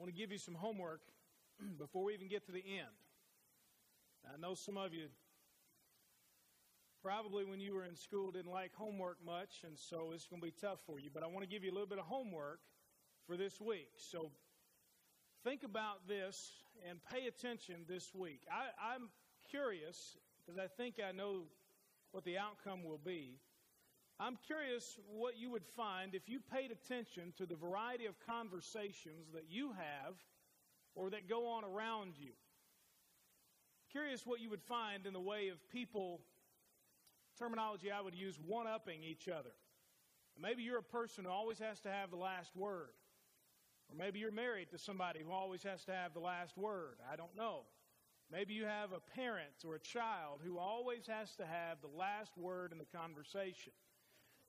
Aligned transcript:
I 0.00 0.02
want 0.02 0.14
to 0.14 0.18
give 0.18 0.32
you 0.32 0.38
some 0.38 0.54
homework 0.54 1.02
before 1.78 2.04
we 2.04 2.14
even 2.14 2.26
get 2.28 2.46
to 2.46 2.52
the 2.52 2.64
end. 2.64 2.88
I 4.24 4.40
know 4.40 4.54
some 4.54 4.78
of 4.78 4.94
you 4.94 5.08
probably 7.02 7.44
when 7.44 7.60
you 7.60 7.74
were 7.74 7.84
in 7.84 7.94
school 7.96 8.30
didn't 8.30 8.50
like 8.50 8.72
homework 8.74 9.18
much, 9.22 9.60
and 9.62 9.78
so 9.78 10.12
it's 10.14 10.26
going 10.26 10.40
to 10.40 10.46
be 10.46 10.54
tough 10.58 10.78
for 10.86 10.98
you. 10.98 11.10
But 11.12 11.22
I 11.22 11.26
want 11.26 11.42
to 11.42 11.46
give 11.46 11.64
you 11.64 11.70
a 11.70 11.74
little 11.74 11.86
bit 11.86 11.98
of 11.98 12.06
homework 12.06 12.60
for 13.26 13.36
this 13.36 13.60
week. 13.60 13.90
So 13.98 14.30
think 15.44 15.64
about 15.64 16.08
this 16.08 16.50
and 16.88 16.98
pay 17.12 17.26
attention 17.26 17.84
this 17.86 18.14
week. 18.14 18.40
I, 18.50 18.94
am 18.94 19.10
curious 19.50 20.16
because 20.38 20.58
I 20.58 20.66
think 20.66 20.94
I 21.06 21.12
know 21.12 21.42
what 22.12 22.24
the 22.24 22.38
outcome 22.38 22.84
will 22.84 23.00
be. 23.04 23.34
I'm 24.22 24.36
curious 24.46 24.98
what 25.08 25.38
you 25.38 25.50
would 25.50 25.64
find 25.64 26.14
if 26.14 26.28
you 26.28 26.40
paid 26.52 26.70
attention 26.70 27.32
to 27.38 27.46
the 27.46 27.54
variety 27.54 28.04
of 28.04 28.14
conversations 28.26 29.32
that 29.32 29.44
you 29.48 29.68
have 29.70 30.14
or 30.94 31.08
that 31.08 31.26
go 31.26 31.48
on 31.48 31.64
around 31.64 32.12
you. 32.18 32.32
Curious 33.90 34.26
what 34.26 34.40
you 34.40 34.50
would 34.50 34.62
find 34.62 35.06
in 35.06 35.14
the 35.14 35.20
way 35.20 35.48
of 35.48 35.56
people, 35.72 36.20
terminology 37.38 37.90
I 37.90 38.02
would 38.02 38.14
use, 38.14 38.38
one 38.46 38.66
upping 38.66 39.02
each 39.02 39.26
other. 39.26 39.54
Maybe 40.38 40.64
you're 40.64 40.78
a 40.78 40.82
person 40.82 41.24
who 41.24 41.30
always 41.30 41.58
has 41.58 41.80
to 41.80 41.90
have 41.90 42.10
the 42.10 42.16
last 42.16 42.54
word. 42.54 42.92
Or 43.88 43.96
maybe 43.96 44.18
you're 44.18 44.30
married 44.30 44.70
to 44.72 44.78
somebody 44.78 45.20
who 45.24 45.32
always 45.32 45.62
has 45.62 45.82
to 45.84 45.92
have 45.92 46.12
the 46.12 46.20
last 46.20 46.58
word. 46.58 46.98
I 47.10 47.16
don't 47.16 47.34
know. 47.36 47.62
Maybe 48.30 48.52
you 48.52 48.66
have 48.66 48.92
a 48.92 49.00
parent 49.16 49.64
or 49.66 49.76
a 49.76 49.80
child 49.80 50.40
who 50.44 50.58
always 50.58 51.06
has 51.06 51.34
to 51.36 51.46
have 51.46 51.78
the 51.80 51.98
last 51.98 52.36
word 52.36 52.70
in 52.70 52.78
the 52.78 52.84
conversation. 52.84 53.72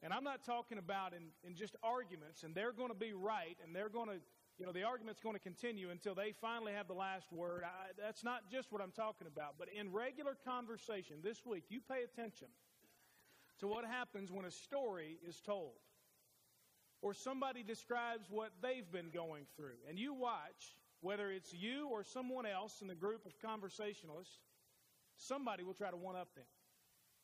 And 0.03 0.11
I'm 0.11 0.23
not 0.23 0.43
talking 0.43 0.77
about 0.77 1.13
in, 1.13 1.29
in 1.43 1.55
just 1.55 1.75
arguments, 1.83 2.43
and 2.43 2.55
they're 2.55 2.71
going 2.73 2.89
to 2.89 2.95
be 2.95 3.13
right, 3.13 3.57
and 3.63 3.75
they're 3.75 3.89
going 3.89 4.07
to, 4.07 4.15
you 4.57 4.65
know, 4.65 4.71
the 4.71 4.83
argument's 4.83 5.21
going 5.21 5.35
to 5.35 5.41
continue 5.41 5.91
until 5.91 6.15
they 6.15 6.33
finally 6.41 6.73
have 6.73 6.87
the 6.87 6.93
last 6.93 7.31
word. 7.31 7.63
I, 7.63 7.91
that's 8.01 8.23
not 8.23 8.49
just 8.51 8.71
what 8.71 8.81
I'm 8.81 8.91
talking 8.91 9.27
about. 9.27 9.55
But 9.59 9.67
in 9.77 9.91
regular 9.91 10.35
conversation 10.43 11.17
this 11.23 11.45
week, 11.45 11.65
you 11.69 11.81
pay 11.81 12.03
attention 12.03 12.47
to 13.59 13.67
what 13.67 13.85
happens 13.85 14.31
when 14.31 14.45
a 14.45 14.51
story 14.51 15.19
is 15.27 15.39
told 15.39 15.73
or 17.01 17.13
somebody 17.13 17.63
describes 17.63 18.27
what 18.29 18.51
they've 18.61 18.89
been 18.91 19.09
going 19.11 19.45
through. 19.55 19.77
And 19.89 19.97
you 19.97 20.13
watch, 20.13 20.75
whether 21.01 21.31
it's 21.31 21.53
you 21.53 21.87
or 21.91 22.03
someone 22.03 22.45
else 22.45 22.81
in 22.81 22.87
the 22.87 22.95
group 22.95 23.25
of 23.25 23.33
conversationalists, 23.39 24.39
somebody 25.17 25.63
will 25.63 25.73
try 25.73 25.89
to 25.89 25.97
one 25.97 26.15
up 26.15 26.33
them. 26.35 26.45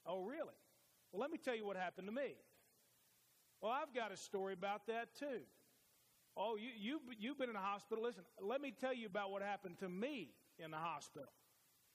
Oh, 0.05 0.21
really? 0.21 0.55
Well, 1.11 1.21
let 1.21 1.31
me 1.31 1.37
tell 1.37 1.55
you 1.55 1.65
what 1.65 1.77
happened 1.77 2.07
to 2.07 2.13
me. 2.13 2.35
Well, 3.61 3.71
I've 3.71 3.93
got 3.93 4.11
a 4.11 4.17
story 4.17 4.53
about 4.53 4.87
that 4.87 5.15
too. 5.17 5.41
Oh, 6.35 6.55
you, 6.55 6.69
you, 6.77 6.99
you've 7.19 7.39
been 7.39 7.49
in 7.49 7.55
the 7.55 7.59
hospital. 7.59 8.03
Listen, 8.03 8.23
let 8.39 8.61
me 8.61 8.71
tell 8.71 8.93
you 8.93 9.07
about 9.07 9.31
what 9.31 9.41
happened 9.41 9.79
to 9.79 9.89
me 9.89 10.29
in 10.59 10.69
the 10.69 10.77
hospital. 10.77 11.31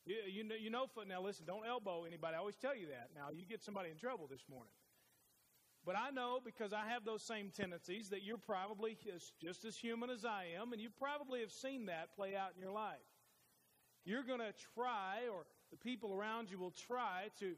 You, 0.04 0.16
you, 0.26 0.44
know, 0.44 0.56
you 0.56 0.70
know, 0.70 0.86
now 1.08 1.22
listen, 1.22 1.46
don't 1.46 1.64
elbow 1.64 2.04
anybody. 2.04 2.34
I 2.34 2.38
always 2.38 2.56
tell 2.56 2.76
you 2.76 2.88
that. 2.88 3.10
Now, 3.14 3.28
you 3.32 3.46
get 3.46 3.62
somebody 3.62 3.90
in 3.90 3.96
trouble 3.96 4.26
this 4.28 4.42
morning. 4.50 4.72
But 5.84 5.96
I 5.96 6.10
know 6.10 6.40
because 6.44 6.72
I 6.72 6.86
have 6.88 7.04
those 7.04 7.22
same 7.22 7.50
tendencies 7.50 8.08
that 8.10 8.22
you're 8.22 8.36
probably 8.36 8.96
just 9.40 9.64
as 9.64 9.76
human 9.76 10.10
as 10.10 10.24
I 10.24 10.46
am, 10.60 10.72
and 10.72 10.80
you 10.80 10.90
probably 10.96 11.40
have 11.40 11.50
seen 11.50 11.86
that 11.86 12.14
play 12.14 12.36
out 12.36 12.50
in 12.54 12.62
your 12.62 12.72
life. 12.72 12.98
You're 14.04 14.22
going 14.22 14.40
to 14.40 14.52
try, 14.74 15.28
or 15.32 15.44
the 15.70 15.76
people 15.76 16.14
around 16.14 16.50
you 16.50 16.58
will 16.58 16.72
try 16.72 17.28
to 17.40 17.54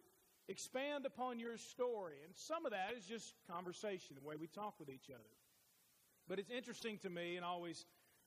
expand 0.48 1.06
upon 1.06 1.38
your 1.38 1.56
story. 1.56 2.16
And 2.24 2.34
some 2.34 2.66
of 2.66 2.72
that 2.72 2.92
is 2.96 3.04
just 3.04 3.34
conversation, 3.50 4.16
the 4.20 4.26
way 4.26 4.36
we 4.36 4.46
talk 4.46 4.74
with 4.78 4.90
each 4.90 5.10
other. 5.10 5.22
But 6.28 6.38
it's 6.38 6.50
interesting 6.50 6.98
to 6.98 7.10
me 7.10 7.36
and 7.36 7.44
always 7.44 7.84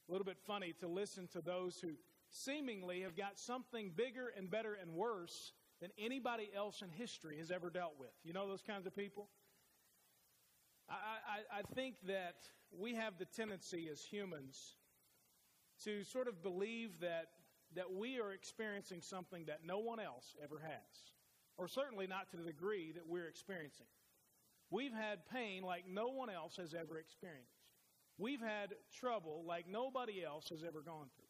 a 0.07 0.11
little 0.11 0.25
bit 0.25 0.37
funny 0.45 0.73
to 0.79 0.87
listen 0.87 1.27
to 1.33 1.41
those 1.41 1.79
who 1.79 1.91
seemingly 2.29 3.01
have 3.01 3.15
got 3.15 3.39
something 3.39 3.91
bigger 3.95 4.31
and 4.37 4.49
better 4.49 4.77
and 4.79 4.93
worse 4.93 5.53
than 5.81 5.89
anybody 5.97 6.49
else 6.55 6.81
in 6.81 6.89
history 6.89 7.37
has 7.37 7.51
ever 7.51 7.69
dealt 7.69 7.93
with. 7.99 8.11
You 8.23 8.33
know 8.33 8.47
those 8.47 8.61
kinds 8.61 8.85
of 8.87 8.95
people? 8.95 9.29
I, 10.89 10.93
I, 10.93 11.59
I 11.59 11.61
think 11.75 11.95
that 12.07 12.35
we 12.71 12.95
have 12.95 13.17
the 13.17 13.25
tendency 13.25 13.89
as 13.91 14.01
humans 14.01 14.75
to 15.83 16.03
sort 16.03 16.27
of 16.27 16.41
believe 16.41 16.99
that, 17.01 17.27
that 17.75 17.91
we 17.93 18.19
are 18.19 18.31
experiencing 18.31 19.01
something 19.01 19.45
that 19.45 19.59
no 19.65 19.79
one 19.79 19.99
else 19.99 20.35
ever 20.43 20.59
has 20.59 21.16
or 21.57 21.67
certainly 21.67 22.07
not 22.07 22.29
to 22.31 22.37
the 22.37 22.43
degree 22.43 22.91
that 22.93 23.07
we're 23.07 23.27
experiencing. 23.27 23.87
We've 24.69 24.93
had 24.93 25.27
pain 25.31 25.63
like 25.63 25.85
no 25.87 26.09
one 26.09 26.29
else 26.29 26.57
has 26.57 26.73
ever 26.73 26.99
experienced. 26.99 27.51
We've 28.17 28.41
had 28.41 28.73
trouble 28.99 29.43
like 29.47 29.67
nobody 29.67 30.23
else 30.23 30.49
has 30.49 30.63
ever 30.63 30.81
gone 30.81 31.07
through. 31.15 31.25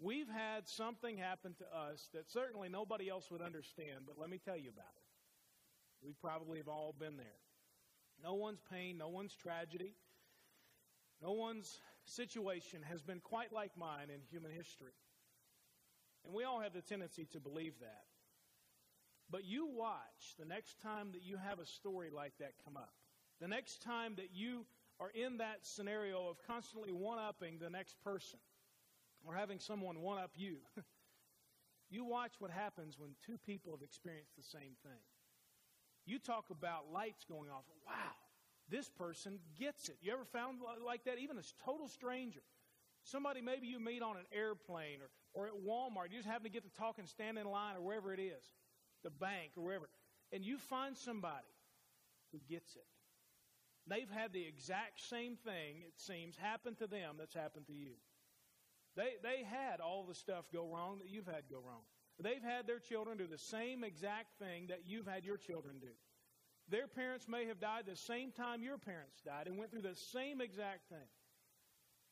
We've 0.00 0.28
had 0.28 0.68
something 0.68 1.16
happen 1.16 1.54
to 1.54 1.64
us 1.76 2.08
that 2.14 2.30
certainly 2.30 2.68
nobody 2.68 3.08
else 3.08 3.30
would 3.30 3.42
understand, 3.42 4.00
but 4.06 4.18
let 4.18 4.30
me 4.30 4.38
tell 4.38 4.56
you 4.56 4.70
about 4.70 4.92
it. 4.96 6.06
We 6.06 6.12
probably 6.20 6.58
have 6.58 6.68
all 6.68 6.94
been 6.96 7.16
there. 7.16 7.26
No 8.22 8.34
one's 8.34 8.60
pain, 8.70 8.98
no 8.98 9.08
one's 9.08 9.34
tragedy, 9.34 9.94
no 11.22 11.32
one's 11.32 11.80
situation 12.04 12.80
has 12.88 13.02
been 13.02 13.20
quite 13.20 13.52
like 13.52 13.72
mine 13.76 14.08
in 14.12 14.20
human 14.30 14.52
history. 14.52 14.92
And 16.24 16.34
we 16.34 16.44
all 16.44 16.60
have 16.60 16.72
the 16.72 16.82
tendency 16.82 17.26
to 17.32 17.40
believe 17.40 17.74
that. 17.80 18.04
But 19.30 19.44
you 19.44 19.66
watch 19.66 20.36
the 20.38 20.46
next 20.46 20.80
time 20.80 21.12
that 21.12 21.22
you 21.22 21.36
have 21.36 21.58
a 21.58 21.66
story 21.66 22.08
like 22.10 22.32
that 22.40 22.52
come 22.64 22.76
up. 22.76 22.92
The 23.40 23.48
next 23.48 23.82
time 23.82 24.14
that 24.16 24.30
you 24.32 24.64
are 25.00 25.10
in 25.10 25.38
that 25.38 25.58
scenario 25.62 26.28
of 26.28 26.38
constantly 26.46 26.92
one 26.92 27.18
upping 27.18 27.58
the 27.58 27.70
next 27.70 27.96
person 28.02 28.38
or 29.24 29.34
having 29.34 29.58
someone 29.58 30.00
one 30.00 30.18
up 30.18 30.32
you. 30.34 30.56
you 31.90 32.04
watch 32.04 32.32
what 32.38 32.50
happens 32.50 32.98
when 32.98 33.10
two 33.24 33.38
people 33.46 33.72
have 33.72 33.82
experienced 33.82 34.34
the 34.36 34.42
same 34.42 34.74
thing. 34.82 35.02
You 36.06 36.18
talk 36.18 36.46
about 36.50 36.90
lights 36.92 37.24
going 37.28 37.50
off. 37.50 37.64
Wow, 37.86 38.16
this 38.70 38.88
person 38.88 39.38
gets 39.58 39.90
it. 39.90 39.98
You 40.00 40.12
ever 40.12 40.24
found 40.24 40.60
like 40.84 41.04
that? 41.04 41.18
Even 41.18 41.36
a 41.36 41.42
total 41.64 41.86
stranger. 41.86 42.40
Somebody 43.04 43.42
maybe 43.42 43.66
you 43.66 43.78
meet 43.78 44.02
on 44.02 44.16
an 44.16 44.24
airplane 44.32 44.98
or, 45.02 45.10
or 45.34 45.46
at 45.46 45.52
Walmart. 45.52 46.10
You 46.10 46.16
just 46.16 46.28
happen 46.28 46.44
to 46.44 46.50
get 46.50 46.64
to 46.64 46.80
talk 46.80 46.98
and 46.98 47.06
stand 47.06 47.38
in 47.38 47.46
line 47.46 47.76
or 47.76 47.82
wherever 47.82 48.12
it 48.12 48.20
is 48.20 48.42
the 49.02 49.10
bank 49.10 49.52
or 49.56 49.64
wherever, 49.64 49.88
and 50.32 50.44
you 50.44 50.58
find 50.58 50.96
somebody 50.96 51.54
who 52.32 52.38
gets 52.48 52.76
it. 52.76 52.86
They've 53.86 54.10
had 54.10 54.32
the 54.32 54.44
exact 54.44 55.00
same 55.00 55.36
thing, 55.36 55.82
it 55.86 55.94
seems, 55.96 56.36
happen 56.36 56.74
to 56.76 56.86
them 56.86 57.16
that's 57.18 57.34
happened 57.34 57.66
to 57.68 57.72
you. 57.72 57.94
They, 58.96 59.14
they 59.22 59.44
had 59.44 59.80
all 59.80 60.04
the 60.04 60.14
stuff 60.14 60.44
go 60.52 60.66
wrong 60.66 60.98
that 60.98 61.08
you've 61.08 61.26
had 61.26 61.48
go 61.50 61.60
wrong. 61.64 61.82
They've 62.20 62.42
had 62.42 62.66
their 62.66 62.80
children 62.80 63.16
do 63.16 63.26
the 63.26 63.38
same 63.38 63.84
exact 63.84 64.38
thing 64.38 64.66
that 64.68 64.82
you've 64.86 65.06
had 65.06 65.24
your 65.24 65.36
children 65.36 65.76
do. 65.80 65.94
Their 66.68 66.88
parents 66.88 67.28
may 67.28 67.46
have 67.46 67.60
died 67.60 67.84
the 67.86 67.96
same 67.96 68.32
time 68.32 68.62
your 68.62 68.76
parents 68.76 69.22
died 69.24 69.46
and 69.46 69.56
went 69.56 69.70
through 69.70 69.82
the 69.82 69.94
same 69.94 70.40
exact 70.40 70.88
thing. 70.90 71.08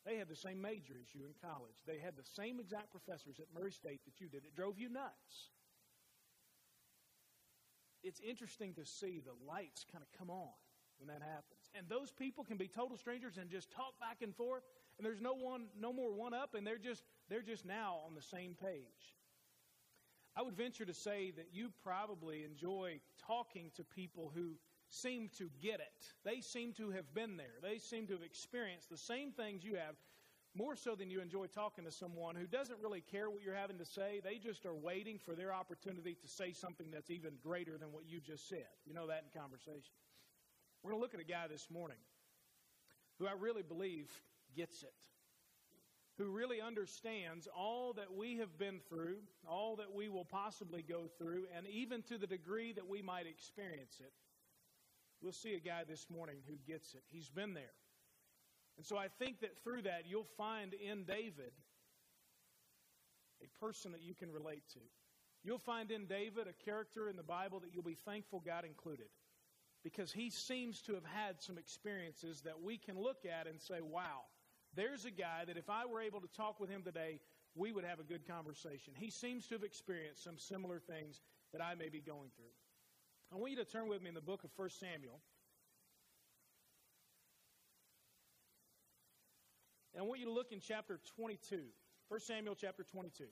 They 0.06 0.16
had 0.16 0.28
the 0.28 0.36
same 0.36 0.62
major 0.62 0.94
as 1.03 1.12
you 1.12 1.26
in 1.26 1.34
college. 1.42 1.82
They 1.86 1.98
had 1.98 2.16
the 2.16 2.24
same 2.24 2.60
exact 2.60 2.92
professors 2.92 3.41
at 3.41 3.53
Murray 3.53 3.72
State 3.72 4.00
that 4.06 4.20
you 4.20 4.28
did. 4.28 4.44
It 4.44 4.54
drove 4.54 4.78
you 4.78 4.88
nuts 4.88 5.50
it's 8.06 8.21
interesting 8.21 8.72
to 8.75 8.87
see 8.87 9.21
the 9.21 9.34
lights 9.47 9.84
kind 9.91 10.03
of 10.03 10.19
come 10.19 10.31
on 10.31 10.55
when 10.99 11.09
that 11.09 11.21
happens. 11.21 11.71
And 11.75 11.87
those 11.89 12.12
people 12.12 12.44
can 12.44 12.56
be 12.56 12.69
total 12.69 12.97
strangers 12.97 13.37
and 13.37 13.50
just 13.50 13.71
talk 13.72 13.99
back 14.00 14.22
and 14.22 14.34
forth, 14.34 14.62
and 14.99 15.05
there's 15.05 15.21
no 15.21 15.34
one, 15.34 15.67
no 15.78 15.93
more 15.93 16.12
one 16.12 16.33
up, 16.33 16.55
and 16.55 16.66
they're 16.66 16.78
just 16.78 17.03
they're 17.28 17.43
just 17.43 17.66
now 17.66 17.99
on 18.06 18.15
the 18.15 18.22
same 18.22 18.55
page. 18.55 19.16
I 20.37 20.43
would 20.43 20.56
venture 20.56 20.84
to 20.84 20.95
say 20.95 21.33
that 21.37 21.49
you 21.53 21.71
probably 21.83 22.45
enjoy 22.45 23.00
talking 23.27 23.71
to 23.77 23.84
people 23.84 24.31
who 24.34 24.53
seem 24.89 25.31
to 25.39 25.50
get 25.61 25.81
it. 25.81 26.06
They 26.25 26.41
seem 26.41 26.75
to 26.75 26.91
have 26.91 27.13
been 27.15 27.36
there. 27.36 27.59
They 27.63 27.78
seem 27.78 28.07
to 28.07 28.13
have 28.13 28.22
experienced 28.22 28.91
the 28.91 28.98
same 28.98 29.33
things 29.33 29.65
you 29.65 29.75
have 29.77 29.97
more 30.56 30.74
so 30.76 30.94
than 30.94 31.10
you 31.10 31.20
enjoy 31.20 31.47
talking 31.47 31.84
to 31.84 31.92
someone 31.92 32.34
who 32.34 32.47
doesn't 32.47 32.78
really 32.82 33.03
care 33.03 33.28
what 33.28 33.42
you're 33.42 33.54
having 33.54 33.78
to 33.78 33.84
say. 33.84 34.20
They 34.24 34.38
just 34.38 34.64
are 34.64 34.74
waiting 34.74 35.18
for 35.18 35.34
their 35.34 35.53
opportunity 35.53 36.16
to 36.20 36.28
say 36.28 36.53
something 36.53 36.91
that's 36.91 37.10
even 37.10 37.34
greater 37.42 37.76
than 37.76 37.92
what 37.92 38.04
you 38.06 38.20
just 38.20 38.48
said. 38.48 38.66
You 38.86 38.94
know 38.94 39.06
that 39.08 39.24
in 39.24 39.41
conversation. 39.41 39.94
We're 40.82 40.92
going 40.92 41.00
to 41.00 41.03
look 41.03 41.14
at 41.14 41.20
a 41.20 41.24
guy 41.24 41.47
this 41.48 41.68
morning 41.70 41.98
who 43.18 43.26
I 43.26 43.32
really 43.38 43.62
believe 43.62 44.10
gets 44.56 44.82
it, 44.82 44.94
who 46.18 46.30
really 46.30 46.60
understands 46.60 47.48
all 47.54 47.92
that 47.94 48.14
we 48.16 48.38
have 48.38 48.58
been 48.58 48.80
through, 48.88 49.16
all 49.48 49.76
that 49.76 49.94
we 49.94 50.08
will 50.08 50.24
possibly 50.24 50.82
go 50.82 51.08
through, 51.18 51.47
and 51.56 51.66
even 51.66 52.03
to 52.04 52.18
the 52.18 52.26
degree 52.26 52.72
that 52.72 52.88
we 52.88 53.03
might 53.03 53.26
experience 53.26 53.97
it. 54.00 54.12
We'll 55.22 55.32
see 55.32 55.54
a 55.54 55.60
guy 55.60 55.84
this 55.88 56.06
morning 56.10 56.36
who 56.47 56.56
gets 56.70 56.94
it. 56.94 57.03
He's 57.08 57.28
been 57.28 57.54
there. 57.54 57.72
And 58.77 58.84
so 58.84 58.97
I 58.97 59.09
think 59.19 59.41
that 59.41 59.63
through 59.65 59.83
that, 59.83 60.05
you'll 60.07 60.28
find 60.37 60.75
in 60.75 61.05
David 61.05 61.53
a 63.43 63.65
person 63.65 63.93
that 63.93 64.03
you 64.03 64.15
can 64.15 64.31
relate 64.31 64.63
to. 64.75 64.81
You'll 65.43 65.59
find 65.59 65.91
in 65.91 66.07
David 66.07 66.47
a 66.49 66.65
character 66.65 67.09
in 67.09 67.17
the 67.17 67.23
Bible 67.23 67.61
that 67.61 67.73
you'll 67.73 67.83
be 67.83 67.99
thankful 68.05 68.41
God 68.45 68.65
included. 68.65 69.07
Because 69.84 70.13
he 70.13 70.31
seems 70.31 70.83
to 70.83 70.95
have 70.95 71.05
had 71.05 71.41
some 71.41 71.59
experiences 71.59 72.41
that 72.43 72.61
we 72.61 72.77
can 72.77 72.99
look 72.99 73.25
at 73.25 73.47
and 73.47 73.61
say, 73.61 73.81
wow, 73.81 74.25
There's 74.77 75.07
a 75.07 75.11
guy 75.11 75.45
that 75.47 75.57
if 75.57 75.71
I 75.71 75.87
were 75.87 76.03
able 76.03 76.21
to 76.21 76.28
talk 76.28 76.61
with 76.61 76.69
him 76.69 76.83
today, 76.83 77.19
we 77.55 77.73
would 77.73 77.84
have 77.84 77.99
a 77.99 78.05
good 78.05 78.28
conversation. 78.28 78.93
He 78.95 79.11
seems 79.11 79.47
to 79.49 79.55
have 79.55 79.65
experienced 79.65 80.23
some 80.23 80.39
similar 80.39 80.78
things 80.78 81.23
that 81.53 81.63
I 81.63 81.75
may 81.75 81.89
be 81.89 82.01
going 82.01 82.28
through. 82.37 82.53
I 83.33 83.37
want 83.37 83.53
you 83.53 83.57
to 83.57 83.65
turn 83.65 83.89
with 83.89 84.03
me 84.03 84.09
in 84.09 84.15
the 84.15 84.21
book 84.21 84.45
of 84.45 84.51
1 84.55 84.71
Samuel. 84.71 85.21
And 89.97 90.04
I 90.04 90.07
want 90.07 90.21
you 90.21 90.27
to 90.27 90.33
look 90.33 90.53
in 90.53 90.60
chapter 90.60 91.01
22. 91.16 91.59
1 92.09 92.21
Samuel 92.21 92.54
chapter 92.54 92.84
22. 92.84 93.25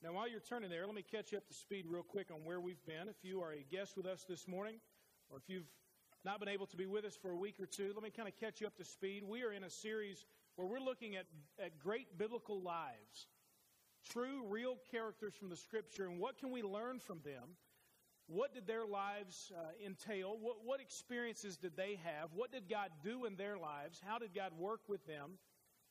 Now, 0.00 0.12
while 0.12 0.28
you're 0.28 0.38
turning 0.38 0.70
there, 0.70 0.86
let 0.86 0.94
me 0.94 1.02
catch 1.02 1.32
you 1.32 1.38
up 1.38 1.48
to 1.48 1.54
speed 1.54 1.86
real 1.88 2.04
quick 2.04 2.28
on 2.32 2.44
where 2.44 2.60
we've 2.60 2.84
been. 2.86 3.08
If 3.08 3.16
you 3.24 3.40
are 3.40 3.50
a 3.50 3.64
guest 3.68 3.96
with 3.96 4.06
us 4.06 4.24
this 4.28 4.46
morning, 4.46 4.76
or 5.28 5.38
if 5.38 5.48
you've 5.48 5.66
not 6.24 6.38
been 6.38 6.48
able 6.48 6.66
to 6.66 6.76
be 6.76 6.86
with 6.86 7.04
us 7.04 7.16
for 7.20 7.32
a 7.32 7.36
week 7.36 7.56
or 7.58 7.66
two, 7.66 7.90
let 7.92 8.04
me 8.04 8.10
kind 8.10 8.28
of 8.28 8.36
catch 8.36 8.60
you 8.60 8.68
up 8.68 8.76
to 8.76 8.84
speed. 8.84 9.24
We 9.26 9.42
are 9.42 9.50
in 9.50 9.64
a 9.64 9.70
series 9.70 10.24
where 10.54 10.68
we're 10.68 10.78
looking 10.78 11.16
at, 11.16 11.26
at 11.60 11.80
great 11.80 12.16
biblical 12.16 12.62
lives, 12.62 13.26
true, 14.08 14.44
real 14.48 14.76
characters 14.88 15.34
from 15.34 15.48
the 15.48 15.56
Scripture, 15.56 16.06
and 16.06 16.20
what 16.20 16.38
can 16.38 16.52
we 16.52 16.62
learn 16.62 17.00
from 17.00 17.18
them? 17.24 17.56
What 18.26 18.54
did 18.54 18.66
their 18.66 18.86
lives 18.86 19.52
uh, 19.54 19.84
entail? 19.84 20.38
What, 20.40 20.56
what 20.64 20.80
experiences 20.80 21.56
did 21.56 21.76
they 21.76 21.98
have? 22.04 22.30
What 22.34 22.50
did 22.50 22.70
God 22.70 22.90
do 23.02 23.26
in 23.26 23.36
their 23.36 23.58
lives? 23.58 24.00
How 24.04 24.18
did 24.18 24.34
God 24.34 24.52
work 24.58 24.80
with 24.88 25.06
them? 25.06 25.32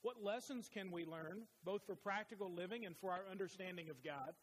What 0.01 0.21
lessons 0.21 0.69
can 0.73 0.91
we 0.91 1.05
learn, 1.05 1.43
both 1.63 1.85
for 1.85 1.95
practical 1.95 2.51
living 2.51 2.85
and 2.85 2.97
for 2.97 3.11
our 3.11 3.23
understanding 3.31 3.89
of 3.89 4.03
God? 4.03 4.33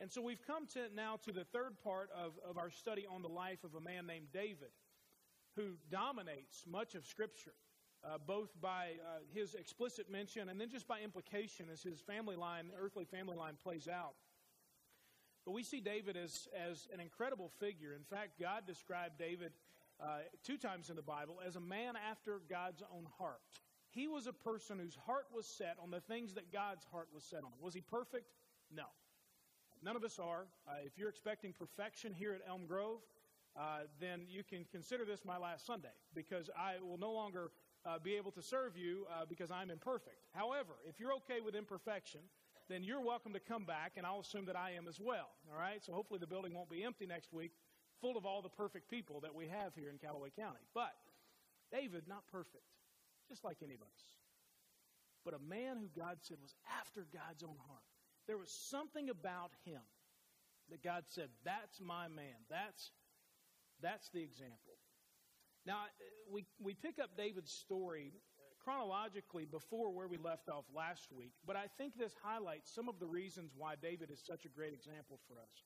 And 0.00 0.10
so 0.10 0.22
we've 0.22 0.44
come 0.46 0.66
to 0.68 0.88
now 0.94 1.18
to 1.24 1.32
the 1.32 1.44
third 1.44 1.78
part 1.84 2.10
of, 2.16 2.32
of 2.48 2.56
our 2.56 2.70
study 2.70 3.04
on 3.08 3.22
the 3.22 3.28
life 3.28 3.62
of 3.62 3.74
a 3.74 3.80
man 3.80 4.06
named 4.06 4.28
David, 4.32 4.70
who 5.54 5.74
dominates 5.90 6.64
much 6.66 6.94
of 6.94 7.04
Scripture, 7.04 7.54
uh, 8.04 8.16
both 8.26 8.48
by 8.60 8.92
uh, 9.00 9.18
his 9.34 9.54
explicit 9.54 10.10
mention 10.10 10.48
and 10.48 10.60
then 10.60 10.70
just 10.70 10.86
by 10.86 11.00
implication 11.00 11.66
as 11.72 11.82
his 11.82 12.00
family 12.00 12.36
line, 12.36 12.70
earthly 12.80 13.04
family 13.04 13.36
line, 13.36 13.54
plays 13.62 13.88
out. 13.88 14.14
But 15.48 15.54
we 15.54 15.62
see 15.62 15.80
David 15.80 16.14
as, 16.14 16.46
as 16.54 16.88
an 16.92 17.00
incredible 17.00 17.50
figure. 17.58 17.94
In 17.94 18.04
fact, 18.04 18.38
God 18.38 18.66
described 18.66 19.18
David 19.18 19.52
uh, 19.98 20.18
two 20.44 20.58
times 20.58 20.90
in 20.90 20.96
the 20.96 21.00
Bible 21.00 21.40
as 21.42 21.56
a 21.56 21.60
man 21.60 21.94
after 21.96 22.42
God's 22.50 22.82
own 22.94 23.06
heart. 23.16 23.40
He 23.88 24.08
was 24.08 24.26
a 24.26 24.32
person 24.34 24.78
whose 24.78 24.94
heart 25.06 25.24
was 25.34 25.46
set 25.46 25.78
on 25.82 25.90
the 25.90 26.00
things 26.00 26.34
that 26.34 26.52
God's 26.52 26.84
heart 26.92 27.08
was 27.14 27.24
set 27.24 27.44
on. 27.44 27.52
Was 27.62 27.72
he 27.72 27.80
perfect? 27.80 28.26
No. 28.70 28.82
None 29.82 29.96
of 29.96 30.04
us 30.04 30.18
are. 30.18 30.48
Uh, 30.68 30.72
if 30.84 30.98
you're 30.98 31.08
expecting 31.08 31.54
perfection 31.54 32.12
here 32.12 32.34
at 32.34 32.42
Elm 32.46 32.66
Grove, 32.66 33.00
uh, 33.58 33.84
then 33.98 34.26
you 34.28 34.44
can 34.44 34.66
consider 34.70 35.06
this 35.06 35.24
my 35.24 35.38
last 35.38 35.64
Sunday 35.64 35.96
because 36.14 36.50
I 36.58 36.74
will 36.86 36.98
no 36.98 37.12
longer 37.12 37.52
uh, 37.86 37.98
be 37.98 38.16
able 38.16 38.32
to 38.32 38.42
serve 38.42 38.76
you 38.76 39.06
uh, 39.10 39.24
because 39.26 39.50
I'm 39.50 39.70
imperfect. 39.70 40.26
However, 40.34 40.74
if 40.86 41.00
you're 41.00 41.14
okay 41.14 41.40
with 41.42 41.54
imperfection, 41.54 42.20
then 42.68 42.84
you're 42.84 43.00
welcome 43.00 43.32
to 43.32 43.40
come 43.40 43.64
back, 43.64 43.92
and 43.96 44.06
I'll 44.06 44.20
assume 44.20 44.46
that 44.46 44.56
I 44.56 44.72
am 44.72 44.88
as 44.88 45.00
well. 45.00 45.30
All 45.50 45.58
right? 45.58 45.82
So 45.84 45.92
hopefully 45.92 46.20
the 46.20 46.26
building 46.26 46.54
won't 46.54 46.70
be 46.70 46.84
empty 46.84 47.06
next 47.06 47.32
week, 47.32 47.52
full 48.00 48.16
of 48.16 48.26
all 48.26 48.42
the 48.42 48.48
perfect 48.48 48.90
people 48.90 49.20
that 49.20 49.34
we 49.34 49.48
have 49.48 49.74
here 49.74 49.90
in 49.90 49.98
Callaway 49.98 50.30
County. 50.36 50.60
But 50.74 50.92
David, 51.72 52.04
not 52.06 52.26
perfect 52.30 52.64
just 53.28 53.44
like 53.44 53.58
any 53.62 53.74
of 53.74 53.82
us. 53.82 54.00
But 55.24 55.34
a 55.34 55.38
man 55.38 55.76
who 55.76 55.88
God 55.98 56.18
said 56.22 56.38
was 56.40 56.54
after 56.80 57.06
God's 57.12 57.42
own 57.42 57.56
heart. 57.68 57.84
There 58.26 58.38
was 58.38 58.50
something 58.50 59.10
about 59.10 59.52
him 59.64 59.80
that 60.70 60.82
God 60.82 61.04
said, 61.08 61.28
That's 61.44 61.80
my 61.80 62.08
man. 62.08 62.36
That's, 62.48 62.90
that's 63.82 64.08
the 64.10 64.22
example. 64.22 64.76
Now, 65.66 65.84
we, 66.30 66.46
we 66.58 66.74
pick 66.74 66.98
up 66.98 67.10
David's 67.16 67.52
story 67.52 68.12
chronologically 68.68 69.46
before 69.46 69.90
where 69.90 70.06
we 70.06 70.18
left 70.18 70.50
off 70.50 70.64
last 70.76 71.08
week, 71.10 71.32
but 71.46 71.56
I 71.56 71.72
think 71.78 71.96
this 71.96 72.12
highlights 72.22 72.68
some 72.68 72.86
of 72.86 73.00
the 73.00 73.06
reasons 73.06 73.52
why 73.56 73.76
David 73.80 74.10
is 74.10 74.20
such 74.20 74.44
a 74.44 74.48
great 74.48 74.74
example 74.74 75.18
for 75.26 75.40
us. 75.40 75.64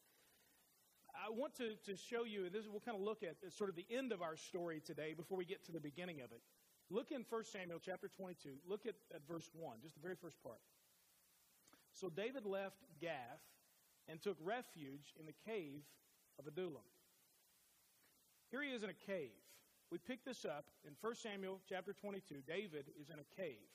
I 1.10 1.28
want 1.34 1.56
to, 1.56 1.74
to 1.90 1.96
show 1.96 2.22
you, 2.22 2.46
and 2.46 2.54
this 2.54 2.62
we'll 2.70 2.78
kind 2.78 2.96
of 2.96 3.02
look 3.02 3.24
at 3.24 3.34
sort 3.52 3.70
of 3.70 3.76
the 3.76 3.86
end 3.90 4.12
of 4.12 4.22
our 4.22 4.36
story 4.36 4.80
today 4.80 5.14
before 5.16 5.36
we 5.36 5.44
get 5.44 5.66
to 5.66 5.72
the 5.72 5.80
beginning 5.80 6.20
of 6.20 6.30
it. 6.30 6.40
Look 6.90 7.10
in 7.10 7.24
1 7.28 7.44
Samuel 7.44 7.80
chapter 7.84 8.06
22. 8.06 8.50
Look 8.68 8.86
at, 8.86 8.94
at 9.12 9.26
verse 9.26 9.50
1, 9.52 9.78
just 9.82 9.96
the 9.96 10.00
very 10.00 10.14
first 10.14 10.40
part. 10.40 10.62
So 11.94 12.08
David 12.08 12.46
left 12.46 12.78
Gath 13.00 13.42
and 14.06 14.22
took 14.22 14.36
refuge 14.44 15.12
in 15.18 15.26
the 15.26 15.34
cave 15.44 15.82
of 16.38 16.46
Adullam. 16.46 16.86
Here 18.52 18.62
he 18.62 18.70
is 18.70 18.84
in 18.84 18.90
a 18.90 19.06
cave. 19.10 19.41
We 19.92 19.98
pick 19.98 20.24
this 20.24 20.46
up 20.46 20.64
in 20.86 20.94
1 21.02 21.14
Samuel 21.16 21.60
chapter 21.68 21.92
22. 21.92 22.36
David 22.48 22.86
is 22.98 23.10
in 23.10 23.18
a 23.18 23.36
cave. 23.36 23.68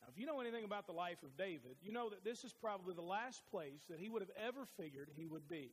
Now, 0.00 0.08
if 0.10 0.18
you 0.18 0.26
know 0.26 0.40
anything 0.40 0.64
about 0.64 0.88
the 0.88 0.92
life 0.92 1.22
of 1.22 1.36
David, 1.36 1.76
you 1.80 1.92
know 1.92 2.10
that 2.10 2.24
this 2.24 2.42
is 2.42 2.52
probably 2.52 2.92
the 2.92 3.02
last 3.02 3.44
place 3.48 3.84
that 3.88 4.00
he 4.00 4.08
would 4.08 4.20
have 4.20 4.32
ever 4.36 4.66
figured 4.76 5.10
he 5.14 5.26
would 5.26 5.48
be. 5.48 5.70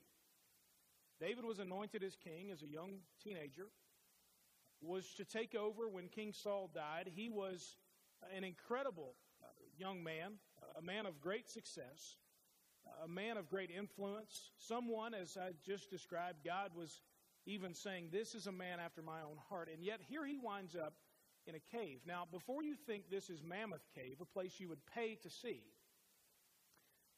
David 1.20 1.46
was 1.46 1.58
anointed 1.58 2.04
as 2.04 2.16
king 2.16 2.52
as 2.52 2.62
a 2.62 2.68
young 2.68 3.00
teenager 3.24 3.70
was 4.82 5.16
to 5.18 5.26
take 5.26 5.56
over 5.56 5.90
when 5.90 6.10
King 6.10 6.32
Saul 6.32 6.70
died. 6.72 7.10
He 7.12 7.28
was 7.28 7.76
an 8.38 8.44
incredible 8.44 9.16
uh, 9.42 9.48
young 9.80 10.04
man, 10.04 10.34
a 10.78 10.82
man 10.84 11.08
of 11.08 11.20
great 11.20 11.50
success, 11.50 12.18
a 13.04 13.08
man 13.08 13.36
of 13.36 13.50
great 13.50 13.72
influence, 13.72 14.52
someone, 14.60 15.16
as 15.16 15.38
I 15.38 15.54
just 15.66 15.90
described, 15.90 16.46
God 16.46 16.70
was 16.76 17.02
even 17.46 17.74
saying, 17.74 18.10
This 18.12 18.36
is 18.36 18.48
a 18.48 18.52
man 18.52 18.80
after 18.80 19.02
my 19.02 19.22
own 19.22 19.38
heart. 19.50 19.70
And 19.74 19.84
yet 19.84 20.00
here 20.08 20.26
he 20.26 20.38
winds 20.38 20.76
up 20.76 20.94
in 21.46 21.56
a 21.56 21.78
cave. 21.78 22.00
Now, 22.06 22.26
before 22.32 22.64
you 22.64 22.76
think 22.76 23.10
this 23.10 23.30
is 23.30 23.42
Mammoth 23.44 23.88
Cave, 23.96 24.18
a 24.22 24.26
place 24.26 24.60
you 24.60 24.70
would 24.70 24.86
pay 24.94 25.16
to 25.24 25.30
see, 25.30 25.64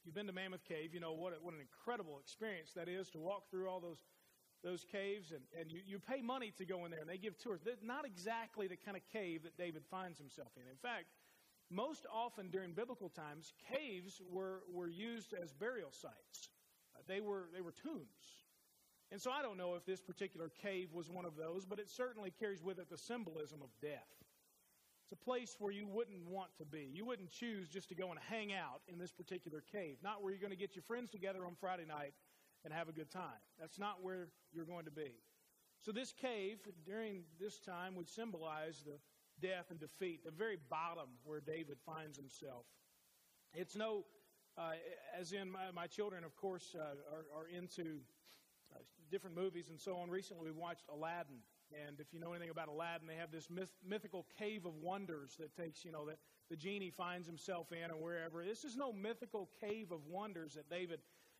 you've 0.03 0.15
been 0.15 0.27
to 0.27 0.33
Mammoth 0.33 0.63
Cave, 0.63 0.93
you 0.93 0.99
know 0.99 1.13
what, 1.13 1.33
what 1.41 1.53
an 1.53 1.59
incredible 1.59 2.19
experience 2.19 2.71
that 2.75 2.87
is 2.87 3.09
to 3.11 3.19
walk 3.19 3.49
through 3.49 3.67
all 3.67 3.79
those 3.79 4.03
those 4.63 4.85
caves, 4.91 5.31
and, 5.31 5.41
and 5.59 5.71
you, 5.71 5.79
you 5.85 5.99
pay 5.99 6.21
money 6.21 6.53
to 6.57 6.65
go 6.65 6.85
in 6.85 6.91
there, 6.91 6.99
and 6.99 7.09
they 7.09 7.17
give 7.17 7.37
tours. 7.37 7.61
They're 7.65 7.75
not 7.81 8.05
exactly 8.05 8.67
the 8.67 8.75
kind 8.75 8.95
of 8.95 9.03
cave 9.11 9.43
that 9.43 9.57
David 9.57 9.83
finds 9.89 10.19
himself 10.19 10.51
in. 10.55 10.69
In 10.69 10.77
fact, 10.77 11.05
most 11.69 12.05
often 12.13 12.49
during 12.49 12.73
biblical 12.73 13.09
times, 13.09 13.53
caves 13.73 14.21
were, 14.29 14.61
were 14.71 14.89
used 14.89 15.33
as 15.33 15.51
burial 15.53 15.91
sites. 15.91 16.49
Uh, 16.95 16.99
they, 17.07 17.21
were, 17.21 17.49
they 17.53 17.61
were 17.61 17.71
tombs. 17.71 18.45
And 19.11 19.21
so 19.21 19.29
I 19.31 19.41
don't 19.41 19.57
know 19.57 19.75
if 19.75 19.85
this 19.85 20.01
particular 20.01 20.49
cave 20.61 20.89
was 20.93 21.09
one 21.09 21.25
of 21.25 21.35
those, 21.35 21.65
but 21.65 21.79
it 21.79 21.89
certainly 21.89 22.31
carries 22.39 22.63
with 22.63 22.79
it 22.79 22.89
the 22.89 22.97
symbolism 22.97 23.59
of 23.61 23.69
death. 23.81 24.07
It's 25.03 25.11
a 25.21 25.25
place 25.25 25.57
where 25.59 25.73
you 25.73 25.85
wouldn't 25.85 26.25
want 26.25 26.51
to 26.59 26.65
be. 26.65 26.89
You 26.93 27.05
wouldn't 27.05 27.31
choose 27.31 27.67
just 27.67 27.89
to 27.89 27.95
go 27.95 28.11
and 28.11 28.19
hang 28.29 28.53
out 28.53 28.81
in 28.87 28.97
this 28.97 29.11
particular 29.11 29.61
cave, 29.69 29.97
not 30.01 30.23
where 30.23 30.31
you're 30.31 30.39
going 30.39 30.51
to 30.51 30.57
get 30.57 30.75
your 30.75 30.83
friends 30.83 31.09
together 31.09 31.45
on 31.45 31.55
Friday 31.59 31.85
night 31.85 32.13
and 32.63 32.73
have 32.73 32.87
a 32.87 32.93
good 32.93 33.11
time. 33.11 33.41
That's 33.59 33.77
not 33.77 34.01
where 34.01 34.29
you're 34.53 34.65
going 34.65 34.85
to 34.85 34.91
be. 34.91 35.11
So, 35.81 35.91
this 35.91 36.13
cave 36.13 36.59
during 36.85 37.23
this 37.39 37.59
time 37.59 37.95
would 37.95 38.07
symbolize 38.07 38.83
the 38.85 38.99
death 39.45 39.65
and 39.71 39.79
defeat, 39.79 40.23
the 40.23 40.31
very 40.31 40.57
bottom 40.69 41.09
where 41.25 41.41
David 41.41 41.77
finds 41.85 42.17
himself. 42.17 42.65
It's 43.53 43.75
no, 43.75 44.05
uh, 44.57 44.73
as 45.19 45.33
in 45.33 45.51
my, 45.51 45.71
my, 45.73 45.87
children, 45.87 46.23
of 46.23 46.35
course, 46.35 46.75
uh, 46.75 46.83
are, 46.83 47.25
are, 47.35 47.47
into 47.47 47.99
different 49.11 49.35
movies 49.35 49.69
and 49.69 49.79
so 49.79 49.97
on. 49.97 50.09
Recently, 50.09 50.45
we 50.45 50.51
watched 50.51 50.85
Aladdin. 50.91 51.39
And 51.87 51.99
if 51.99 52.07
you 52.13 52.19
know 52.19 52.31
anything 52.31 52.49
about 52.49 52.67
Aladdin, 52.67 53.07
they 53.07 53.15
have 53.15 53.31
this 53.31 53.49
myth, 53.49 53.69
mythical 53.87 54.25
cave 54.37 54.65
of 54.65 54.75
wonders 54.75 55.37
that 55.39 55.55
takes, 55.55 55.85
you 55.85 55.91
know, 55.91 56.05
that 56.05 56.17
the 56.49 56.55
genie 56.57 56.89
finds 56.89 57.27
himself 57.27 57.71
in 57.71 57.91
or 57.91 57.95
wherever. 57.95 58.43
This 58.43 58.65
is 58.65 58.75
no 58.75 58.91
mythical 58.91 59.49
cave 59.61 59.91
of 59.91 60.05
wonders 60.07 60.55
that 60.55 60.69
David 60.69 60.99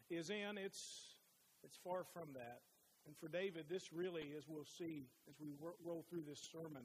is 0.10 0.30
in. 0.30 0.58
It's 0.58 1.16
it's 1.64 1.78
far 1.84 2.04
from 2.14 2.34
that. 2.34 2.62
And 3.06 3.16
for 3.18 3.28
David, 3.28 3.66
this 3.70 3.92
really, 3.92 4.34
as 4.38 4.46
we'll 4.48 4.66
see 4.66 5.08
as 5.30 5.36
we 5.40 5.50
roll 5.60 6.06
through 6.10 6.24
this 6.28 6.50
sermon, 6.52 6.84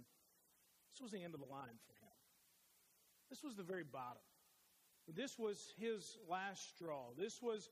this 0.92 1.02
was 1.02 1.12
the 1.12 1.22
end 1.22 1.34
of 1.34 1.40
the 1.40 1.46
line 1.46 1.78
for 1.86 1.92
him. 1.92 2.12
This 3.30 3.42
was 3.42 3.54
the 3.54 3.62
very 3.62 3.84
bottom. 3.84 4.22
This 5.14 5.38
was 5.38 5.72
his 5.78 6.18
last 6.28 6.74
straw. 6.74 7.10
This 7.16 7.40
was, 7.42 7.68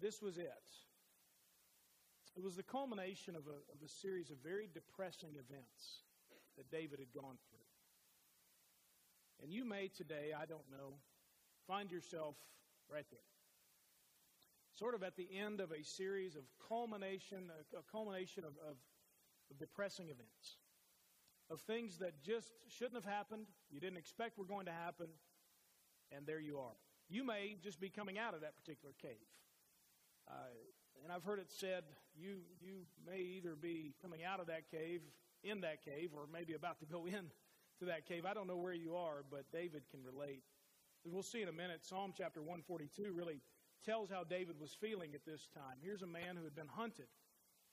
this 0.00 0.20
was 0.20 0.38
it. 0.38 0.50
It 2.36 2.42
was 2.42 2.56
the 2.56 2.62
culmination 2.62 3.36
of 3.36 3.46
a, 3.46 3.58
of 3.72 3.82
a 3.84 3.88
series 3.88 4.30
of 4.30 4.36
very 4.42 4.68
depressing 4.72 5.30
events 5.30 6.02
that 6.56 6.70
David 6.70 6.98
had 6.98 7.12
gone 7.14 7.38
through. 7.48 7.68
And 9.42 9.52
you 9.52 9.64
may 9.64 9.88
today, 9.88 10.32
I 10.36 10.46
don't 10.46 10.70
know, 10.70 10.94
find 11.66 11.90
yourself 11.90 12.36
right 12.90 13.06
there 13.10 13.20
sort 14.78 14.94
of 14.94 15.02
at 15.02 15.16
the 15.16 15.28
end 15.38 15.60
of 15.60 15.70
a 15.70 15.84
series 15.84 16.34
of 16.34 16.42
culmination, 16.68 17.50
a, 17.78 17.82
culmination 17.92 18.44
of, 18.44 18.54
of, 18.68 18.76
of 19.50 19.58
depressing 19.58 20.06
events, 20.06 20.58
of 21.50 21.60
things 21.60 21.98
that 21.98 22.22
just 22.22 22.50
shouldn't 22.68 22.96
have 22.96 23.10
happened, 23.12 23.46
you 23.70 23.80
didn't 23.80 23.98
expect 23.98 24.38
were 24.38 24.44
going 24.44 24.66
to 24.66 24.72
happen, 24.72 25.06
and 26.10 26.26
there 26.26 26.40
you 26.40 26.58
are. 26.58 26.76
You 27.08 27.24
may 27.24 27.56
just 27.62 27.80
be 27.80 27.88
coming 27.88 28.18
out 28.18 28.34
of 28.34 28.40
that 28.40 28.56
particular 28.56 28.94
cave. 29.00 29.28
Uh, 30.26 30.50
and 31.02 31.12
I've 31.12 31.24
heard 31.24 31.38
it 31.38 31.50
said 31.50 31.84
you, 32.16 32.38
you 32.60 32.86
may 33.06 33.18
either 33.18 33.56
be 33.60 33.94
coming 34.00 34.24
out 34.24 34.40
of 34.40 34.46
that 34.46 34.70
cave 34.70 35.00
in 35.42 35.60
that 35.60 35.84
cave 35.84 36.10
or 36.14 36.26
maybe 36.32 36.54
about 36.54 36.78
to 36.80 36.86
go 36.86 37.06
in 37.06 37.30
to 37.78 37.86
that 37.86 38.06
cave. 38.06 38.24
I 38.24 38.34
don't 38.34 38.46
know 38.46 38.56
where 38.56 38.72
you 38.74 38.94
are, 38.96 39.24
but 39.30 39.50
David 39.52 39.82
can 39.90 40.00
relate. 40.02 40.42
As 41.06 41.12
we'll 41.12 41.22
see 41.22 41.42
in 41.42 41.48
a 41.48 41.52
minute, 41.52 41.84
Psalm 41.84 42.12
chapter 42.16 42.40
142 42.40 43.12
really 43.12 43.40
tells 43.84 44.10
how 44.10 44.24
David 44.24 44.58
was 44.58 44.72
feeling 44.80 45.14
at 45.14 45.26
this 45.26 45.48
time. 45.52 45.76
Here's 45.82 46.02
a 46.02 46.06
man 46.06 46.36
who 46.36 46.44
had 46.44 46.54
been 46.54 46.68
hunted 46.68 47.06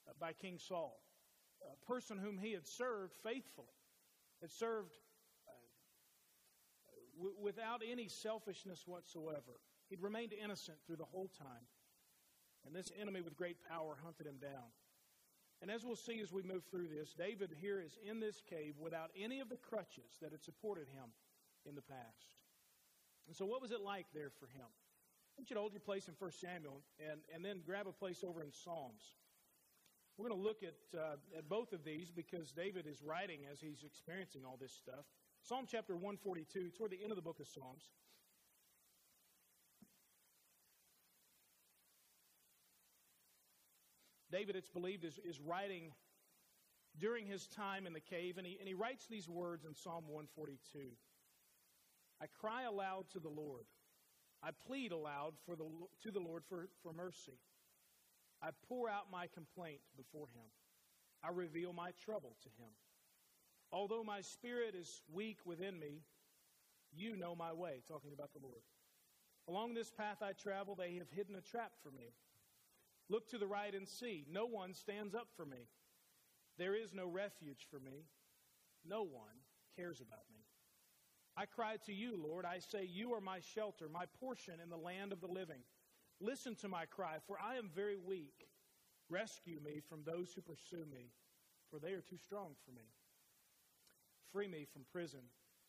uh, 0.06 0.12
by 0.20 0.32
King 0.32 0.58
Saul, 0.58 1.00
a 1.62 1.86
person 1.86 2.18
whom 2.18 2.36
he 2.36 2.52
had 2.52 2.66
served 2.66 3.14
faithfully, 3.22 3.78
had 4.42 4.50
served 4.50 4.92
uh, 5.48 5.52
w- 7.16 7.36
without 7.40 7.80
any 7.88 8.08
selfishness 8.08 8.82
whatsoever. 8.86 9.60
He'd 9.88 10.02
remained 10.02 10.32
innocent 10.32 10.76
through 10.86 10.96
the 10.96 11.04
whole 11.04 11.30
time. 11.38 11.64
And 12.66 12.74
this 12.74 12.92
enemy 13.00 13.20
with 13.20 13.36
great 13.36 13.56
power 13.68 13.96
hunted 14.02 14.26
him 14.26 14.38
down. 14.40 14.70
And 15.60 15.70
as 15.70 15.84
we'll 15.84 15.96
see 15.96 16.20
as 16.20 16.32
we 16.32 16.42
move 16.42 16.64
through 16.70 16.88
this, 16.88 17.14
David 17.14 17.54
here 17.60 17.80
is 17.80 17.96
in 18.04 18.18
this 18.18 18.42
cave 18.48 18.74
without 18.78 19.10
any 19.16 19.40
of 19.40 19.48
the 19.48 19.56
crutches 19.56 20.18
that 20.20 20.32
had 20.32 20.42
supported 20.42 20.88
him 20.88 21.14
in 21.64 21.74
the 21.74 21.82
past. 21.82 22.34
And 23.28 23.36
so, 23.36 23.46
what 23.46 23.62
was 23.62 23.70
it 23.70 23.80
like 23.80 24.06
there 24.12 24.30
for 24.40 24.46
him? 24.46 24.66
I 24.66 25.32
want 25.38 25.50
you 25.50 25.54
to 25.54 25.60
hold 25.60 25.72
your 25.72 25.80
place 25.80 26.08
in 26.08 26.14
1 26.18 26.30
Samuel 26.32 26.82
and, 26.98 27.20
and 27.32 27.44
then 27.44 27.62
grab 27.64 27.86
a 27.86 27.92
place 27.92 28.24
over 28.26 28.42
in 28.42 28.52
Psalms. 28.52 29.14
We're 30.18 30.28
going 30.28 30.40
to 30.40 30.44
look 30.44 30.62
at, 30.62 30.98
uh, 30.98 31.16
at 31.38 31.48
both 31.48 31.72
of 31.72 31.84
these 31.84 32.10
because 32.10 32.52
David 32.52 32.86
is 32.86 33.02
writing 33.02 33.40
as 33.50 33.60
he's 33.60 33.82
experiencing 33.82 34.42
all 34.44 34.58
this 34.60 34.72
stuff. 34.72 35.06
Psalm 35.42 35.64
chapter 35.70 35.94
142, 35.94 36.70
toward 36.76 36.90
the 36.90 37.02
end 37.02 37.12
of 37.12 37.16
the 37.16 37.22
book 37.22 37.40
of 37.40 37.48
Psalms. 37.48 37.90
David, 44.32 44.56
it's 44.56 44.70
believed, 44.70 45.04
is, 45.04 45.20
is 45.24 45.38
writing 45.40 45.92
during 46.98 47.26
his 47.26 47.46
time 47.46 47.86
in 47.86 47.92
the 47.92 48.00
cave, 48.00 48.38
and 48.38 48.46
he, 48.46 48.56
and 48.58 48.66
he 48.66 48.74
writes 48.74 49.06
these 49.06 49.28
words 49.28 49.64
in 49.64 49.74
Psalm 49.74 50.04
142 50.08 50.80
I 52.20 52.26
cry 52.40 52.62
aloud 52.62 53.04
to 53.12 53.20
the 53.20 53.28
Lord. 53.28 53.64
I 54.42 54.50
plead 54.66 54.92
aloud 54.92 55.34
for 55.44 55.54
the, 55.54 55.64
to 56.02 56.10
the 56.10 56.20
Lord 56.20 56.44
for, 56.48 56.68
for 56.82 56.92
mercy. 56.92 57.38
I 58.42 58.50
pour 58.68 58.88
out 58.88 59.10
my 59.10 59.26
complaint 59.34 59.80
before 59.96 60.26
him. 60.34 60.46
I 61.22 61.30
reveal 61.30 61.72
my 61.72 61.90
trouble 62.04 62.36
to 62.42 62.48
him. 62.48 62.70
Although 63.72 64.02
my 64.02 64.20
spirit 64.20 64.74
is 64.74 65.02
weak 65.12 65.38
within 65.44 65.78
me, 65.78 66.02
you 66.92 67.16
know 67.16 67.34
my 67.34 67.52
way, 67.52 67.82
talking 67.88 68.12
about 68.12 68.32
the 68.32 68.42
Lord. 68.42 68.62
Along 69.48 69.74
this 69.74 69.90
path 69.90 70.18
I 70.22 70.32
travel, 70.32 70.74
they 70.74 70.94
have 70.96 71.10
hidden 71.10 71.36
a 71.36 71.40
trap 71.40 71.72
for 71.82 71.90
me. 71.90 72.12
Look 73.12 73.28
to 73.28 73.38
the 73.38 73.46
right 73.46 73.74
and 73.74 73.86
see. 73.86 74.24
No 74.32 74.46
one 74.46 74.72
stands 74.72 75.14
up 75.14 75.28
for 75.36 75.44
me. 75.44 75.68
There 76.56 76.74
is 76.74 76.94
no 76.94 77.06
refuge 77.06 77.66
for 77.70 77.78
me. 77.78 78.06
No 78.88 79.02
one 79.02 79.36
cares 79.76 80.00
about 80.00 80.24
me. 80.32 80.40
I 81.36 81.44
cry 81.44 81.76
to 81.84 81.92
you, 81.92 82.16
Lord. 82.16 82.46
I 82.46 82.60
say, 82.60 82.84
You 82.84 83.12
are 83.12 83.20
my 83.20 83.40
shelter, 83.54 83.86
my 83.92 84.06
portion 84.18 84.54
in 84.62 84.70
the 84.70 84.78
land 84.78 85.12
of 85.12 85.20
the 85.20 85.26
living. 85.26 85.60
Listen 86.20 86.54
to 86.62 86.68
my 86.68 86.86
cry, 86.86 87.16
for 87.26 87.36
I 87.38 87.56
am 87.56 87.68
very 87.74 87.98
weak. 87.98 88.46
Rescue 89.10 89.60
me 89.62 89.82
from 89.90 90.04
those 90.04 90.32
who 90.32 90.40
pursue 90.40 90.86
me, 90.90 91.10
for 91.70 91.78
they 91.78 91.92
are 91.92 92.00
too 92.00 92.16
strong 92.16 92.52
for 92.64 92.72
me. 92.72 92.88
Free 94.32 94.48
me 94.48 94.66
from 94.72 94.86
prison, 94.90 95.20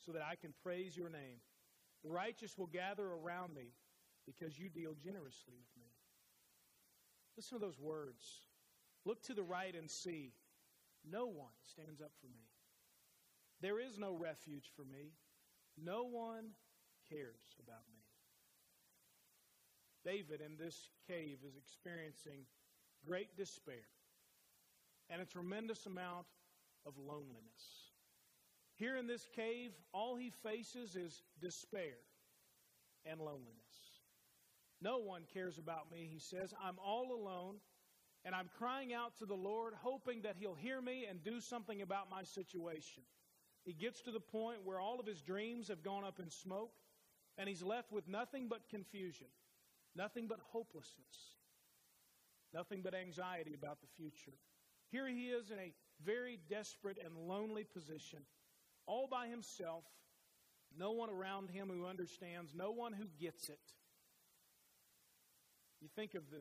so 0.05 0.13
that 0.13 0.21
I 0.21 0.35
can 0.35 0.53
praise 0.63 0.95
your 0.95 1.09
name. 1.09 1.43
The 2.05 2.09
righteous 2.09 2.57
will 2.57 2.67
gather 2.67 3.05
around 3.05 3.53
me, 3.53 3.73
because 4.25 4.57
you 4.57 4.69
deal 4.69 4.93
generously 5.03 5.55
with 5.59 5.75
me. 5.77 5.82
Listen 7.35 7.59
to 7.59 7.65
those 7.65 7.79
words. 7.79 8.23
Look 9.05 9.21
to 9.23 9.33
the 9.33 9.43
right 9.43 9.75
and 9.75 9.89
see. 9.89 10.33
No 11.09 11.25
one 11.25 11.53
stands 11.61 12.01
up 12.01 12.11
for 12.21 12.27
me. 12.27 12.45
There 13.61 13.79
is 13.79 13.97
no 13.97 14.15
refuge 14.15 14.69
for 14.75 14.83
me. 14.83 15.13
No 15.81 16.03
one 16.03 16.51
cares 17.09 17.55
about 17.59 17.83
me. 17.91 17.99
David 20.05 20.41
in 20.41 20.57
this 20.57 20.89
cave 21.07 21.39
is 21.47 21.55
experiencing 21.55 22.45
great 23.05 23.35
despair 23.37 23.87
and 25.09 25.21
a 25.21 25.25
tremendous 25.25 25.85
amount 25.85 26.25
of 26.85 26.93
loneliness. 26.97 27.91
Here 28.75 28.97
in 28.97 29.07
this 29.07 29.27
cave, 29.35 29.71
all 29.93 30.15
he 30.15 30.31
faces 30.43 30.95
is 30.95 31.21
despair 31.39 31.95
and 33.05 33.19
loneliness. 33.19 33.62
No 34.83 34.97
one 34.97 35.23
cares 35.33 35.57
about 35.57 35.89
me, 35.89 36.09
he 36.11 36.19
says. 36.19 36.53
I'm 36.61 36.77
all 36.85 37.13
alone, 37.13 37.55
and 38.25 38.35
I'm 38.35 38.49
crying 38.57 38.93
out 38.93 39.17
to 39.19 39.25
the 39.25 39.33
Lord, 39.33 39.73
hoping 39.81 40.23
that 40.23 40.35
he'll 40.37 40.55
hear 40.55 40.81
me 40.81 41.05
and 41.09 41.23
do 41.23 41.39
something 41.39 41.81
about 41.81 42.11
my 42.11 42.23
situation. 42.23 43.03
He 43.63 43.71
gets 43.71 44.01
to 44.01 44.11
the 44.11 44.19
point 44.19 44.65
where 44.65 44.81
all 44.81 44.99
of 44.99 45.05
his 45.05 45.21
dreams 45.21 45.69
have 45.69 45.83
gone 45.83 46.03
up 46.03 46.19
in 46.19 46.29
smoke, 46.29 46.73
and 47.37 47.47
he's 47.47 47.63
left 47.63 47.93
with 47.93 48.09
nothing 48.09 48.49
but 48.49 48.67
confusion, 48.69 49.27
nothing 49.95 50.27
but 50.27 50.39
hopelessness, 50.51 51.37
nothing 52.53 52.81
but 52.83 52.93
anxiety 52.93 53.53
about 53.53 53.79
the 53.79 53.87
future. 53.95 54.37
Here 54.91 55.07
he 55.07 55.29
is 55.29 55.49
in 55.49 55.59
a 55.59 55.73
very 56.03 56.39
desperate 56.49 56.97
and 57.03 57.17
lonely 57.17 57.63
position, 57.63 58.19
all 58.85 59.07
by 59.09 59.27
himself, 59.27 59.85
no 60.77 60.91
one 60.91 61.09
around 61.09 61.51
him 61.51 61.69
who 61.69 61.85
understands, 61.85 62.51
no 62.53 62.71
one 62.71 62.91
who 62.91 63.05
gets 63.17 63.47
it. 63.47 63.61
You 65.83 65.89
think 65.97 66.15
of 66.15 66.23
the 66.31 66.39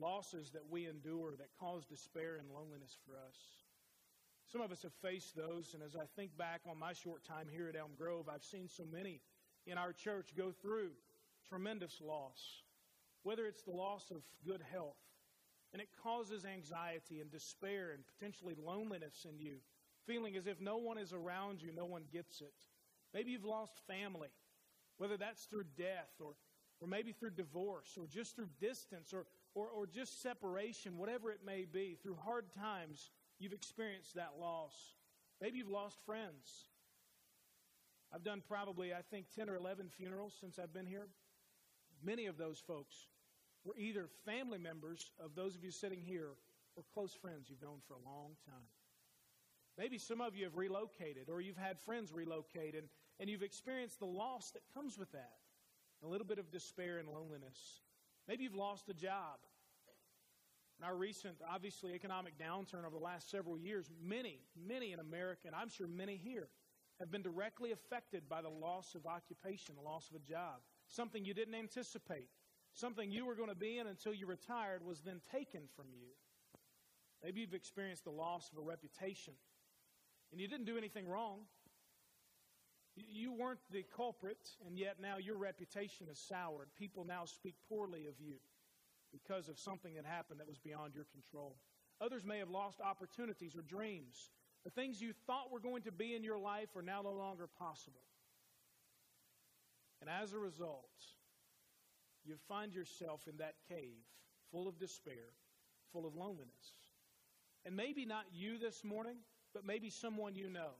losses 0.00 0.50
that 0.52 0.62
we 0.70 0.86
endure 0.86 1.32
that 1.32 1.48
cause 1.58 1.84
despair 1.84 2.36
and 2.36 2.48
loneliness 2.48 2.96
for 3.04 3.16
us. 3.16 3.36
Some 4.46 4.60
of 4.60 4.70
us 4.70 4.82
have 4.84 4.92
faced 5.02 5.34
those, 5.34 5.74
and 5.74 5.82
as 5.82 5.96
I 5.96 6.06
think 6.14 6.38
back 6.38 6.60
on 6.64 6.78
my 6.78 6.92
short 6.92 7.24
time 7.24 7.48
here 7.50 7.68
at 7.68 7.74
Elm 7.74 7.90
Grove, 7.98 8.28
I've 8.32 8.44
seen 8.44 8.68
so 8.68 8.84
many 8.84 9.20
in 9.66 9.78
our 9.78 9.92
church 9.92 10.28
go 10.36 10.52
through 10.52 10.90
tremendous 11.48 12.00
loss, 12.00 12.62
whether 13.24 13.46
it's 13.46 13.62
the 13.62 13.72
loss 13.72 14.12
of 14.12 14.22
good 14.46 14.62
health, 14.70 15.02
and 15.72 15.82
it 15.82 15.88
causes 16.00 16.44
anxiety 16.44 17.20
and 17.20 17.32
despair 17.32 17.90
and 17.92 18.04
potentially 18.06 18.54
loneliness 18.64 19.26
in 19.28 19.40
you, 19.40 19.56
feeling 20.06 20.36
as 20.36 20.46
if 20.46 20.60
no 20.60 20.76
one 20.76 20.98
is 20.98 21.12
around 21.12 21.60
you, 21.60 21.72
no 21.74 21.84
one 21.84 22.04
gets 22.12 22.40
it. 22.40 22.54
Maybe 23.12 23.32
you've 23.32 23.44
lost 23.44 23.72
family, 23.88 24.30
whether 24.98 25.16
that's 25.16 25.46
through 25.46 25.64
death 25.76 26.14
or 26.20 26.34
or 26.80 26.88
maybe 26.88 27.12
through 27.12 27.30
divorce, 27.30 27.96
or 27.98 28.06
just 28.06 28.36
through 28.36 28.48
distance, 28.60 29.12
or, 29.12 29.26
or, 29.54 29.68
or 29.68 29.86
just 29.86 30.22
separation, 30.22 30.96
whatever 30.96 31.30
it 31.30 31.40
may 31.44 31.64
be, 31.64 31.96
through 32.02 32.16
hard 32.24 32.44
times, 32.54 33.10
you've 33.38 33.52
experienced 33.52 34.14
that 34.14 34.34
loss. 34.40 34.74
Maybe 35.40 35.58
you've 35.58 35.70
lost 35.70 35.98
friends. 36.06 36.68
I've 38.12 38.22
done 38.22 38.42
probably, 38.46 38.94
I 38.94 39.02
think, 39.10 39.26
10 39.34 39.50
or 39.50 39.56
11 39.56 39.88
funerals 39.96 40.34
since 40.40 40.58
I've 40.58 40.72
been 40.72 40.86
here. 40.86 41.08
Many 42.02 42.26
of 42.26 42.38
those 42.38 42.62
folks 42.64 42.94
were 43.64 43.76
either 43.76 44.06
family 44.24 44.58
members 44.58 45.10
of 45.22 45.34
those 45.34 45.56
of 45.56 45.64
you 45.64 45.70
sitting 45.70 46.00
here 46.00 46.30
or 46.76 46.84
close 46.94 47.12
friends 47.12 47.48
you've 47.50 47.62
known 47.62 47.80
for 47.86 47.94
a 47.94 48.08
long 48.08 48.36
time. 48.46 48.68
Maybe 49.76 49.98
some 49.98 50.20
of 50.20 50.36
you 50.36 50.44
have 50.44 50.56
relocated 50.56 51.28
or 51.28 51.40
you've 51.40 51.56
had 51.56 51.78
friends 51.80 52.12
relocate 52.12 52.74
and, 52.74 52.88
and 53.20 53.28
you've 53.28 53.42
experienced 53.42 53.98
the 53.98 54.06
loss 54.06 54.52
that 54.52 54.62
comes 54.74 54.96
with 54.96 55.10
that 55.12 55.32
a 56.04 56.06
little 56.06 56.26
bit 56.26 56.38
of 56.38 56.50
despair 56.50 56.98
and 56.98 57.08
loneliness. 57.08 57.80
Maybe 58.26 58.44
you've 58.44 58.54
lost 58.54 58.88
a 58.88 58.94
job. 58.94 59.38
In 60.78 60.86
our 60.86 60.94
recent, 60.94 61.36
obviously, 61.52 61.92
economic 61.94 62.38
downturn 62.38 62.86
over 62.86 62.96
the 62.96 63.04
last 63.04 63.30
several 63.30 63.58
years, 63.58 63.90
many, 64.00 64.38
many 64.56 64.92
in 64.92 65.00
America, 65.00 65.42
and 65.46 65.54
I'm 65.54 65.68
sure 65.68 65.88
many 65.88 66.16
here, 66.16 66.48
have 67.00 67.10
been 67.10 67.22
directly 67.22 67.72
affected 67.72 68.28
by 68.28 68.42
the 68.42 68.48
loss 68.48 68.94
of 68.94 69.06
occupation, 69.06 69.74
the 69.74 69.82
loss 69.82 70.08
of 70.10 70.16
a 70.16 70.20
job. 70.20 70.60
Something 70.88 71.24
you 71.24 71.34
didn't 71.34 71.54
anticipate. 71.54 72.28
Something 72.74 73.10
you 73.10 73.26
were 73.26 73.34
going 73.34 73.48
to 73.48 73.56
be 73.56 73.78
in 73.78 73.86
until 73.86 74.14
you 74.14 74.26
retired 74.26 74.84
was 74.84 75.00
then 75.00 75.20
taken 75.32 75.62
from 75.74 75.86
you. 75.92 76.08
Maybe 77.22 77.40
you've 77.40 77.54
experienced 77.54 78.04
the 78.04 78.10
loss 78.10 78.50
of 78.52 78.58
a 78.58 78.62
reputation. 78.62 79.34
And 80.30 80.40
you 80.40 80.46
didn't 80.46 80.66
do 80.66 80.76
anything 80.76 81.08
wrong. 81.08 81.40
You 83.08 83.32
weren't 83.32 83.60
the 83.70 83.84
culprit, 83.96 84.50
and 84.66 84.78
yet 84.78 84.96
now 85.00 85.18
your 85.18 85.36
reputation 85.36 86.08
is 86.10 86.18
soured. 86.18 86.68
People 86.78 87.04
now 87.04 87.24
speak 87.24 87.54
poorly 87.68 88.06
of 88.06 88.14
you 88.20 88.36
because 89.12 89.48
of 89.48 89.58
something 89.58 89.94
that 89.94 90.04
happened 90.04 90.40
that 90.40 90.48
was 90.48 90.58
beyond 90.58 90.94
your 90.94 91.06
control. 91.12 91.56
Others 92.00 92.24
may 92.24 92.38
have 92.38 92.50
lost 92.50 92.80
opportunities 92.80 93.56
or 93.56 93.62
dreams. 93.62 94.30
The 94.64 94.70
things 94.70 95.00
you 95.00 95.12
thought 95.26 95.50
were 95.50 95.60
going 95.60 95.82
to 95.82 95.92
be 95.92 96.14
in 96.14 96.24
your 96.24 96.38
life 96.38 96.76
are 96.76 96.82
now 96.82 97.02
no 97.02 97.12
longer 97.12 97.48
possible. 97.58 98.02
And 100.00 100.10
as 100.10 100.32
a 100.32 100.38
result, 100.38 100.90
you 102.24 102.36
find 102.48 102.74
yourself 102.74 103.22
in 103.28 103.38
that 103.38 103.54
cave 103.68 104.04
full 104.52 104.68
of 104.68 104.78
despair, 104.78 105.32
full 105.92 106.06
of 106.06 106.14
loneliness. 106.14 106.74
And 107.64 107.76
maybe 107.76 108.04
not 108.04 108.24
you 108.32 108.58
this 108.58 108.84
morning, 108.84 109.16
but 109.52 109.64
maybe 109.64 109.90
someone 109.90 110.34
you 110.34 110.48
know. 110.48 110.70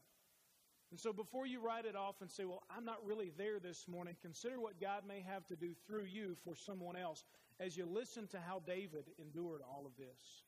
And 0.91 0.99
so 0.99 1.13
before 1.13 1.47
you 1.47 1.61
write 1.61 1.85
it 1.85 1.97
off 1.97 2.17
and 2.23 2.31
say, 2.31 2.45
well, 2.45 2.63
I'm 2.75 2.85
not 2.85 3.05
really 3.05 3.31
there 3.37 3.59
this 3.61 3.87
morning, 3.87 4.17
consider 4.23 4.59
what 4.59 4.81
God 4.81 5.03
may 5.07 5.21
have 5.21 5.47
to 5.49 5.57
do 5.57 5.75
through 5.87 6.05
you 6.05 6.37
for 6.45 6.57
someone 6.57 6.97
else 6.97 7.25
as 7.61 7.77
you 7.77 7.85
listen 7.85 8.27
to 8.29 8.41
how 8.41 8.63
David 8.67 9.05
endured 9.19 9.61
all 9.61 9.85
of 9.85 9.93
this. 9.99 10.45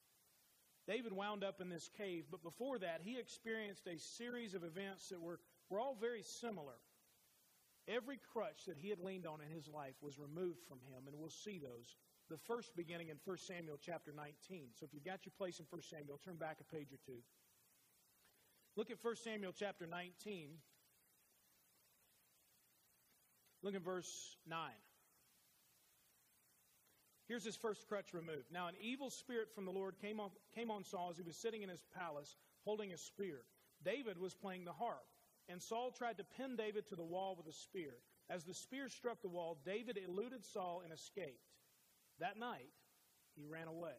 David 0.86 1.12
wound 1.12 1.44
up 1.44 1.60
in 1.60 1.68
this 1.68 1.90
cave, 1.98 2.24
but 2.30 2.42
before 2.42 2.78
that, 2.78 3.00
he 3.04 3.18
experienced 3.18 3.86
a 3.86 3.98
series 3.98 4.54
of 4.54 4.64
events 4.64 5.10
that 5.10 5.20
were, 5.20 5.40
were 5.68 5.78
all 5.78 5.96
very 6.00 6.22
similar. 6.22 6.80
Every 7.86 8.18
crutch 8.32 8.64
that 8.66 8.78
he 8.78 8.88
had 8.88 8.98
leaned 8.98 9.26
on 9.26 9.40
in 9.40 9.54
his 9.54 9.68
life 9.68 9.94
was 10.00 10.18
removed 10.18 10.60
from 10.68 10.78
him, 10.88 11.06
and 11.06 11.16
we'll 11.18 11.28
see 11.28 11.58
those. 11.58 11.96
The 12.30 12.38
first 12.38 12.74
beginning 12.76 13.08
in 13.08 13.18
1 13.24 13.36
Samuel 13.38 13.78
chapter 13.80 14.12
19. 14.14 14.68
So 14.74 14.86
if 14.86 14.94
you've 14.94 15.04
got 15.04 15.26
your 15.26 15.32
place 15.36 15.58
in 15.60 15.66
1 15.68 15.82
Samuel, 15.82 16.20
turn 16.24 16.36
back 16.36 16.58
a 16.60 16.74
page 16.74 16.92
or 16.92 16.98
two. 17.04 17.20
Look 18.76 18.90
at 18.90 18.98
1 19.02 19.16
Samuel 19.16 19.52
chapter 19.56 19.86
19. 19.86 20.50
Look 23.62 23.74
at 23.74 23.82
verse 23.82 24.36
9. 24.46 24.70
Here's 27.28 27.44
his 27.44 27.56
first 27.56 27.86
crutch 27.88 28.12
removed. 28.12 28.50
Now, 28.50 28.68
an 28.68 28.74
evil 28.80 29.10
spirit 29.10 29.54
from 29.54 29.64
the 29.64 29.70
Lord 29.70 29.94
came 30.00 30.18
on, 30.18 30.30
came 30.54 30.70
on 30.70 30.82
Saul 30.82 31.10
as 31.10 31.16
he 31.16 31.22
was 31.22 31.36
sitting 31.36 31.62
in 31.62 31.68
his 31.68 31.84
palace 31.96 32.36
holding 32.64 32.92
a 32.92 32.96
spear. 32.96 33.42
David 33.84 34.18
was 34.18 34.34
playing 34.34 34.64
the 34.64 34.72
harp, 34.72 35.04
and 35.48 35.62
Saul 35.62 35.90
tried 35.90 36.18
to 36.18 36.24
pin 36.24 36.56
David 36.56 36.86
to 36.88 36.96
the 36.96 37.04
wall 37.04 37.36
with 37.36 37.46
a 37.46 37.56
spear. 37.56 37.94
As 38.28 38.44
the 38.44 38.54
spear 38.54 38.88
struck 38.88 39.22
the 39.22 39.28
wall, 39.28 39.58
David 39.64 39.96
eluded 39.96 40.44
Saul 40.44 40.82
and 40.84 40.92
escaped. 40.92 41.46
That 42.18 42.38
night, 42.38 42.70
he 43.36 43.44
ran 43.44 43.68
away. 43.68 43.96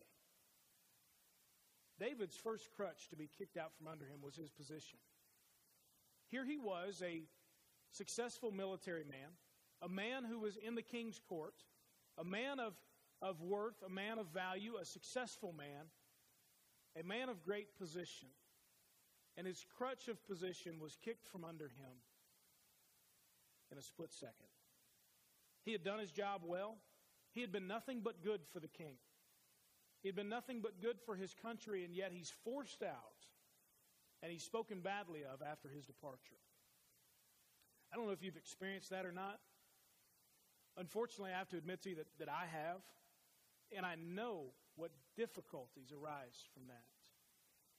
David's 2.02 2.36
first 2.36 2.68
crutch 2.76 3.10
to 3.10 3.16
be 3.16 3.30
kicked 3.38 3.58
out 3.58 3.72
from 3.78 3.88
under 3.88 4.06
him 4.06 4.22
was 4.24 4.36
his 4.36 4.50
position. 4.50 4.98
Here 6.30 6.44
he 6.44 6.58
was, 6.58 7.04
a 7.06 7.22
successful 7.92 8.52
military 8.52 9.04
man, 9.04 9.30
a 9.84 9.88
man 9.88 10.24
who 10.24 10.40
was 10.40 10.58
in 10.58 10.74
the 10.74 10.82
king's 10.82 11.20
court, 11.30 11.54
a 12.18 12.24
man 12.24 12.60
of, 12.60 12.74
of 13.22 13.40
worth, 13.42 13.84
a 13.86 13.90
man 13.90 14.18
of 14.18 14.26
value, 14.34 14.78
a 14.82 14.86
successful 14.86 15.54
man, 15.56 15.86
a 17.00 17.04
man 17.08 17.30
of 17.30 17.44
great 17.44 17.78
position. 17.78 18.30
And 19.38 19.46
his 19.46 19.64
crutch 19.78 20.08
of 20.08 20.26
position 20.26 20.80
was 20.82 20.98
kicked 21.06 21.28
from 21.28 21.46
under 21.46 21.66
him 21.66 22.02
in 23.72 23.78
a 23.78 23.82
split 23.82 24.12
second. 24.12 24.50
He 25.66 25.72
had 25.72 25.84
done 25.84 26.00
his 26.00 26.12
job 26.12 26.42
well. 26.44 26.78
He 27.34 27.42
had 27.42 27.52
been 27.52 27.68
nothing 27.68 28.02
but 28.04 28.24
good 28.24 28.42
for 28.52 28.60
the 28.60 28.68
king. 28.68 28.96
He 30.02 30.08
had 30.08 30.16
been 30.16 30.30
nothing 30.30 30.62
but 30.62 30.82
good 30.82 30.98
for 31.06 31.16
his 31.16 31.34
country, 31.42 31.86
and 31.86 31.96
yet 31.96 32.12
he's 32.12 32.34
forced 32.44 32.82
out 32.82 33.28
and 34.24 34.32
he's 34.32 34.44
spoken 34.44 34.82
badly 34.82 35.22
of 35.24 35.42
after 35.42 35.70
his 35.70 35.86
departure. 35.86 36.38
I 37.92 37.98
don't 37.98 38.06
know 38.06 38.14
if 38.14 38.24
you've 38.24 38.38
experienced 38.38 38.92
that 38.92 39.06
or 39.06 39.12
not. 39.12 39.40
Unfortunately, 40.78 41.32
I 41.34 41.38
have 41.38 41.50
to 41.50 41.58
admit 41.58 41.82
to 41.84 41.90
you 41.90 41.96
that, 41.96 42.08
that 42.20 42.30
I 42.30 42.46
have, 42.46 42.82
and 43.76 43.86
I 43.86 43.96
know 43.96 44.54
what 44.76 44.92
difficulties 45.18 45.92
arise 45.92 46.48
from 46.54 46.68
that. 46.68 46.84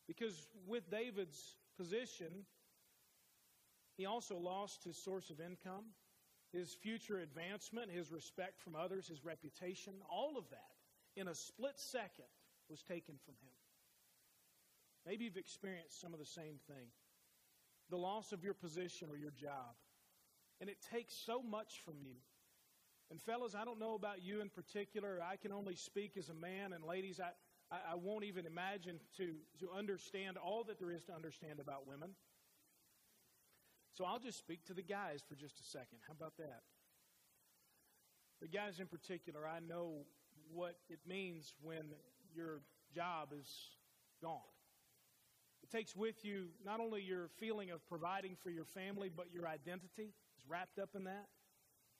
Because 0.06 0.48
with 0.66 0.90
David's 0.90 1.56
position, 1.78 2.44
he 3.96 4.04
also 4.04 4.36
lost 4.36 4.84
his 4.84 4.96
source 4.96 5.30
of 5.30 5.40
income, 5.40 5.84
his 6.52 6.74
future 6.74 7.20
advancement, 7.20 7.90
his 7.90 8.10
respect 8.10 8.60
from 8.60 8.76
others, 8.76 9.08
his 9.08 9.24
reputation, 9.24 9.94
all 10.10 10.36
of 10.36 10.50
that 10.50 10.71
in 11.16 11.28
a 11.28 11.34
split 11.34 11.78
second 11.78 12.30
was 12.68 12.82
taken 12.82 13.16
from 13.24 13.34
him. 13.34 13.54
Maybe 15.06 15.24
you've 15.24 15.36
experienced 15.36 16.00
some 16.00 16.12
of 16.12 16.18
the 16.18 16.26
same 16.26 16.58
thing 16.66 16.88
the 17.90 17.96
loss 17.98 18.32
of 18.32 18.42
your 18.42 18.54
position 18.54 19.08
or 19.10 19.16
your 19.18 19.32
job. 19.32 19.76
And 20.60 20.70
it 20.70 20.78
takes 20.92 21.14
so 21.14 21.42
much 21.42 21.82
from 21.84 21.94
you. 22.00 22.14
And, 23.10 23.20
fellas, 23.20 23.54
I 23.54 23.66
don't 23.66 23.78
know 23.78 23.94
about 23.94 24.22
you 24.22 24.40
in 24.40 24.48
particular. 24.48 25.18
I 25.22 25.36
can 25.36 25.52
only 25.52 25.74
speak 25.74 26.16
as 26.16 26.30
a 26.30 26.34
man. 26.34 26.72
And, 26.72 26.84
ladies, 26.84 27.20
I, 27.20 27.32
I, 27.70 27.92
I 27.92 27.94
won't 27.96 28.24
even 28.24 28.46
imagine 28.46 28.98
to, 29.18 29.34
to 29.60 29.68
understand 29.76 30.38
all 30.38 30.64
that 30.64 30.78
there 30.78 30.90
is 30.90 31.04
to 31.04 31.12
understand 31.12 31.60
about 31.60 31.86
women. 31.86 32.10
So 33.92 34.06
I'll 34.06 34.20
just 34.20 34.38
speak 34.38 34.64
to 34.66 34.74
the 34.74 34.82
guys 34.82 35.20
for 35.28 35.34
just 35.34 35.60
a 35.60 35.64
second. 35.64 35.98
How 36.06 36.14
about 36.14 36.38
that? 36.38 36.62
The 38.40 38.48
guys 38.48 38.80
in 38.80 38.86
particular, 38.86 39.46
I 39.46 39.60
know 39.60 40.06
what 40.52 40.76
it 40.88 41.00
means 41.06 41.54
when 41.62 41.82
your 42.34 42.60
job 42.94 43.28
is 43.38 43.48
gone. 44.22 44.40
It 45.62 45.70
takes 45.70 45.94
with 45.94 46.24
you 46.24 46.48
not 46.64 46.80
only 46.80 47.02
your 47.02 47.28
feeling 47.38 47.70
of 47.70 47.86
providing 47.88 48.36
for 48.42 48.50
your 48.50 48.64
family, 48.64 49.10
but 49.14 49.32
your 49.32 49.46
identity 49.46 50.12
is 50.36 50.44
wrapped 50.48 50.78
up 50.78 50.90
in 50.94 51.04
that. 51.04 51.28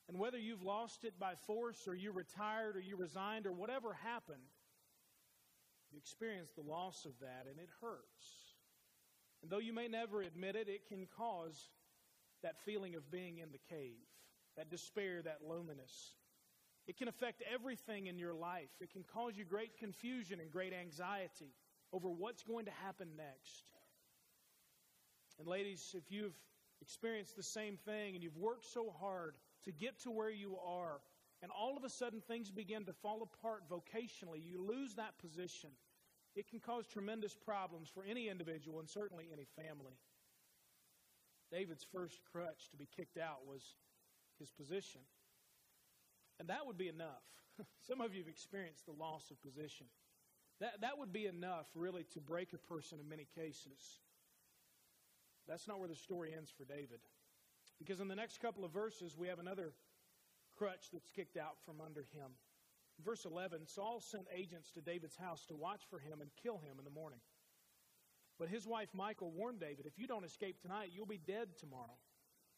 And 0.08 0.18
whether 0.18 0.38
you've 0.38 0.62
lost 0.62 1.04
it 1.04 1.18
by 1.18 1.34
force 1.46 1.86
or 1.86 1.94
you 1.94 2.12
retired 2.12 2.76
or 2.76 2.80
you 2.80 2.96
resigned 2.96 3.46
or 3.46 3.52
whatever 3.52 3.94
happened, 4.02 4.42
you 5.92 5.98
experience 5.98 6.50
the 6.56 6.68
loss 6.68 7.04
of 7.04 7.12
that 7.20 7.46
and 7.48 7.58
it 7.58 7.68
hurts. 7.80 8.56
And 9.42 9.50
though 9.50 9.58
you 9.58 9.72
may 9.72 9.88
never 9.88 10.22
admit 10.22 10.56
it, 10.56 10.68
it 10.68 10.88
can 10.88 11.06
cause 11.16 11.70
that 12.42 12.60
feeling 12.64 12.94
of 12.94 13.10
being 13.10 13.38
in 13.38 13.52
the 13.52 13.74
cave, 13.74 14.02
that 14.56 14.70
despair, 14.70 15.22
that 15.22 15.38
loneliness. 15.46 16.14
It 16.86 16.96
can 16.96 17.08
affect 17.08 17.42
everything 17.52 18.06
in 18.06 18.18
your 18.18 18.34
life. 18.34 18.70
It 18.80 18.92
can 18.92 19.04
cause 19.04 19.36
you 19.36 19.44
great 19.44 19.78
confusion 19.78 20.40
and 20.40 20.50
great 20.50 20.72
anxiety 20.72 21.54
over 21.92 22.08
what's 22.08 22.42
going 22.42 22.64
to 22.64 22.72
happen 22.82 23.08
next. 23.16 23.64
And, 25.38 25.46
ladies, 25.46 25.94
if 25.96 26.10
you've 26.10 26.36
experienced 26.80 27.36
the 27.36 27.42
same 27.42 27.76
thing 27.76 28.14
and 28.14 28.22
you've 28.22 28.36
worked 28.36 28.64
so 28.64 28.92
hard 29.00 29.34
to 29.64 29.72
get 29.72 30.00
to 30.00 30.10
where 30.10 30.30
you 30.30 30.58
are, 30.66 31.00
and 31.42 31.50
all 31.50 31.76
of 31.76 31.84
a 31.84 31.90
sudden 31.90 32.20
things 32.20 32.50
begin 32.50 32.84
to 32.84 32.92
fall 32.92 33.22
apart 33.22 33.62
vocationally, 33.70 34.42
you 34.44 34.60
lose 34.60 34.94
that 34.94 35.18
position, 35.18 35.70
it 36.34 36.48
can 36.48 36.60
cause 36.60 36.86
tremendous 36.86 37.34
problems 37.34 37.88
for 37.92 38.04
any 38.04 38.28
individual 38.28 38.80
and 38.80 38.88
certainly 38.88 39.26
any 39.32 39.46
family. 39.56 39.94
David's 41.50 41.86
first 41.92 42.20
crutch 42.32 42.70
to 42.70 42.76
be 42.76 42.88
kicked 42.96 43.18
out 43.18 43.46
was 43.46 43.62
his 44.38 44.50
position. 44.50 45.02
And 46.42 46.50
that 46.50 46.66
would 46.66 46.76
be 46.76 46.88
enough. 46.88 47.22
Some 47.86 48.00
of 48.00 48.14
you 48.14 48.18
have 48.18 48.28
experienced 48.28 48.86
the 48.86 48.98
loss 48.98 49.30
of 49.30 49.40
position. 49.40 49.86
That, 50.58 50.80
that 50.80 50.98
would 50.98 51.12
be 51.12 51.26
enough, 51.26 51.66
really, 51.76 52.02
to 52.14 52.20
break 52.20 52.52
a 52.52 52.58
person 52.58 52.98
in 52.98 53.08
many 53.08 53.28
cases. 53.32 54.00
That's 55.46 55.68
not 55.68 55.78
where 55.78 55.88
the 55.88 55.94
story 55.94 56.34
ends 56.36 56.50
for 56.50 56.64
David. 56.64 56.98
Because 57.78 58.00
in 58.00 58.08
the 58.08 58.16
next 58.16 58.40
couple 58.40 58.64
of 58.64 58.72
verses, 58.72 59.16
we 59.16 59.28
have 59.28 59.38
another 59.38 59.72
crutch 60.58 60.90
that's 60.92 61.12
kicked 61.12 61.36
out 61.36 61.62
from 61.64 61.80
under 61.80 62.08
him. 62.12 62.32
Verse 63.04 63.24
11 63.24 63.68
Saul 63.68 64.00
sent 64.00 64.26
agents 64.34 64.72
to 64.72 64.80
David's 64.80 65.16
house 65.16 65.46
to 65.46 65.54
watch 65.54 65.82
for 65.88 66.00
him 66.00 66.22
and 66.22 66.30
kill 66.42 66.58
him 66.58 66.74
in 66.76 66.84
the 66.84 66.90
morning. 66.90 67.20
But 68.36 68.48
his 68.48 68.66
wife 68.66 68.88
Michal 68.92 69.30
warned 69.30 69.60
David, 69.60 69.86
If 69.86 69.96
you 69.96 70.08
don't 70.08 70.24
escape 70.24 70.60
tonight, 70.60 70.90
you'll 70.92 71.06
be 71.06 71.20
dead 71.24 71.50
tomorrow. 71.60 71.98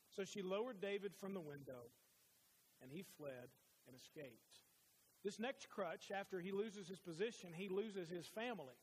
So 0.08 0.24
she 0.24 0.40
lowered 0.40 0.80
David 0.80 1.12
from 1.20 1.34
the 1.34 1.40
window, 1.40 1.92
and 2.80 2.90
he 2.90 3.04
fled 3.18 3.52
and 3.86 3.96
escapes. 3.96 4.60
This 5.24 5.38
next 5.38 5.68
crutch, 5.70 6.10
after 6.14 6.40
he 6.40 6.52
loses 6.52 6.88
his 6.88 6.98
position, 6.98 7.50
he 7.54 7.68
loses 7.68 8.08
his 8.08 8.26
family. 8.26 8.76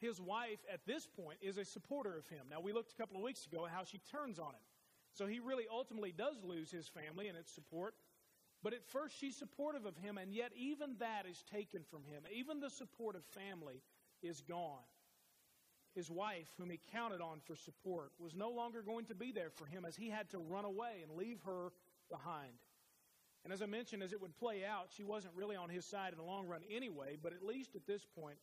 His 0.00 0.20
wife, 0.20 0.60
at 0.72 0.86
this 0.86 1.06
point, 1.06 1.38
is 1.40 1.58
a 1.58 1.64
supporter 1.64 2.16
of 2.16 2.26
him. 2.26 2.46
Now, 2.50 2.60
we 2.60 2.72
looked 2.72 2.92
a 2.92 2.96
couple 2.96 3.16
of 3.16 3.22
weeks 3.22 3.46
ago 3.46 3.66
at 3.66 3.72
how 3.72 3.84
she 3.84 3.98
turns 4.10 4.38
on 4.38 4.50
him. 4.50 4.66
So 5.12 5.26
he 5.26 5.40
really 5.40 5.66
ultimately 5.70 6.12
does 6.12 6.42
lose 6.42 6.70
his 6.70 6.88
family 6.88 7.28
and 7.28 7.36
its 7.36 7.52
support. 7.52 7.94
But 8.62 8.72
at 8.74 8.84
first, 8.84 9.18
she's 9.18 9.36
supportive 9.36 9.86
of 9.86 9.96
him, 9.96 10.18
and 10.18 10.32
yet 10.32 10.52
even 10.56 10.96
that 11.00 11.26
is 11.28 11.44
taken 11.52 11.82
from 11.90 12.04
him. 12.04 12.22
Even 12.32 12.60
the 12.60 12.70
support 12.70 13.16
of 13.16 13.24
family 13.24 13.82
is 14.22 14.40
gone. 14.40 14.86
His 15.94 16.10
wife, 16.10 16.48
whom 16.56 16.70
he 16.70 16.80
counted 16.92 17.20
on 17.20 17.40
for 17.44 17.54
support, 17.54 18.12
was 18.18 18.34
no 18.34 18.50
longer 18.50 18.82
going 18.82 19.04
to 19.06 19.14
be 19.14 19.30
there 19.30 19.50
for 19.50 19.66
him 19.66 19.84
as 19.84 19.96
he 19.96 20.08
had 20.08 20.30
to 20.30 20.38
run 20.38 20.64
away 20.64 21.02
and 21.02 21.18
leave 21.18 21.40
her 21.44 21.72
behind. 22.10 22.54
And 23.44 23.52
as 23.52 23.60
I 23.60 23.66
mentioned, 23.66 24.02
as 24.02 24.12
it 24.12 24.20
would 24.20 24.36
play 24.36 24.64
out, 24.64 24.90
she 24.96 25.02
wasn't 25.02 25.34
really 25.34 25.56
on 25.56 25.68
his 25.68 25.84
side 25.84 26.12
in 26.12 26.18
the 26.18 26.24
long 26.24 26.46
run 26.46 26.62
anyway, 26.70 27.16
but 27.20 27.32
at 27.32 27.42
least 27.42 27.74
at 27.74 27.86
this 27.86 28.06
point, 28.18 28.38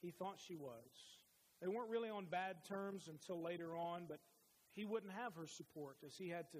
he 0.00 0.10
thought 0.10 0.40
she 0.40 0.56
was. 0.56 1.18
They 1.60 1.68
weren't 1.68 1.90
really 1.90 2.08
on 2.08 2.24
bad 2.24 2.64
terms 2.66 3.08
until 3.08 3.42
later 3.42 3.76
on, 3.76 4.06
but 4.08 4.18
he 4.72 4.84
wouldn't 4.86 5.12
have 5.12 5.34
her 5.34 5.46
support 5.46 5.96
as 6.06 6.16
he 6.16 6.28
had 6.28 6.50
to 6.52 6.58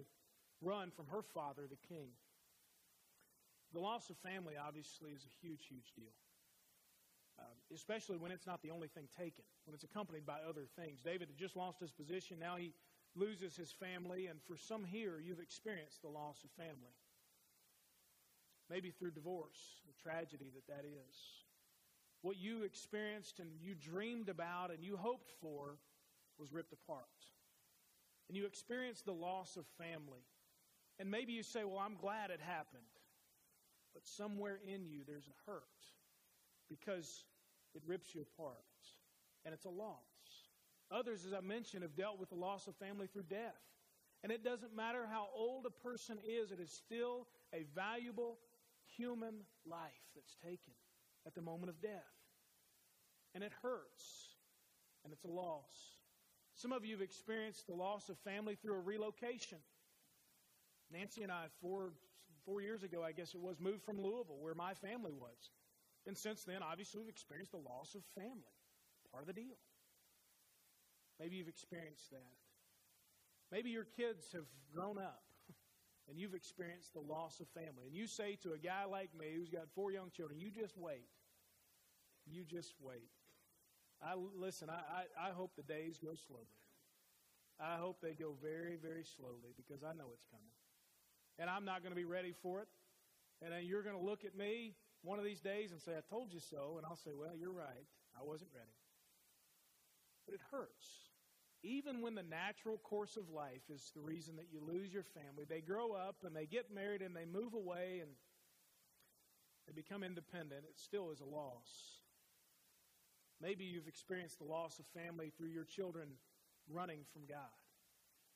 run 0.60 0.90
from 0.90 1.06
her 1.06 1.22
father, 1.22 1.62
the 1.68 1.88
king. 1.88 2.08
The 3.72 3.80
loss 3.80 4.10
of 4.10 4.16
family, 4.18 4.54
obviously, 4.60 5.12
is 5.12 5.24
a 5.24 5.46
huge, 5.46 5.64
huge 5.66 5.92
deal, 5.96 6.12
uh, 7.38 7.44
especially 7.74 8.18
when 8.18 8.30
it's 8.30 8.46
not 8.46 8.60
the 8.62 8.70
only 8.70 8.88
thing 8.88 9.08
taken, 9.16 9.44
when 9.64 9.74
it's 9.74 9.84
accompanied 9.84 10.26
by 10.26 10.40
other 10.46 10.66
things. 10.76 11.00
David 11.00 11.28
had 11.28 11.38
just 11.38 11.56
lost 11.56 11.80
his 11.80 11.92
position. 11.92 12.38
Now 12.38 12.56
he 12.56 12.74
loses 13.14 13.56
his 13.56 13.72
family, 13.72 14.26
and 14.26 14.38
for 14.46 14.58
some 14.58 14.84
here, 14.84 15.18
you've 15.18 15.40
experienced 15.40 16.02
the 16.02 16.08
loss 16.08 16.44
of 16.44 16.50
family 16.62 16.92
maybe 18.70 18.90
through 18.90 19.10
divorce, 19.10 19.80
the 19.86 20.02
tragedy 20.02 20.50
that 20.54 20.66
that 20.68 20.84
is. 20.86 21.16
What 22.22 22.36
you 22.36 22.62
experienced 22.62 23.40
and 23.40 23.48
you 23.60 23.74
dreamed 23.74 24.28
about 24.28 24.70
and 24.70 24.84
you 24.84 24.96
hoped 24.96 25.32
for 25.40 25.78
was 26.38 26.52
ripped 26.52 26.72
apart. 26.72 27.04
And 28.28 28.36
you 28.36 28.46
experienced 28.46 29.06
the 29.06 29.12
loss 29.12 29.56
of 29.56 29.64
family. 29.76 30.22
And 30.98 31.10
maybe 31.10 31.32
you 31.32 31.42
say, 31.42 31.64
Well, 31.64 31.78
I'm 31.78 31.96
glad 31.96 32.30
it 32.30 32.40
happened. 32.40 32.82
But 33.92 34.06
somewhere 34.06 34.60
in 34.64 34.86
you, 34.86 35.00
there's 35.06 35.26
a 35.26 35.50
hurt. 35.50 35.64
Because 36.68 37.24
it 37.74 37.82
rips 37.86 38.14
you 38.14 38.22
apart, 38.22 38.56
and 39.44 39.54
it's 39.54 39.64
a 39.64 39.70
loss. 39.70 39.96
Others, 40.90 41.24
as 41.26 41.32
I 41.32 41.40
mentioned, 41.40 41.82
have 41.82 41.94
dealt 41.94 42.18
with 42.18 42.30
the 42.30 42.34
loss 42.36 42.66
of 42.66 42.74
family 42.76 43.06
through 43.06 43.24
death. 43.30 43.60
And 44.22 44.32
it 44.32 44.44
doesn't 44.44 44.74
matter 44.74 45.06
how 45.10 45.28
old 45.34 45.66
a 45.66 45.70
person 45.70 46.18
is, 46.26 46.50
it 46.50 46.60
is 46.60 46.70
still 46.70 47.26
a 47.54 47.64
valuable 47.74 48.38
human 48.96 49.34
life 49.66 50.04
that's 50.14 50.36
taken 50.42 50.74
at 51.26 51.34
the 51.34 51.42
moment 51.42 51.70
of 51.70 51.80
death. 51.80 52.16
And 53.34 53.44
it 53.44 53.52
hurts, 53.62 54.34
and 55.04 55.12
it's 55.12 55.24
a 55.24 55.28
loss. 55.28 55.98
Some 56.54 56.72
of 56.72 56.84
you 56.84 56.92
have 56.94 57.02
experienced 57.02 57.66
the 57.66 57.74
loss 57.74 58.08
of 58.08 58.18
family 58.18 58.56
through 58.56 58.74
a 58.74 58.80
relocation. 58.80 59.58
Nancy 60.92 61.22
and 61.22 61.30
I, 61.30 61.46
four, 61.60 61.92
four 62.44 62.60
years 62.60 62.82
ago, 62.82 63.02
I 63.02 63.12
guess 63.12 63.34
it 63.34 63.40
was, 63.40 63.60
moved 63.60 63.82
from 63.84 64.00
Louisville, 64.00 64.38
where 64.40 64.54
my 64.54 64.74
family 64.74 65.12
was. 65.12 65.50
And 66.06 66.16
since 66.16 66.42
then, 66.44 66.62
obviously, 66.62 67.00
we've 67.00 67.08
experienced 67.08 67.52
the 67.52 67.58
loss 67.58 67.94
of 67.94 68.02
family. 68.14 68.56
Part 69.12 69.22
of 69.22 69.26
the 69.28 69.40
deal. 69.40 69.58
Maybe 71.18 71.36
you've 71.36 71.48
experienced 71.48 72.10
that. 72.10 72.38
Maybe 73.52 73.70
your 73.70 73.86
kids 73.96 74.24
have 74.32 74.46
grown 74.72 74.98
up 74.98 75.22
and 76.10 76.18
you've 76.18 76.34
experienced 76.34 76.92
the 76.92 77.00
loss 77.00 77.38
of 77.38 77.46
family. 77.48 77.86
And 77.86 77.94
you 77.94 78.08
say 78.08 78.36
to 78.42 78.52
a 78.52 78.58
guy 78.58 78.84
like 78.84 79.10
me 79.16 79.26
who's 79.36 79.48
got 79.48 79.70
four 79.74 79.92
young 79.92 80.10
children, 80.10 80.40
you 80.40 80.50
just 80.50 80.76
wait. 80.76 81.06
You 82.26 82.44
just 82.44 82.74
wait. 82.82 83.08
I 84.02 84.14
listen, 84.36 84.68
I, 84.68 84.80
I, 85.24 85.28
I 85.28 85.30
hope 85.30 85.52
the 85.56 85.62
days 85.62 85.98
go 86.02 86.14
slowly. 86.26 86.44
I 87.60 87.76
hope 87.76 88.00
they 88.02 88.14
go 88.14 88.34
very, 88.42 88.76
very 88.76 89.04
slowly 89.04 89.54
because 89.56 89.84
I 89.84 89.92
know 89.92 90.10
it's 90.12 90.26
coming. 90.30 90.50
And 91.38 91.48
I'm 91.48 91.64
not 91.64 91.82
going 91.82 91.92
to 91.92 91.96
be 91.96 92.04
ready 92.04 92.34
for 92.42 92.60
it. 92.60 92.68
And 93.42 93.52
then 93.52 93.64
you're 93.64 93.82
going 93.82 93.96
to 93.96 94.02
look 94.02 94.24
at 94.24 94.36
me 94.36 94.74
one 95.02 95.18
of 95.18 95.24
these 95.24 95.40
days 95.40 95.70
and 95.70 95.80
say, 95.80 95.92
I 95.92 96.02
told 96.08 96.32
you 96.32 96.40
so. 96.40 96.74
And 96.76 96.86
I'll 96.86 96.96
say, 96.96 97.12
Well, 97.14 97.36
you're 97.38 97.52
right. 97.52 97.86
I 98.18 98.24
wasn't 98.24 98.50
ready. 98.52 98.74
But 100.26 100.34
it 100.34 100.40
hurts 100.50 101.09
even 101.62 102.00
when 102.00 102.14
the 102.14 102.22
natural 102.22 102.78
course 102.78 103.16
of 103.16 103.28
life 103.30 103.62
is 103.72 103.92
the 103.94 104.00
reason 104.00 104.36
that 104.36 104.48
you 104.50 104.60
lose 104.60 104.92
your 104.92 105.02
family, 105.02 105.44
they 105.48 105.60
grow 105.60 105.92
up 105.92 106.16
and 106.24 106.34
they 106.34 106.46
get 106.46 106.74
married 106.74 107.02
and 107.02 107.14
they 107.14 107.26
move 107.26 107.54
away 107.54 107.98
and 108.00 108.10
they 109.66 109.72
become 109.72 110.02
independent, 110.02 110.64
it 110.64 110.78
still 110.78 111.10
is 111.10 111.20
a 111.20 111.24
loss. 111.24 112.00
Maybe 113.40 113.64
you've 113.64 113.88
experienced 113.88 114.38
the 114.38 114.44
loss 114.44 114.78
of 114.78 114.86
family 114.86 115.32
through 115.36 115.48
your 115.48 115.64
children 115.64 116.08
running 116.68 117.00
from 117.12 117.22
God. 117.28 117.38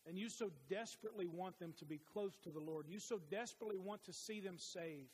And 0.06 0.18
you 0.18 0.28
so 0.28 0.50
desperately 0.68 1.26
want 1.26 1.58
them 1.58 1.72
to 1.78 1.84
be 1.84 2.00
close 2.12 2.36
to 2.44 2.50
the 2.50 2.60
Lord. 2.60 2.86
You 2.88 2.98
so 2.98 3.20
desperately 3.30 3.78
want 3.78 4.04
to 4.04 4.12
see 4.12 4.40
them 4.40 4.58
saved 4.58 5.08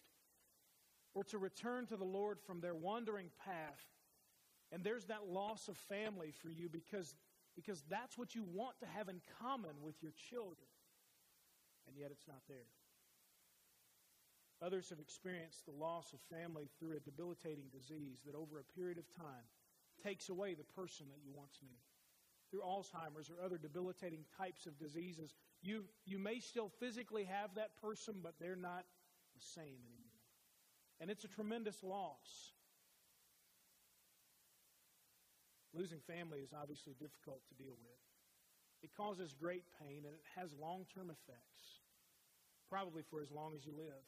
or 1.14 1.25
to 1.25 1.38
return 1.38 1.87
to 1.87 1.96
the 1.96 2.05
Lord 2.05 2.38
from 2.40 2.61
their 2.61 2.75
wandering 2.75 3.31
path. 3.44 3.85
And 4.73 4.83
there's 4.85 5.07
that 5.07 5.27
loss 5.29 5.68
of 5.68 5.77
family 5.77 6.33
for 6.33 6.49
you 6.49 6.68
because 6.68 7.14
because 7.61 7.85
that's 7.90 8.16
what 8.16 8.35
you 8.35 8.42
want 8.42 8.81
to 8.81 8.87
have 8.87 9.11
in 9.11 9.20
common 9.42 9.77
with 9.83 10.01
your 10.01 10.12
children. 10.31 10.68
And 11.87 11.96
yet 11.96 12.09
it's 12.11 12.27
not 12.27 12.40
there. 12.49 12.73
Others 14.62 14.88
have 14.88 15.01
experienced 15.01 15.66
the 15.66 15.77
loss 15.77 16.12
of 16.12 16.20
family 16.35 16.68
through 16.79 16.96
a 16.96 17.01
debilitating 17.01 17.68
disease 17.73 18.20
that 18.25 18.35
over 18.35 18.59
a 18.59 18.73
period 18.77 18.96
of 18.96 19.05
time 19.14 19.44
takes 20.03 20.29
away 20.31 20.55
the 20.55 20.73
person 20.75 21.07
that 21.09 21.20
you 21.25 21.33
once 21.35 21.59
knew. 21.62 21.77
Through 22.51 22.61
Alzheimer's 22.61 23.31
or 23.31 23.44
other 23.44 23.59
debilitating 23.59 24.25
types 24.37 24.66
of 24.66 24.79
diseases, 24.79 25.35
you, 25.62 25.85
you 26.05 26.18
may 26.18 26.40
still 26.40 26.70
physically 26.81 27.25
have 27.25 27.55
that 27.55 27.70
person, 27.81 28.16
but 28.23 28.35
they're 28.40 28.57
not 28.57 28.85
the 29.35 29.44
same 29.55 29.81
anymore. 29.87 30.20
And 31.01 31.11
it's 31.11 31.25
a 31.25 31.29
tremendous 31.29 31.83
loss. 31.83 32.53
Losing 35.72 36.00
family 36.00 36.40
is 36.40 36.52
obviously 36.52 36.94
difficult 36.98 37.42
to 37.48 37.54
deal 37.54 37.76
with. 37.83 38.00
It 38.83 38.90
causes 38.96 39.35
great 39.38 39.64
pain 39.78 40.02
and 40.04 40.14
it 40.14 40.24
has 40.37 40.54
long 40.61 40.87
term 40.92 41.11
effects, 41.11 41.80
probably 42.68 43.02
for 43.02 43.20
as 43.20 43.30
long 43.30 43.54
as 43.54 43.64
you 43.64 43.72
live. 43.76 44.04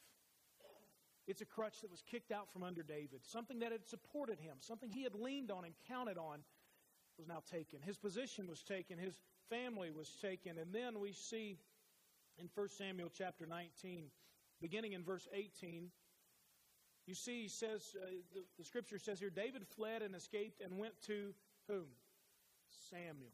It's 1.29 1.41
a 1.41 1.47
crutch 1.47 1.81
that 1.83 1.91
was 1.91 2.03
kicked 2.11 2.33
out 2.33 2.53
from 2.53 2.65
under 2.65 2.83
David. 2.83 3.21
Something 3.23 3.61
that 3.61 3.71
had 3.71 3.87
supported 3.87 4.41
him, 4.41 4.57
something 4.61 4.91
he 4.91 5.05
had 5.05 5.15
leaned 5.15 5.53
on 5.53 5.65
and 5.65 5.75
counted 5.89 6.19
on, 6.19 6.41
was 7.17 7.29
now 7.29 7.43
taken. 7.49 7.81
His 7.81 7.97
position 7.97 8.49
was 8.49 8.63
taken, 8.63 8.99
his 8.99 9.19
family 9.49 9.91
was 9.91 10.09
taken. 10.21 10.59
And 10.59 10.73
then 10.73 10.99
we 10.99 11.13
see 11.13 11.59
in 12.39 12.49
1 12.55 12.69
Samuel 12.71 13.11
chapter 13.17 13.47
19, 13.47 14.07
beginning 14.61 14.95
in 14.95 15.05
verse 15.05 15.29
18, 15.33 15.91
you 17.07 17.15
see, 17.15 17.43
he 17.43 17.49
says, 17.49 17.97
uh, 18.01 18.07
the, 18.33 18.45
the 18.59 18.65
scripture 18.65 18.99
says 18.99 19.19
here, 19.19 19.31
David 19.31 19.67
fled 19.67 20.03
and 20.03 20.15
escaped 20.15 20.61
and 20.61 20.79
went 20.79 20.95
to 21.07 21.35
whom? 21.69 21.87
Samuel. 22.91 23.33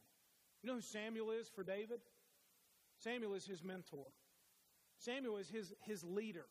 You 0.62 0.68
know 0.68 0.76
who 0.76 0.80
Samuel 0.80 1.30
is 1.30 1.48
for 1.48 1.62
David? 1.62 2.00
Samuel 2.98 3.34
is 3.34 3.46
his 3.46 3.62
mentor. 3.62 4.06
Samuel 4.98 5.36
is 5.36 5.48
his, 5.48 5.72
his 5.82 6.02
leader. 6.02 6.46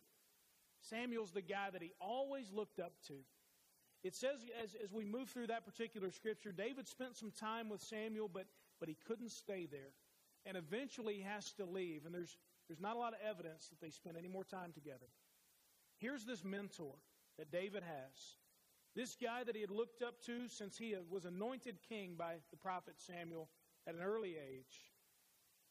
Samuel's 0.81 1.31
the 1.31 1.41
guy 1.41 1.69
that 1.71 1.81
he 1.81 1.91
always 1.99 2.51
looked 2.51 2.79
up 2.79 2.93
to. 3.07 3.13
It 4.03 4.15
says 4.15 4.39
as, 4.63 4.75
as 4.81 4.93
we 4.93 5.03
move 5.03 5.29
through 5.29 5.47
that 5.47 5.65
particular 5.65 6.11
scripture, 6.11 6.51
David 6.51 6.87
spent 6.87 7.17
some 7.17 7.31
time 7.31 7.67
with 7.67 7.81
Samuel, 7.81 8.29
but, 8.31 8.45
but 8.79 8.87
he 8.87 8.95
couldn't 9.07 9.31
stay 9.31 9.67
there. 9.69 9.91
And 10.45 10.55
eventually 10.55 11.15
he 11.15 11.21
has 11.23 11.51
to 11.53 11.65
leave. 11.65 12.05
And 12.05 12.13
there's, 12.13 12.37
there's 12.69 12.79
not 12.79 12.95
a 12.95 12.99
lot 12.99 13.13
of 13.13 13.19
evidence 13.27 13.67
that 13.67 13.81
they 13.81 13.89
spent 13.89 14.15
any 14.17 14.29
more 14.29 14.45
time 14.45 14.71
together. 14.71 15.07
Here's 15.97 16.23
this 16.23 16.45
mentor 16.45 16.93
that 17.37 17.51
David 17.51 17.83
has. 17.83 18.37
This 18.97 19.15
guy 19.15 19.43
that 19.43 19.53
he 19.53 19.61
had 19.61 19.69
looked 19.69 20.01
up 20.01 20.19
to 20.25 20.47
since 20.47 20.75
he 20.75 20.95
was 21.07 21.25
anointed 21.25 21.77
king 21.87 22.15
by 22.17 22.37
the 22.49 22.57
prophet 22.57 22.95
Samuel 22.97 23.47
at 23.85 23.93
an 23.93 24.01
early 24.01 24.31
age, 24.31 24.89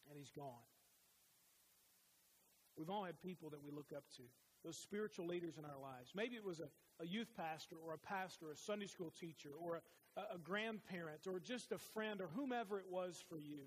and 0.08 0.16
he's 0.16 0.30
gone. 0.30 0.70
We've 2.78 2.88
all 2.88 3.02
had 3.02 3.20
people 3.20 3.50
that 3.50 3.60
we 3.64 3.72
look 3.72 3.90
up 3.96 4.04
to, 4.18 4.22
those 4.64 4.78
spiritual 4.78 5.26
leaders 5.26 5.58
in 5.58 5.64
our 5.64 5.80
lives. 5.82 6.12
Maybe 6.14 6.36
it 6.36 6.44
was 6.44 6.60
a, 6.60 6.68
a 7.02 7.06
youth 7.06 7.26
pastor 7.36 7.74
or 7.84 7.94
a 7.94 7.98
pastor, 7.98 8.52
a 8.52 8.56
Sunday 8.56 8.86
school 8.86 9.12
teacher, 9.18 9.50
or 9.60 9.82
a, 10.16 10.36
a 10.36 10.38
grandparent, 10.38 11.26
or 11.26 11.40
just 11.40 11.72
a 11.72 11.78
friend, 11.78 12.20
or 12.20 12.28
whomever 12.36 12.78
it 12.78 12.86
was 12.88 13.24
for 13.28 13.38
you. 13.40 13.62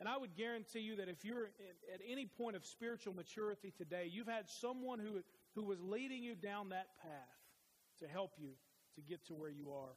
And 0.00 0.08
I 0.08 0.16
would 0.16 0.34
guarantee 0.34 0.80
you 0.80 0.96
that 0.96 1.08
if 1.08 1.24
you're 1.24 1.52
at 1.94 2.00
any 2.10 2.26
point 2.26 2.56
of 2.56 2.66
spiritual 2.66 3.14
maturity 3.14 3.72
today, 3.78 4.08
you've 4.10 4.26
had 4.26 4.50
someone 4.50 4.98
who, 4.98 5.22
who 5.54 5.62
was 5.62 5.80
leading 5.80 6.24
you 6.24 6.34
down 6.34 6.70
that 6.70 6.88
path 7.00 7.43
to 8.04 8.12
help 8.12 8.32
you 8.38 8.52
to 8.96 9.00
get 9.00 9.26
to 9.26 9.34
where 9.34 9.50
you 9.50 9.72
are. 9.72 9.96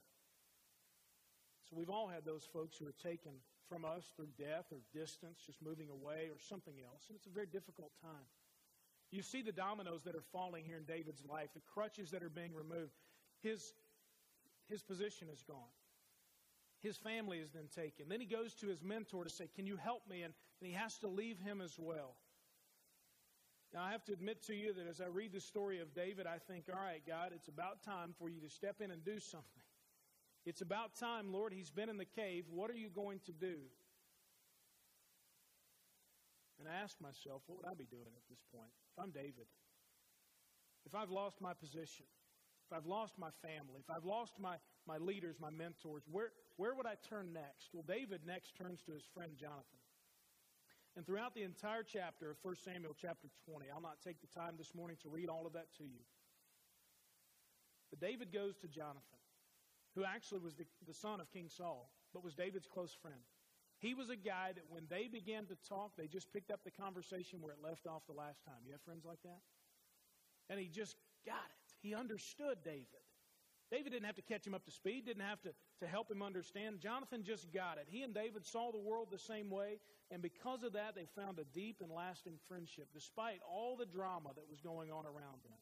So 1.69 1.75
we've 1.75 1.89
all 1.89 2.07
had 2.07 2.23
those 2.23 2.47
folks 2.53 2.77
who 2.77 2.87
are 2.87 2.95
taken 3.03 3.31
from 3.67 3.83
us 3.83 4.13
through 4.15 4.31
death 4.39 4.71
or 4.71 4.79
distance, 4.93 5.43
just 5.45 5.61
moving 5.61 5.89
away 5.89 6.31
or 6.31 6.39
something 6.39 6.75
else. 6.79 7.03
And 7.09 7.17
it's 7.17 7.27
a 7.27 7.35
very 7.35 7.47
difficult 7.47 7.91
time. 8.01 8.27
You 9.11 9.21
see 9.21 9.41
the 9.41 9.51
dominoes 9.51 10.03
that 10.03 10.15
are 10.15 10.23
falling 10.31 10.63
here 10.63 10.77
in 10.77 10.83
David's 10.83 11.23
life, 11.29 11.49
the 11.53 11.61
crutches 11.73 12.11
that 12.11 12.23
are 12.23 12.29
being 12.29 12.53
removed. 12.53 12.91
His, 13.41 13.73
his 14.69 14.81
position 14.81 15.27
is 15.31 15.43
gone. 15.43 15.75
His 16.81 16.97
family 16.97 17.39
is 17.39 17.51
then 17.51 17.67
taken. 17.75 18.07
Then 18.07 18.19
he 18.19 18.27
goes 18.27 18.53
to 18.55 18.67
his 18.67 18.83
mentor 18.83 19.23
to 19.23 19.29
say, 19.29 19.49
Can 19.55 19.65
you 19.65 19.77
help 19.77 20.03
me? 20.09 20.23
And, 20.23 20.33
and 20.61 20.67
he 20.67 20.73
has 20.73 20.97
to 20.99 21.07
leave 21.07 21.39
him 21.39 21.61
as 21.61 21.75
well. 21.77 22.15
Now, 23.73 23.83
I 23.83 23.91
have 23.91 24.05
to 24.05 24.13
admit 24.13 24.41
to 24.47 24.55
you 24.55 24.73
that 24.73 24.87
as 24.87 25.01
I 25.01 25.07
read 25.07 25.33
the 25.33 25.41
story 25.41 25.79
of 25.79 25.93
David, 25.93 26.25
I 26.25 26.37
think, 26.37 26.65
all 26.71 26.79
right, 26.79 27.01
God, 27.05 27.31
it's 27.35 27.49
about 27.49 27.83
time 27.83 28.15
for 28.17 28.29
you 28.29 28.39
to 28.41 28.49
step 28.49 28.81
in 28.81 28.91
and 28.91 29.03
do 29.03 29.19
something. 29.19 29.63
It's 30.45 30.61
about 30.61 30.95
time, 30.95 31.33
Lord. 31.33 31.51
He's 31.51 31.69
been 31.69 31.89
in 31.89 31.97
the 31.97 32.05
cave. 32.05 32.45
What 32.49 32.71
are 32.71 32.77
you 32.77 32.89
going 32.89 33.19
to 33.25 33.33
do? 33.33 33.55
And 36.59 36.67
I 36.67 36.81
ask 36.81 36.95
myself, 37.01 37.41
what 37.45 37.57
would 37.57 37.69
I 37.69 37.75
be 37.75 37.85
doing 37.85 38.15
at 38.15 38.23
this 38.29 38.39
point? 38.55 38.71
If 38.95 39.03
I'm 39.03 39.11
David, 39.11 39.45
if 40.85 40.95
I've 40.95 41.11
lost 41.11 41.41
my 41.41 41.53
position, 41.53 42.05
if 42.69 42.75
I've 42.75 42.85
lost 42.85 43.13
my 43.19 43.29
family, 43.41 43.79
if 43.79 43.89
I've 43.89 44.05
lost 44.05 44.33
my, 44.39 44.55
my 44.87 44.97
leaders, 44.97 45.35
my 45.39 45.49
mentors, 45.49 46.03
where, 46.09 46.31
where 46.55 46.75
would 46.75 46.85
I 46.85 46.95
turn 47.07 47.33
next? 47.33 47.69
Well, 47.73 47.83
David 47.87 48.21
next 48.25 48.55
turns 48.55 48.81
to 48.83 48.93
his 48.93 49.03
friend 49.13 49.31
Jonathan. 49.37 49.79
And 50.97 51.05
throughout 51.05 51.35
the 51.35 51.43
entire 51.43 51.83
chapter 51.85 52.31
of 52.31 52.37
1 52.41 52.55
Samuel 52.65 52.97
chapter 52.99 53.29
20, 53.45 53.67
I'll 53.69 53.79
not 53.79 54.01
take 54.03 54.17
the 54.19 54.33
time 54.33 54.55
this 54.57 54.73
morning 54.73 54.97
to 55.03 55.09
read 55.09 55.29
all 55.29 55.45
of 55.45 55.53
that 55.53 55.69
to 55.77 55.83
you. 55.83 56.01
But 57.91 58.01
David 58.01 58.33
goes 58.33 58.57
to 58.57 58.67
Jonathan, 58.67 59.21
who 59.93 60.03
actually 60.03 60.39
was 60.39 60.55
the, 60.55 60.65
the 60.87 60.95
son 60.95 61.21
of 61.21 61.29
King 61.31 61.49
Saul, 61.55 61.91
but 62.15 62.23
was 62.23 62.33
David's 62.33 62.65
close 62.65 62.97
friend. 62.99 63.21
He 63.77 63.93
was 63.93 64.09
a 64.09 64.15
guy 64.15 64.53
that 64.55 64.65
when 64.69 64.89
they 64.89 65.07
began 65.07 65.45
to 65.45 65.57
talk, 65.69 65.91
they 65.95 66.07
just 66.07 66.33
picked 66.33 66.49
up 66.49 66.61
the 66.65 66.71
conversation 66.71 67.41
where 67.41 67.53
it 67.53 67.59
left 67.63 67.85
off 67.85 68.01
the 68.07 68.17
last 68.17 68.43
time. 68.43 68.65
You 68.65 68.71
have 68.71 68.81
friends 68.81 69.05
like 69.05 69.21
that? 69.21 69.41
And 70.49 70.59
he 70.59 70.67
just 70.67 70.95
got 71.27 71.35
it. 71.35 71.75
He 71.79 71.93
understood 71.93 72.57
David. 72.65 73.05
David 73.69 73.91
didn't 73.91 74.05
have 74.05 74.15
to 74.15 74.21
catch 74.21 74.47
him 74.47 74.53
up 74.53 74.63
to 74.65 74.71
speed, 74.71 75.05
didn't 75.05 75.23
have 75.23 75.41
to, 75.41 75.49
to 75.81 75.87
help 75.87 76.09
him 76.09 76.21
understand. 76.21 76.79
Jonathan 76.79 77.23
just 77.23 77.51
got 77.53 77.77
it. 77.77 77.87
He 77.89 78.03
and 78.03 78.13
David 78.13 78.45
saw 78.45 78.71
the 78.71 78.79
world 78.79 79.09
the 79.11 79.19
same 79.19 79.49
way, 79.49 79.79
and 80.09 80.21
because 80.21 80.63
of 80.63 80.73
that, 80.73 80.95
they 80.95 81.07
found 81.15 81.39
a 81.39 81.43
deep 81.43 81.77
and 81.81 81.91
lasting 81.91 82.39
friendship, 82.47 82.87
despite 82.93 83.39
all 83.49 83.75
the 83.75 83.85
drama 83.85 84.29
that 84.35 84.49
was 84.49 84.61
going 84.61 84.89
on 84.91 85.05
around 85.05 85.43
them. 85.43 85.59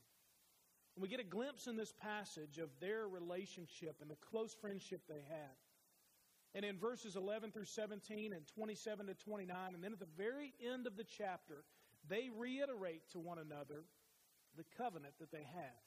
And 0.96 1.02
we 1.02 1.10
get 1.10 1.20
a 1.20 1.24
glimpse 1.24 1.68
in 1.68 1.76
this 1.76 1.94
passage 2.00 2.58
of 2.58 2.70
their 2.80 3.08
relationship 3.08 3.98
and 4.02 4.10
the 4.10 4.18
close 4.30 4.56
friendship 4.62 5.02
they 5.10 5.24
had. 5.28 5.56
And 6.54 6.64
in 6.64 6.78
verses 6.78 7.18
11 7.18 7.52
through 7.52 7.66
17 7.66 8.32
and 8.32 8.48
27 8.48 9.08
to 9.08 9.14
29, 9.14 9.74
and 9.74 9.84
then 9.84 9.92
at 9.92 10.00
the 10.00 10.08
very 10.18 10.54
end 10.64 10.88
of 10.88 10.96
the 10.96 11.04
chapter, 11.04 11.66
they 12.08 12.30
reiterate 12.38 13.02
to 13.12 13.20
one 13.20 13.40
another 13.40 13.84
the 14.56 14.64
covenant 14.78 15.16
that 15.20 15.32
they 15.32 15.44
have. 15.54 15.84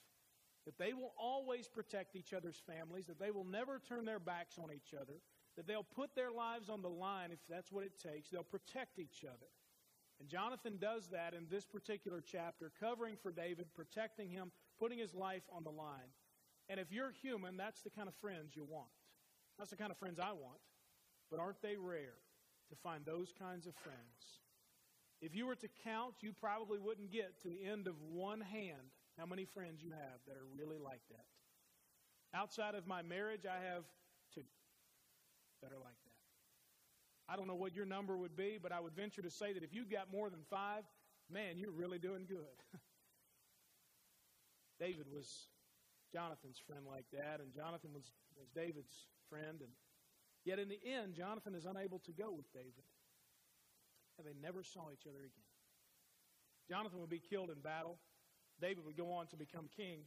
That 0.66 0.79
they 0.79 0.92
will 0.92 1.14
always 1.18 1.66
protect 1.66 2.14
each 2.14 2.33
other's 2.33 2.61
families, 2.66 3.07
that 3.07 3.18
they 3.18 3.31
will 3.31 3.44
never 3.44 3.81
turn 3.88 4.05
their 4.05 4.18
backs 4.18 4.59
on 4.59 4.71
each 4.73 4.92
other, 4.94 5.14
that 5.57 5.66
they'll 5.66 5.83
put 5.83 6.14
their 6.14 6.31
lives 6.31 6.68
on 6.68 6.83
the 6.83 6.90
line 6.90 7.31
if 7.33 7.38
that's 7.49 7.73
what 7.73 7.85
it 7.85 7.99
takes. 7.99 8.31
They'll 8.31 8.42
protect 8.42 8.99
each 8.99 9.25
other. 9.25 9.49
And 10.21 10.29
Jonathan 10.29 10.79
does 10.81 11.09
that 11.09 11.33
in 11.33 11.47
this 11.51 11.64
particular 11.64 12.21
chapter, 12.21 12.73
covering 12.79 13.16
for 13.23 13.33
David, 13.33 13.66
protecting 13.75 14.31
him, 14.31 14.51
putting 14.79 14.99
his 14.99 15.14
life 15.14 15.44
on 15.55 15.64
the 15.64 15.71
line. 15.71 16.12
And 16.68 16.79
if 16.79 16.92
you're 16.92 17.12
human, 17.12 17.57
that's 17.57 17.83
the 17.83 17.90
kind 17.90 18.09
of 18.09 18.14
friends 18.16 18.55
you 18.55 18.64
want. 18.68 18.90
That's 19.59 19.71
the 19.71 19.77
kind 19.77 19.90
of 19.90 19.97
friends 19.97 20.18
I 20.18 20.33
want. 20.33 20.61
But 21.31 21.40
aren't 21.40 21.62
they 21.62 21.77
rare 21.77 22.18
to 22.68 22.77
find 22.77 23.05
those 23.05 23.33
kinds 23.38 23.66
of 23.66 23.75
friends? 23.77 24.42
If 25.21 25.35
you 25.35 25.47
were 25.47 25.57
to 25.57 25.68
count, 25.85 26.14
you 26.21 26.33
probably 26.33 26.79
wouldn't 26.79 27.11
get 27.11 27.40
to 27.42 27.49
the 27.49 27.64
end 27.64 27.87
of 27.87 27.94
one 28.03 28.40
hand 28.40 28.92
how 29.18 29.26
many 29.26 29.44
friends 29.44 29.83
you 29.83 29.90
have 29.90 30.20
that 30.26 30.37
are 30.37 30.46
really 30.57 30.78
like 30.78 31.02
that. 31.11 31.26
Outside 32.33 32.74
of 32.74 32.87
my 32.87 33.02
marriage, 33.02 33.42
I 33.44 33.59
have 33.72 33.85
two 34.33 34.44
that 35.62 35.72
are 35.72 35.83
like 35.83 35.98
that. 36.04 36.18
I 37.28 37.37
don't 37.37 37.46
know 37.46 37.57
what 37.57 37.74
your 37.74 37.85
number 37.85 38.16
would 38.16 38.37
be, 38.37 38.59
but 38.62 38.72
I 38.72 38.81
would 38.81 38.94
venture 38.94 39.20
to 39.22 39.31
say 39.31 39.52
that 39.52 39.62
if 39.62 39.74
you've 39.74 39.90
got 39.90 40.11
more 40.11 40.31
than 40.31 40.40
five, 40.48 40.85
man, 41.31 41.59
you're 41.59 41.72
really 41.72 41.98
doing 41.98 42.24
good. 42.26 42.57
David 44.81 45.07
was 45.12 45.48
Jonathan's 46.12 46.59
friend 46.66 46.87
like 46.88 47.04
that, 47.12 47.40
and 47.40 47.52
Jonathan 47.52 47.90
was, 47.92 48.12
was 48.38 48.48
David's 48.54 49.09
friend. 49.28 49.61
And 49.61 49.72
yet 50.44 50.59
in 50.59 50.68
the 50.68 50.78
end, 50.87 51.14
Jonathan 51.14 51.54
is 51.54 51.66
unable 51.66 51.98
to 52.07 52.12
go 52.12 52.33
with 52.33 52.50
David. 52.52 52.87
And 54.16 54.26
they 54.26 54.35
never 54.40 54.62
saw 54.62 54.90
each 54.92 55.07
other 55.07 55.18
again. 55.18 55.48
Jonathan 56.70 57.00
would 57.00 57.11
be 57.11 57.20
killed 57.20 57.50
in 57.50 57.61
battle. 57.61 57.98
David 58.61 58.85
would 58.85 58.97
go 58.97 59.12
on 59.12 59.27
to 59.29 59.37
become 59.37 59.68
king. 59.77 60.01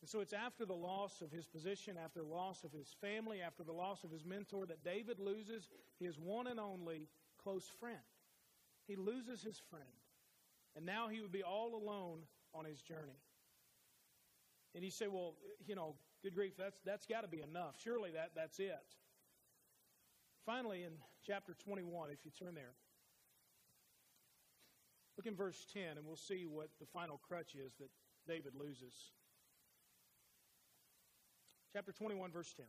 And 0.00 0.08
so 0.08 0.20
it's 0.20 0.32
after 0.32 0.64
the 0.64 0.74
loss 0.74 1.22
of 1.22 1.32
his 1.32 1.46
position, 1.46 1.96
after 2.02 2.20
the 2.20 2.28
loss 2.28 2.62
of 2.62 2.72
his 2.72 2.94
family, 3.00 3.40
after 3.40 3.64
the 3.64 3.72
loss 3.72 4.04
of 4.04 4.10
his 4.10 4.24
mentor, 4.24 4.66
that 4.66 4.84
David 4.84 5.18
loses 5.18 5.68
his 5.98 6.18
one 6.18 6.46
and 6.46 6.60
only 6.60 7.08
close 7.42 7.68
friend. 7.80 7.98
He 8.86 8.94
loses 8.94 9.42
his 9.42 9.60
friend. 9.70 9.84
And 10.76 10.86
now 10.86 11.08
he 11.08 11.20
would 11.20 11.32
be 11.32 11.42
all 11.42 11.74
alone 11.74 12.20
on 12.54 12.64
his 12.64 12.80
journey. 12.80 13.18
And 14.74 14.84
you 14.84 14.90
say, 14.90 15.08
well, 15.08 15.34
you 15.66 15.74
know, 15.74 15.96
good 16.22 16.34
grief, 16.34 16.52
that's, 16.56 16.80
that's 16.84 17.06
got 17.06 17.22
to 17.22 17.28
be 17.28 17.40
enough. 17.40 17.76
Surely 17.82 18.10
that, 18.12 18.30
that's 18.36 18.60
it. 18.60 18.72
Finally, 20.46 20.84
in 20.84 20.92
chapter 21.26 21.54
21, 21.64 22.10
if 22.10 22.18
you 22.24 22.30
turn 22.30 22.54
there, 22.54 22.72
look 25.18 25.26
in 25.26 25.34
verse 25.34 25.66
10, 25.74 25.98
and 25.98 26.06
we'll 26.06 26.16
see 26.16 26.46
what 26.48 26.68
the 26.78 26.86
final 26.86 27.20
crutch 27.28 27.56
is 27.56 27.74
that 27.80 27.90
David 28.28 28.52
loses. 28.54 28.94
Chapter 31.72 31.92
21, 31.92 32.30
verse 32.30 32.54
10. 32.56 32.64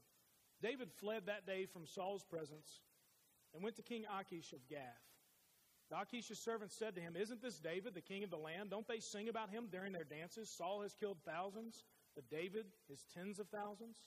David 0.62 0.90
fled 1.00 1.28
that 1.28 1.46
day 1.46 1.68
from 1.72 1.86
Saul's 1.86 2.24
presence 2.24 2.82
and 3.54 3.64
went 3.64 3.76
to 3.76 3.84
King 3.84 4.04
Achish 4.20 4.52
of 4.52 4.68
Gath. 4.68 4.82
The 5.92 5.98
Achish's 5.98 6.40
servants 6.40 6.76
said 6.76 6.96
to 6.96 7.02
him, 7.02 7.16
Isn't 7.16 7.42
this 7.42 7.60
David, 7.60 7.94
the 7.94 8.02
king 8.02 8.24
of 8.24 8.30
the 8.30 8.38
land? 8.38 8.70
Don't 8.70 8.88
they 8.88 9.00
sing 9.00 9.30
about 9.30 9.50
him 9.50 9.68
during 9.72 9.94
their 9.94 10.04
dances? 10.04 10.50
Saul 10.50 10.82
has 10.82 10.94
killed 10.94 11.18
thousands, 11.26 11.84
but 12.16 12.30
David 12.30 12.66
is 12.90 13.06
tens 13.14 13.40
of 13.40 13.48
thousands. 13.50 13.98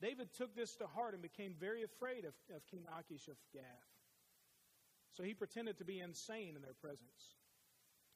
David 0.00 0.28
took 0.34 0.54
this 0.56 0.74
to 0.76 0.86
heart 0.86 1.14
and 1.14 1.22
became 1.22 1.54
very 1.58 1.82
afraid 1.82 2.24
of, 2.24 2.34
of 2.54 2.66
King 2.66 2.84
Achish 2.98 3.28
of 3.28 3.36
Gath. 3.52 3.93
So 5.16 5.22
he 5.22 5.32
pretended 5.32 5.78
to 5.78 5.84
be 5.84 6.00
insane 6.00 6.54
in 6.56 6.62
their 6.62 6.74
presence. 6.74 7.34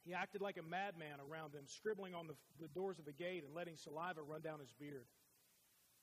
He 0.05 0.15
acted 0.15 0.41
like 0.41 0.59
a 0.59 0.63
madman 0.63 1.19
around 1.21 1.53
them, 1.53 1.65
scribbling 1.67 2.15
on 2.15 2.27
the, 2.27 2.35
the 2.61 2.69
doors 2.69 2.99
of 2.99 3.05
the 3.05 3.13
gate 3.13 3.45
and 3.45 3.55
letting 3.55 3.77
saliva 3.77 4.23
run 4.23 4.41
down 4.41 4.59
his 4.59 4.73
beard. 4.73 5.07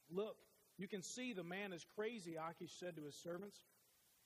Look, 0.09 0.37
you 0.77 0.87
can 0.87 1.01
see 1.01 1.33
the 1.33 1.43
man 1.43 1.73
is 1.73 1.85
crazy, 1.95 2.35
Achish 2.35 2.71
said 2.79 2.95
to 2.97 3.03
his 3.03 3.15
servants. 3.15 3.57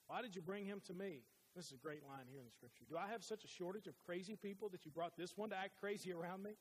Why 0.07 0.21
did 0.21 0.35
you 0.35 0.41
bring 0.41 0.65
him 0.65 0.81
to 0.87 0.93
me? 0.93 1.21
This 1.55 1.67
is 1.67 1.73
a 1.73 1.77
great 1.77 2.03
line 2.07 2.25
here 2.29 2.39
in 2.39 2.45
the 2.45 2.51
scripture. 2.51 2.85
Do 2.89 2.97
I 2.97 3.07
have 3.11 3.23
such 3.23 3.43
a 3.43 3.47
shortage 3.47 3.87
of 3.87 3.97
crazy 4.05 4.35
people 4.35 4.69
that 4.69 4.85
you 4.85 4.91
brought 4.91 5.17
this 5.17 5.37
one 5.37 5.49
to 5.49 5.57
act 5.57 5.79
crazy 5.79 6.11
around 6.11 6.43
me? 6.43 6.51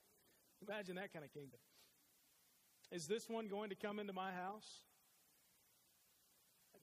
Imagine 0.67 0.97
that 0.97 1.13
kind 1.13 1.25
of 1.25 1.33
kingdom. 1.33 1.61
Is 2.91 3.07
this 3.07 3.29
one 3.29 3.49
going 3.49 3.71
to 3.71 3.77
come 3.77 3.99
into 3.99 4.13
my 4.13 4.33
house? 4.33 4.83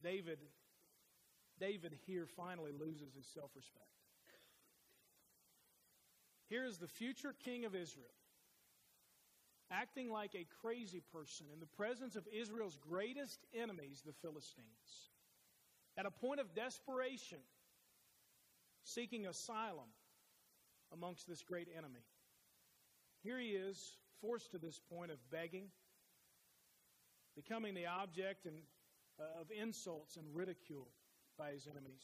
David, 0.03 0.39
David 1.59 1.93
here 2.05 2.27
finally 2.35 2.71
loses 2.71 3.13
his 3.15 3.25
self 3.33 3.51
respect. 3.55 3.85
Here 6.49 6.65
is 6.65 6.77
the 6.77 6.87
future 6.87 7.33
king 7.43 7.65
of 7.65 7.75
Israel 7.75 8.13
acting 9.71 10.11
like 10.11 10.35
a 10.35 10.45
crazy 10.61 11.01
person 11.11 11.47
in 11.53 11.59
the 11.59 11.65
presence 11.65 12.15
of 12.15 12.27
Israel's 12.31 12.77
greatest 12.77 13.39
enemies, 13.53 14.03
the 14.05 14.13
Philistines. 14.21 15.09
At 15.97 16.05
a 16.05 16.11
point 16.11 16.39
of 16.39 16.53
desperation, 16.53 17.39
seeking 18.83 19.25
asylum 19.25 19.89
amongst 20.93 21.27
this 21.27 21.41
great 21.41 21.67
enemy. 21.75 22.05
Here 23.23 23.39
he 23.39 23.49
is, 23.49 23.97
forced 24.21 24.51
to 24.51 24.59
this 24.59 24.79
point 24.89 25.11
of 25.11 25.17
begging, 25.31 25.69
becoming 27.35 27.73
the 27.73 27.87
object 27.87 28.45
and, 28.45 28.57
uh, 29.19 29.41
of 29.41 29.47
insults 29.51 30.17
and 30.17 30.25
ridicule 30.35 30.87
by 31.37 31.51
his 31.51 31.67
enemies. 31.67 32.03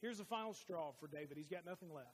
Here's 0.00 0.18
the 0.18 0.24
final 0.24 0.54
straw 0.54 0.92
for 1.00 1.08
David. 1.08 1.36
He's 1.36 1.48
got 1.48 1.64
nothing 1.64 1.92
left. 1.92 2.08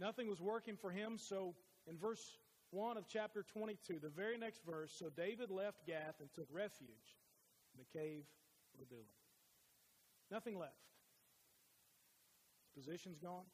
Nothing 0.00 0.28
was 0.28 0.40
working 0.40 0.76
for 0.76 0.90
him, 0.90 1.18
so 1.18 1.54
in 1.86 1.98
verse 1.98 2.22
1 2.70 2.96
of 2.96 3.06
chapter 3.08 3.42
22, 3.42 3.98
the 4.00 4.08
very 4.08 4.38
next 4.38 4.60
verse, 4.64 4.94
so 4.96 5.08
David 5.08 5.50
left 5.50 5.86
Gath 5.86 6.20
and 6.20 6.28
took 6.34 6.46
refuge 6.52 7.16
in 7.74 7.80
the 7.80 7.98
cave 7.98 8.24
of 8.74 8.86
Adullam. 8.86 9.06
Nothing 10.30 10.58
left. 10.58 10.72
His 12.74 12.84
position's 12.84 13.18
gone. 13.18 13.46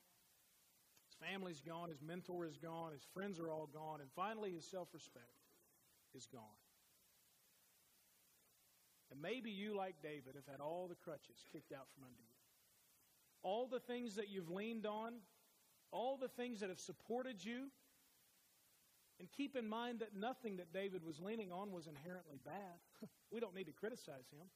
His 1.07 1.29
family's 1.29 1.61
gone. 1.61 1.89
His 1.89 2.03
mentor 2.03 2.47
is 2.47 2.59
gone. 2.59 2.93
His 2.93 3.07
friends 3.15 3.39
are 3.39 3.51
all 3.51 3.69
gone. 3.73 4.01
And 4.01 4.11
finally, 4.17 4.53
his 4.53 4.69
self 4.69 4.89
respect 4.93 5.31
is 6.15 6.27
gone. 6.27 6.59
And 9.15 9.23
maybe 9.23 9.53
you, 9.53 9.77
like 9.77 9.95
David, 10.03 10.35
have 10.35 10.51
had 10.51 10.61
all 10.61 10.89
the 10.89 10.97
crutches 10.97 11.45
kicked 11.53 11.71
out 11.71 11.87
from 11.95 12.03
under 12.03 12.19
you. 12.19 12.35
All 13.45 13.69
the 13.69 13.79
things 13.79 14.17
that 14.17 14.29
you've 14.29 14.51
leaned 14.51 14.87
on, 14.87 15.15
all 15.93 16.17
the 16.17 16.27
things 16.27 16.59
that 16.61 16.69
have 16.69 16.81
supported 16.81 17.45
you. 17.45 17.69
And 19.21 19.31
keep 19.31 19.55
in 19.55 19.69
mind 19.69 20.01
that 20.01 20.17
nothing 20.17 20.57
that 20.57 20.73
David 20.73 21.05
was 21.05 21.21
leaning 21.21 21.53
on 21.53 21.71
was 21.71 21.87
inherently 21.87 22.41
bad. 22.45 22.83
we 23.31 23.39
don't 23.39 23.55
need 23.55 23.67
to 23.67 23.73
criticize 23.73 24.27
him. 24.33 24.49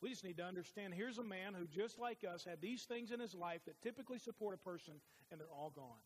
We 0.00 0.10
just 0.10 0.22
need 0.22 0.36
to 0.36 0.44
understand 0.44 0.94
here's 0.94 1.18
a 1.18 1.24
man 1.24 1.54
who, 1.58 1.66
just 1.66 1.98
like 1.98 2.18
us, 2.22 2.44
had 2.44 2.60
these 2.60 2.84
things 2.84 3.10
in 3.10 3.18
his 3.18 3.34
life 3.34 3.62
that 3.66 3.82
typically 3.82 4.18
support 4.18 4.54
a 4.54 4.58
person, 4.58 4.94
and 5.32 5.40
they're 5.40 5.52
all 5.52 5.72
gone. 5.74 5.98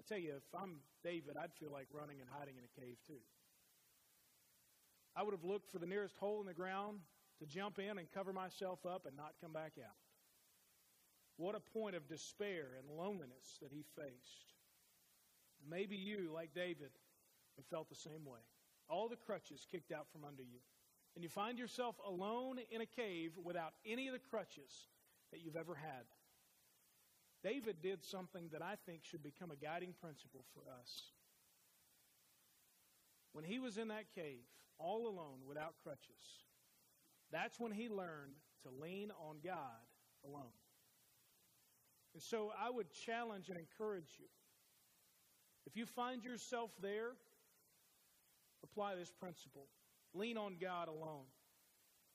I 0.00 0.02
tell 0.08 0.18
you, 0.18 0.32
if 0.36 0.58
I'm 0.58 0.78
David, 1.04 1.36
I'd 1.36 1.52
feel 1.52 1.70
like 1.70 1.88
running 1.92 2.22
and 2.22 2.30
hiding 2.30 2.54
in 2.56 2.64
a 2.64 2.80
cave 2.80 2.96
too. 3.06 3.20
I 5.16 5.22
would 5.22 5.32
have 5.32 5.44
looked 5.44 5.70
for 5.70 5.78
the 5.78 5.86
nearest 5.86 6.16
hole 6.18 6.40
in 6.40 6.46
the 6.46 6.54
ground 6.54 6.98
to 7.38 7.46
jump 7.46 7.78
in 7.78 7.98
and 7.98 8.12
cover 8.12 8.32
myself 8.32 8.84
up 8.84 9.06
and 9.06 9.16
not 9.16 9.34
come 9.40 9.52
back 9.52 9.72
out. 9.78 9.96
What 11.38 11.54
a 11.54 11.60
point 11.60 11.96
of 11.96 12.08
despair 12.08 12.78
and 12.78 12.98
loneliness 12.98 13.58
that 13.62 13.72
he 13.72 13.84
faced. 13.96 14.54
Maybe 15.68 15.96
you, 15.96 16.30
like 16.34 16.54
David, 16.54 16.90
have 17.56 17.66
felt 17.66 17.88
the 17.88 17.94
same 17.94 18.24
way. 18.24 18.40
All 18.88 19.08
the 19.08 19.16
crutches 19.16 19.66
kicked 19.70 19.90
out 19.90 20.06
from 20.12 20.24
under 20.24 20.42
you 20.42 20.60
and 21.16 21.22
you 21.22 21.30
find 21.30 21.58
yourself 21.58 21.96
alone 22.06 22.58
in 22.70 22.82
a 22.82 22.86
cave 22.86 23.32
without 23.42 23.72
any 23.86 24.06
of 24.06 24.12
the 24.12 24.20
crutches 24.30 24.88
that 25.32 25.40
you've 25.40 25.56
ever 25.56 25.74
had. 25.74 26.04
David 27.42 27.76
did 27.82 28.04
something 28.04 28.50
that 28.52 28.62
I 28.62 28.74
think 28.84 29.02
should 29.02 29.22
become 29.22 29.50
a 29.50 29.56
guiding 29.56 29.94
principle 29.98 30.44
for 30.52 30.60
us. 30.80 31.10
When 33.32 33.44
he 33.44 33.58
was 33.58 33.78
in 33.78 33.88
that 33.88 34.14
cave, 34.14 34.44
all 34.78 35.06
alone, 35.08 35.40
without 35.46 35.74
crutches, 35.82 36.44
that's 37.32 37.58
when 37.58 37.72
he 37.72 37.88
learned 37.88 38.34
to 38.62 38.68
lean 38.82 39.10
on 39.28 39.36
God 39.44 39.86
alone. 40.24 40.54
And 42.14 42.22
so 42.22 42.52
I 42.58 42.70
would 42.70 42.90
challenge 43.04 43.48
and 43.48 43.58
encourage 43.58 44.08
you. 44.18 44.26
If 45.66 45.76
you 45.76 45.84
find 45.84 46.24
yourself 46.24 46.70
there, 46.80 47.12
apply 48.62 48.94
this 48.94 49.12
principle. 49.12 49.66
Lean 50.14 50.38
on 50.38 50.56
God 50.60 50.88
alone. 50.88 51.26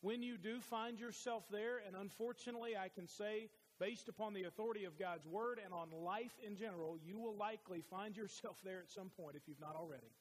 When 0.02 0.24
you 0.24 0.38
do 0.38 0.60
find 0.60 1.00
yourself 1.00 1.44
there, 1.52 1.80
and 1.86 1.96
unfortunately, 1.96 2.76
I 2.76 2.90
can 2.90 3.08
say 3.08 3.50
based 3.80 4.10
upon 4.10 4.34
the 4.34 4.46
authority 4.46 4.86
of 4.86 4.98
God's 4.98 5.28
Word 5.28 5.60
and 5.64 5.74
on 5.74 5.90
life 5.92 6.34
in 6.46 6.56
general, 6.56 6.98
you 7.06 7.20
will 7.20 7.36
likely 7.36 7.82
find 7.90 8.18
yourself 8.18 8.58
there 8.64 8.80
at 8.80 8.90
some 8.90 9.10
point 9.10 9.36
if 9.36 9.48
you've 9.48 9.60
not 9.60 9.76
already. 9.76 10.12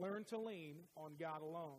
Learn 0.00 0.24
to 0.30 0.38
lean 0.38 0.76
on 0.96 1.12
God 1.18 1.42
alone. 1.42 1.78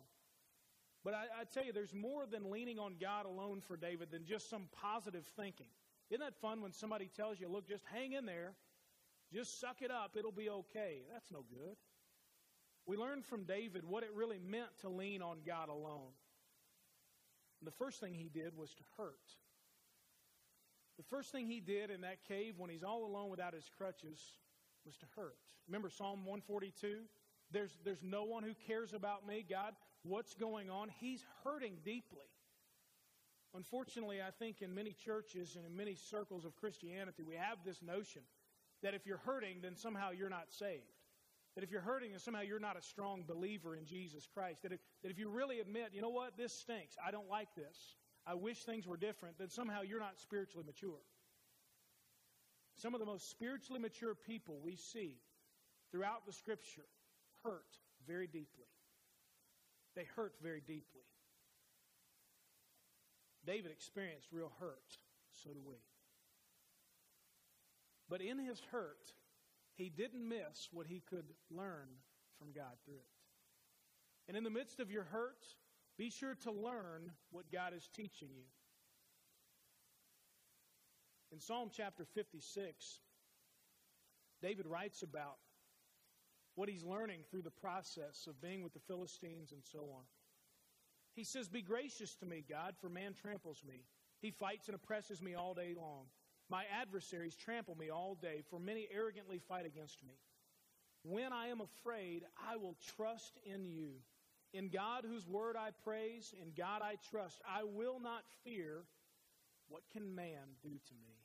But 1.04 1.14
I, 1.14 1.24
I, 1.40 1.44
tell 1.52 1.64
you, 1.64 1.72
there's 1.72 1.94
more 1.94 2.26
than 2.26 2.50
leaning 2.50 2.78
on 2.78 2.94
God 3.00 3.26
alone 3.26 3.60
for 3.60 3.76
David 3.76 4.10
than 4.12 4.24
just 4.24 4.48
some 4.48 4.68
positive 4.80 5.26
thinking. 5.36 5.66
Isn't 6.10 6.20
that 6.20 6.40
fun 6.40 6.60
when 6.62 6.72
somebody 6.72 7.10
tells 7.16 7.40
you, 7.40 7.48
look, 7.48 7.66
just 7.68 7.82
hang 7.92 8.12
in 8.12 8.24
there, 8.24 8.54
just 9.32 9.60
suck 9.60 9.82
it 9.82 9.90
up, 9.90 10.16
it'll 10.16 10.30
be 10.30 10.48
okay? 10.48 11.02
That's 11.12 11.30
no 11.32 11.44
good. 11.50 11.76
We 12.86 12.96
learned 12.96 13.24
from 13.24 13.44
David 13.44 13.84
what 13.84 14.02
it 14.02 14.10
really 14.14 14.38
meant 14.38 14.70
to 14.82 14.88
lean 14.88 15.22
on 15.22 15.38
God 15.46 15.68
alone. 15.68 16.12
And 17.60 17.66
the 17.66 17.76
first 17.78 18.00
thing 18.00 18.14
he 18.14 18.28
did 18.28 18.56
was 18.56 18.70
to 18.74 18.82
hurt. 18.96 19.18
The 20.98 21.04
first 21.04 21.32
thing 21.32 21.46
he 21.46 21.60
did 21.60 21.90
in 21.90 22.02
that 22.02 22.24
cave 22.28 22.54
when 22.58 22.70
he's 22.70 22.82
all 22.82 23.04
alone 23.04 23.30
without 23.30 23.54
his 23.54 23.68
crutches 23.76 24.20
was 24.84 24.96
to 24.98 25.06
hurt. 25.16 25.36
Remember 25.66 25.88
Psalm 25.88 26.24
142? 26.26 26.98
There's, 27.52 27.76
there's 27.84 28.02
no 28.02 28.24
one 28.24 28.42
who 28.42 28.54
cares 28.66 28.94
about 28.94 29.26
me. 29.26 29.44
God, 29.48 29.74
what's 30.02 30.34
going 30.34 30.70
on? 30.70 30.88
He's 31.00 31.24
hurting 31.44 31.74
deeply. 31.84 32.26
Unfortunately, 33.54 34.20
I 34.22 34.30
think 34.30 34.62
in 34.62 34.74
many 34.74 34.92
churches 35.04 35.56
and 35.56 35.66
in 35.66 35.76
many 35.76 35.94
circles 35.94 36.44
of 36.44 36.56
Christianity, 36.56 37.22
we 37.22 37.34
have 37.34 37.58
this 37.64 37.82
notion 37.82 38.22
that 38.82 38.94
if 38.94 39.06
you're 39.06 39.18
hurting, 39.18 39.58
then 39.62 39.76
somehow 39.76 40.10
you're 40.10 40.30
not 40.30 40.50
saved. 40.50 40.82
That 41.54 41.62
if 41.62 41.70
you're 41.70 41.82
hurting, 41.82 42.12
then 42.12 42.20
somehow 42.20 42.40
you're 42.40 42.58
not 42.58 42.78
a 42.78 42.82
strong 42.82 43.24
believer 43.28 43.76
in 43.76 43.84
Jesus 43.84 44.26
Christ. 44.32 44.62
That 44.62 44.72
if, 44.72 44.80
that 45.02 45.10
if 45.10 45.18
you 45.18 45.28
really 45.28 45.60
admit, 45.60 45.90
you 45.92 46.00
know 46.00 46.08
what, 46.08 46.38
this 46.38 46.52
stinks, 46.52 46.96
I 47.06 47.10
don't 47.10 47.28
like 47.28 47.54
this, 47.54 47.96
I 48.26 48.34
wish 48.34 48.64
things 48.64 48.86
were 48.86 48.96
different, 48.96 49.38
then 49.38 49.50
somehow 49.50 49.82
you're 49.82 50.00
not 50.00 50.18
spiritually 50.18 50.64
mature. 50.64 51.00
Some 52.76 52.94
of 52.94 53.00
the 53.00 53.06
most 53.06 53.30
spiritually 53.30 53.80
mature 53.80 54.14
people 54.14 54.60
we 54.64 54.76
see 54.76 55.18
throughout 55.90 56.24
the 56.26 56.32
Scripture 56.32 56.86
hurt 57.44 57.78
very 58.06 58.26
deeply. 58.26 58.66
They 59.94 60.04
hurt 60.16 60.34
very 60.42 60.60
deeply. 60.60 61.02
David 63.44 63.70
experienced 63.70 64.28
real 64.32 64.52
hurt. 64.60 64.98
So 65.42 65.50
do 65.50 65.60
we. 65.66 65.76
But 68.08 68.20
in 68.20 68.38
his 68.38 68.60
hurt, 68.70 69.12
he 69.74 69.88
didn't 69.88 70.28
miss 70.28 70.68
what 70.72 70.86
he 70.86 71.02
could 71.08 71.24
learn 71.50 71.88
from 72.38 72.52
God 72.52 72.76
through 72.84 72.96
it. 72.96 74.28
And 74.28 74.36
in 74.36 74.44
the 74.44 74.50
midst 74.50 74.80
of 74.80 74.90
your 74.90 75.04
hurt, 75.04 75.44
be 75.98 76.10
sure 76.10 76.34
to 76.42 76.52
learn 76.52 77.10
what 77.30 77.50
God 77.50 77.72
is 77.74 77.88
teaching 77.94 78.28
you. 78.34 78.44
In 81.32 81.40
Psalm 81.40 81.70
chapter 81.74 82.04
56, 82.14 83.00
David 84.42 84.66
writes 84.66 85.02
about 85.02 85.38
what 86.54 86.68
he's 86.68 86.84
learning 86.84 87.20
through 87.30 87.42
the 87.42 87.50
process 87.50 88.26
of 88.28 88.40
being 88.40 88.62
with 88.62 88.74
the 88.74 88.80
Philistines 88.80 89.52
and 89.52 89.62
so 89.64 89.80
on. 89.94 90.04
He 91.14 91.24
says, 91.24 91.48
Be 91.48 91.62
gracious 91.62 92.14
to 92.16 92.26
me, 92.26 92.44
God, 92.48 92.74
for 92.80 92.88
man 92.88 93.14
tramples 93.14 93.62
me. 93.66 93.84
He 94.20 94.30
fights 94.30 94.68
and 94.68 94.74
oppresses 94.74 95.20
me 95.20 95.34
all 95.34 95.54
day 95.54 95.74
long. 95.76 96.06
My 96.48 96.64
adversaries 96.80 97.34
trample 97.34 97.76
me 97.76 97.90
all 97.90 98.14
day, 98.20 98.42
for 98.50 98.58
many 98.58 98.88
arrogantly 98.92 99.40
fight 99.48 99.66
against 99.66 100.02
me. 100.04 100.14
When 101.02 101.32
I 101.32 101.48
am 101.48 101.60
afraid, 101.60 102.24
I 102.48 102.56
will 102.56 102.76
trust 102.96 103.38
in 103.44 103.64
you. 103.64 103.94
In 104.52 104.68
God, 104.68 105.04
whose 105.06 105.26
word 105.26 105.56
I 105.56 105.70
praise, 105.82 106.34
in 106.40 106.52
God 106.56 106.82
I 106.82 106.96
trust. 107.10 107.40
I 107.48 107.64
will 107.64 107.98
not 108.00 108.22
fear. 108.44 108.84
What 109.68 109.82
can 109.92 110.14
man 110.14 110.56
do 110.62 110.68
to 110.68 110.94
me? 110.94 111.16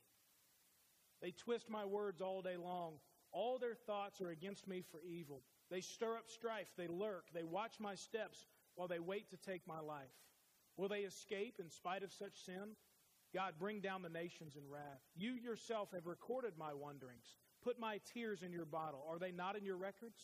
They 1.20 1.32
twist 1.32 1.68
my 1.68 1.84
words 1.84 2.20
all 2.20 2.42
day 2.42 2.56
long. 2.56 2.94
All 3.32 3.58
their 3.58 3.74
thoughts 3.74 4.20
are 4.20 4.30
against 4.30 4.66
me 4.66 4.82
for 4.90 5.00
evil. 5.02 5.42
They 5.70 5.80
stir 5.80 6.16
up 6.16 6.28
strife. 6.28 6.68
They 6.76 6.88
lurk. 6.88 7.26
They 7.34 7.44
watch 7.44 7.74
my 7.78 7.94
steps 7.94 8.46
while 8.74 8.88
they 8.88 8.98
wait 8.98 9.30
to 9.30 9.36
take 9.36 9.66
my 9.66 9.80
life. 9.80 10.06
Will 10.76 10.88
they 10.88 11.00
escape 11.00 11.56
in 11.58 11.70
spite 11.70 12.02
of 12.02 12.12
such 12.12 12.44
sin? 12.44 12.76
God, 13.34 13.54
bring 13.58 13.80
down 13.80 14.02
the 14.02 14.08
nations 14.08 14.56
in 14.56 14.62
wrath. 14.70 15.02
You 15.14 15.32
yourself 15.32 15.90
have 15.92 16.06
recorded 16.06 16.52
my 16.58 16.72
wanderings. 16.72 17.36
Put 17.62 17.78
my 17.78 18.00
tears 18.14 18.42
in 18.42 18.52
your 18.52 18.64
bottle. 18.64 19.04
Are 19.10 19.18
they 19.18 19.32
not 19.32 19.56
in 19.56 19.64
your 19.64 19.76
records? 19.76 20.22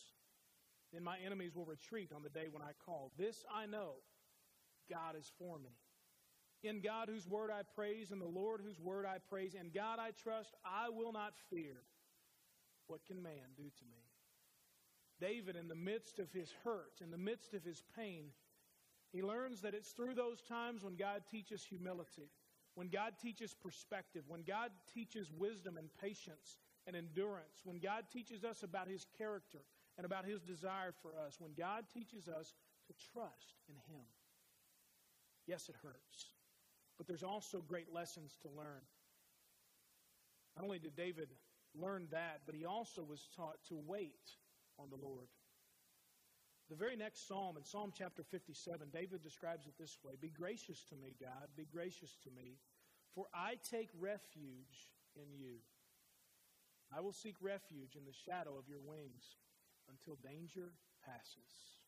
Then 0.93 1.03
my 1.03 1.17
enemies 1.23 1.55
will 1.55 1.65
retreat 1.65 2.11
on 2.15 2.23
the 2.23 2.29
day 2.29 2.47
when 2.49 2.63
I 2.63 2.71
call. 2.85 3.11
This 3.17 3.43
I 3.53 3.65
know 3.65 3.95
God 4.89 5.15
is 5.19 5.31
for 5.37 5.59
me. 5.59 5.71
In 6.63 6.81
God, 6.81 7.09
whose 7.09 7.27
word 7.27 7.51
I 7.51 7.61
praise, 7.75 8.11
in 8.11 8.19
the 8.19 8.25
Lord, 8.25 8.61
whose 8.65 8.79
word 8.79 9.05
I 9.05 9.17
praise, 9.29 9.53
in 9.53 9.69
God 9.69 9.99
I 9.99 10.11
trust, 10.11 10.55
I 10.65 10.89
will 10.89 11.11
not 11.11 11.33
fear. 11.51 11.83
What 12.87 13.05
can 13.05 13.21
man 13.21 13.53
do 13.57 13.63
to 13.63 13.85
me? 13.85 14.03
David, 15.19 15.55
in 15.55 15.67
the 15.67 15.75
midst 15.75 16.19
of 16.19 16.31
his 16.31 16.53
hurt, 16.63 17.01
in 17.01 17.09
the 17.09 17.17
midst 17.17 17.53
of 17.53 17.63
his 17.63 17.83
pain, 17.95 18.25
he 19.11 19.21
learns 19.21 19.61
that 19.61 19.73
it's 19.73 19.91
through 19.91 20.13
those 20.13 20.41
times 20.41 20.83
when 20.83 20.95
God 20.95 21.23
teaches 21.31 21.63
humility, 21.63 22.29
when 22.75 22.89
God 22.89 23.13
teaches 23.21 23.53
perspective, 23.53 24.23
when 24.27 24.43
God 24.43 24.71
teaches 24.93 25.31
wisdom 25.31 25.77
and 25.77 25.89
patience 26.01 26.57
and 26.85 26.95
endurance, 26.95 27.61
when 27.63 27.79
God 27.79 28.05
teaches 28.11 28.43
us 28.43 28.63
about 28.63 28.89
his 28.89 29.05
character 29.17 29.61
and 29.97 30.05
about 30.05 30.25
his 30.25 30.41
desire 30.41 30.93
for 31.01 31.11
us, 31.25 31.37
when 31.39 31.53
God 31.57 31.85
teaches 31.93 32.27
us 32.27 32.53
to 32.87 32.93
trust 33.13 33.55
in 33.69 33.75
him. 33.75 34.03
Yes, 35.47 35.69
it 35.69 35.75
hurts, 35.81 36.31
but 36.97 37.07
there's 37.07 37.23
also 37.23 37.61
great 37.61 37.93
lessons 37.93 38.37
to 38.41 38.49
learn. 38.49 38.83
Not 40.57 40.65
only 40.65 40.79
did 40.79 40.95
David 40.95 41.29
learn 41.79 42.07
that, 42.11 42.41
but 42.45 42.55
he 42.55 42.65
also 42.65 43.03
was 43.03 43.27
taught 43.35 43.57
to 43.69 43.75
wait 43.75 44.31
on 44.79 44.89
the 44.89 44.97
Lord. 44.97 45.27
The 46.69 46.75
very 46.75 46.95
next 46.95 47.27
psalm, 47.27 47.57
in 47.57 47.63
Psalm 47.63 47.91
chapter 47.95 48.23
57, 48.23 48.87
David 48.91 49.21
describes 49.21 49.67
it 49.67 49.73
this 49.79 49.97
way 50.03 50.13
Be 50.19 50.29
gracious 50.29 50.83
to 50.89 50.95
me, 50.95 51.15
God, 51.19 51.47
be 51.55 51.67
gracious 51.71 52.17
to 52.23 52.29
me, 52.31 52.57
for 53.13 53.25
I 53.33 53.57
take 53.69 53.89
refuge 53.99 54.95
in 55.15 55.31
you. 55.37 55.57
I 56.95 57.01
will 57.01 57.13
seek 57.13 57.35
refuge 57.41 57.95
in 57.95 58.05
the 58.05 58.13
shadow 58.13 58.57
of 58.57 58.67
your 58.67 58.79
wings 58.79 59.37
until 59.89 60.17
danger 60.23 60.71
passes. 61.05 61.81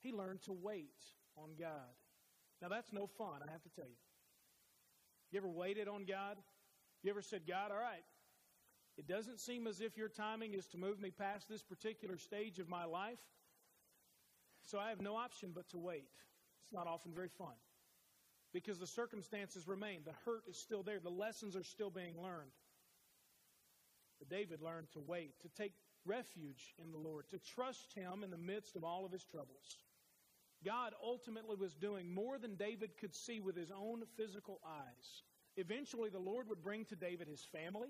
He 0.00 0.12
learned 0.12 0.42
to 0.42 0.52
wait 0.52 1.00
on 1.36 1.50
God. 1.58 1.96
Now, 2.62 2.68
that's 2.68 2.92
no 2.92 3.06
fun, 3.06 3.40
I 3.46 3.50
have 3.50 3.62
to 3.62 3.70
tell 3.70 3.88
you. 3.88 4.00
You 5.30 5.38
ever 5.38 5.48
waited 5.48 5.88
on 5.88 6.04
God? 6.04 6.36
You 7.02 7.10
ever 7.10 7.22
said, 7.22 7.42
God, 7.46 7.70
all 7.70 7.78
right, 7.78 8.04
it 8.96 9.06
doesn't 9.08 9.40
seem 9.40 9.66
as 9.66 9.80
if 9.80 9.96
your 9.96 10.08
timing 10.08 10.54
is 10.54 10.66
to 10.68 10.78
move 10.78 11.00
me 11.00 11.10
past 11.10 11.48
this 11.48 11.62
particular 11.62 12.16
stage 12.16 12.58
of 12.58 12.68
my 12.68 12.84
life. 12.84 13.18
So 14.66 14.78
I 14.78 14.90
have 14.90 15.00
no 15.00 15.16
option 15.16 15.52
but 15.54 15.68
to 15.70 15.78
wait. 15.78 16.08
It's 16.62 16.72
not 16.72 16.86
often 16.86 17.12
very 17.12 17.28
fun 17.28 17.54
because 18.52 18.78
the 18.78 18.86
circumstances 18.86 19.66
remain. 19.66 20.00
The 20.04 20.14
hurt 20.24 20.44
is 20.48 20.56
still 20.56 20.82
there, 20.82 21.00
the 21.00 21.10
lessons 21.10 21.56
are 21.56 21.64
still 21.64 21.90
being 21.90 22.14
learned. 22.22 22.52
But 24.20 24.28
David 24.28 24.62
learned 24.62 24.90
to 24.92 25.00
wait, 25.00 25.40
to 25.42 25.48
take 25.48 25.72
refuge 26.06 26.74
in 26.82 26.92
the 26.92 26.98
Lord, 26.98 27.24
to 27.30 27.38
trust 27.38 27.92
Him 27.94 28.22
in 28.22 28.30
the 28.30 28.38
midst 28.38 28.76
of 28.76 28.84
all 28.84 29.04
of 29.04 29.12
his 29.12 29.24
troubles. 29.24 29.76
God 30.64 30.94
ultimately 31.02 31.56
was 31.56 31.74
doing 31.74 32.14
more 32.14 32.38
than 32.38 32.54
David 32.54 32.96
could 32.98 33.14
see 33.14 33.40
with 33.40 33.56
his 33.56 33.70
own 33.70 34.02
physical 34.16 34.60
eyes. 34.66 35.22
Eventually, 35.56 36.08
the 36.08 36.18
Lord 36.18 36.48
would 36.48 36.62
bring 36.62 36.86
to 36.86 36.96
David 36.96 37.28
his 37.28 37.44
family. 37.52 37.88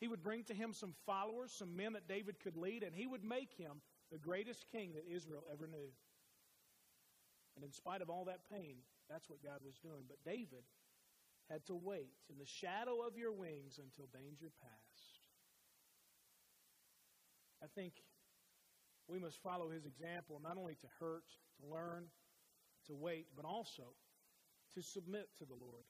He 0.00 0.08
would 0.08 0.22
bring 0.22 0.44
to 0.44 0.54
him 0.54 0.72
some 0.72 0.94
followers, 1.06 1.52
some 1.52 1.76
men 1.76 1.94
that 1.94 2.08
David 2.08 2.38
could 2.40 2.56
lead, 2.56 2.82
and 2.82 2.94
he 2.94 3.06
would 3.06 3.24
make 3.24 3.52
him 3.56 3.80
the 4.12 4.18
greatest 4.18 4.66
king 4.70 4.92
that 4.94 5.04
Israel 5.12 5.44
ever 5.52 5.66
knew. 5.66 5.90
And 7.56 7.64
in 7.64 7.72
spite 7.72 8.02
of 8.02 8.08
all 8.08 8.24
that 8.26 8.48
pain, 8.52 8.76
that's 9.10 9.28
what 9.28 9.42
God 9.42 9.58
was 9.64 9.78
doing. 9.78 10.04
But 10.08 10.22
David 10.24 10.62
had 11.50 11.66
to 11.66 11.74
wait 11.74 12.12
in 12.30 12.38
the 12.38 12.46
shadow 12.46 13.00
of 13.06 13.16
your 13.16 13.32
wings 13.32 13.80
until 13.82 14.06
danger 14.12 14.52
passed. 14.62 15.20
I 17.62 17.66
think 17.74 17.94
we 19.08 19.18
must 19.18 19.42
follow 19.42 19.70
his 19.70 19.84
example 19.86 20.40
not 20.42 20.56
only 20.56 20.74
to 20.74 20.86
hurt, 21.00 21.24
to 21.60 21.66
learn, 21.66 22.04
to 22.86 22.94
wait, 22.94 23.26
but 23.34 23.44
also 23.44 23.94
to 24.74 24.82
submit 24.82 25.28
to 25.38 25.44
the 25.44 25.54
Lord. 25.54 25.84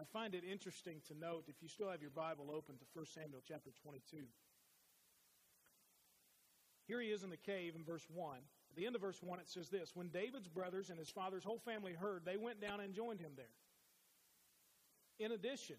I 0.00 0.04
find 0.12 0.34
it 0.34 0.44
interesting 0.48 1.00
to 1.08 1.18
note, 1.18 1.44
if 1.48 1.56
you 1.60 1.68
still 1.68 1.90
have 1.90 2.00
your 2.00 2.10
Bible 2.10 2.52
open 2.54 2.76
to 2.78 2.84
1 2.94 3.06
Samuel 3.06 3.42
chapter 3.46 3.70
22. 3.82 4.18
Here 6.86 7.00
he 7.00 7.08
is 7.08 7.24
in 7.24 7.30
the 7.30 7.36
cave 7.36 7.74
in 7.74 7.84
verse 7.84 8.06
1. 8.14 8.38
At 8.70 8.76
the 8.76 8.86
end 8.86 8.94
of 8.94 9.00
verse 9.00 9.20
1, 9.20 9.40
it 9.40 9.48
says 9.48 9.68
this 9.68 9.90
When 9.94 10.08
David's 10.08 10.46
brothers 10.46 10.90
and 10.90 10.98
his 10.98 11.10
father's 11.10 11.44
whole 11.44 11.58
family 11.58 11.92
heard, 11.92 12.22
they 12.24 12.36
went 12.36 12.60
down 12.60 12.80
and 12.80 12.94
joined 12.94 13.20
him 13.20 13.32
there. 13.36 13.46
In 15.18 15.32
addition, 15.32 15.76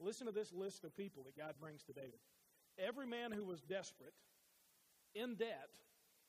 listen 0.00 0.26
to 0.26 0.32
this 0.32 0.52
list 0.52 0.84
of 0.84 0.96
people 0.96 1.22
that 1.24 1.36
God 1.36 1.54
brings 1.60 1.84
to 1.84 1.92
David. 1.92 2.18
Every 2.76 3.06
man 3.06 3.30
who 3.30 3.44
was 3.44 3.60
desperate, 3.60 4.14
in 5.14 5.36
debt, 5.36 5.70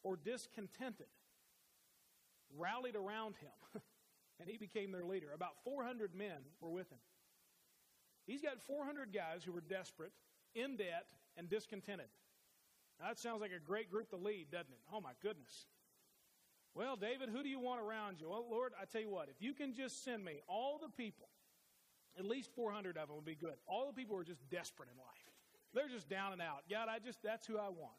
or 0.04 0.16
discontented 0.16 1.08
rallied 2.58 2.96
around 2.96 3.36
him, 3.36 3.82
and 4.40 4.48
he 4.48 4.58
became 4.58 4.92
their 4.92 5.06
leader. 5.06 5.28
About 5.34 5.56
400 5.64 6.14
men 6.14 6.38
were 6.60 6.70
with 6.70 6.90
him. 6.90 7.00
He's 8.26 8.42
got 8.42 8.62
400 8.62 9.14
guys 9.14 9.44
who 9.44 9.52
were 9.52 9.62
desperate, 9.62 10.12
in 10.56 10.78
debt, 10.78 11.06
and 11.38 11.50
discontented. 11.50 12.08
Now, 13.00 13.08
that 13.08 13.20
sounds 13.20 13.42
like 13.42 13.52
a 13.52 13.60
great 13.60 13.90
group 13.90 14.10
to 14.12 14.18
lead, 14.18 14.52
doesn't 14.52 14.72
it? 14.72 14.80
Oh, 14.94 15.02
my 15.02 15.14
goodness. 15.22 15.66
Well, 16.74 16.96
David, 16.96 17.30
who 17.30 17.44
do 17.44 17.50
you 17.50 17.60
want 17.60 17.82
around 17.82 18.22
you? 18.22 18.30
Well, 18.30 18.46
Lord, 18.50 18.74
I 18.80 18.86
tell 18.86 19.02
you 19.02 19.10
what, 19.10 19.28
if 19.30 19.42
you 19.42 19.54
can 19.54 19.74
just 19.74 20.04
send 20.06 20.24
me 20.24 20.40
all 20.48 20.80
the 20.82 20.90
people, 20.90 21.28
at 22.18 22.26
least 22.26 22.50
400 22.56 22.98
of 22.98 23.08
them 23.08 23.16
would 23.16 23.26
be 23.26 23.36
good. 23.36 23.56
All 23.68 23.88
the 23.88 23.94
people 23.94 24.16
who 24.16 24.22
are 24.22 24.26
just 24.26 24.48
desperate 24.50 24.90
in 24.92 24.98
life. 24.98 25.32
They're 25.74 25.90
just 25.90 26.10
down 26.10 26.34
and 26.34 26.42
out. 26.42 26.64
God, 26.70 26.88
I 26.90 27.00
just, 27.00 27.24
that's 27.24 27.48
who 27.48 27.58
I 27.58 27.70
want. 27.70 27.96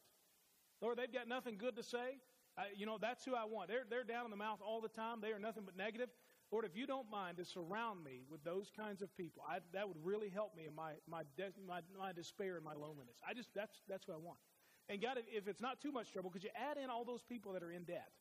Lord, 0.80 0.98
they've 0.98 1.12
got 1.12 1.28
nothing 1.28 1.56
good 1.56 1.76
to 1.76 1.82
say. 1.82 2.18
I, 2.56 2.66
you 2.76 2.84
know, 2.84 2.98
that's 3.00 3.24
who 3.24 3.34
I 3.34 3.44
want. 3.44 3.68
They're, 3.68 3.84
they're 3.88 4.04
down 4.04 4.24
in 4.26 4.30
the 4.30 4.36
mouth 4.36 4.60
all 4.64 4.80
the 4.80 4.88
time. 4.88 5.20
They 5.22 5.32
are 5.32 5.38
nothing 5.38 5.64
but 5.64 5.76
negative. 5.76 6.08
Lord, 6.52 6.66
if 6.66 6.76
you 6.76 6.86
don't 6.86 7.10
mind 7.10 7.38
to 7.38 7.46
surround 7.46 8.04
me 8.04 8.20
with 8.30 8.44
those 8.44 8.70
kinds 8.76 9.00
of 9.00 9.08
people, 9.16 9.42
I, 9.48 9.58
that 9.72 9.88
would 9.88 9.96
really 10.04 10.28
help 10.28 10.54
me 10.54 10.66
in 10.68 10.74
my, 10.74 10.92
my, 11.08 11.22
de- 11.34 11.56
my, 11.66 11.80
my 11.98 12.12
despair 12.12 12.56
and 12.56 12.64
my 12.64 12.74
loneliness. 12.74 13.16
I 13.26 13.32
just, 13.32 13.48
that's, 13.54 13.74
that's 13.88 14.04
who 14.04 14.12
I 14.12 14.18
want. 14.18 14.36
And 14.90 15.00
God, 15.00 15.16
if, 15.16 15.24
if 15.32 15.48
it's 15.48 15.62
not 15.62 15.80
too 15.80 15.90
much 15.90 16.12
trouble, 16.12 16.28
could 16.28 16.44
you 16.44 16.50
add 16.54 16.76
in 16.76 16.90
all 16.90 17.04
those 17.04 17.22
people 17.22 17.54
that 17.54 17.62
are 17.62 17.72
in 17.72 17.84
debt? 17.84 18.12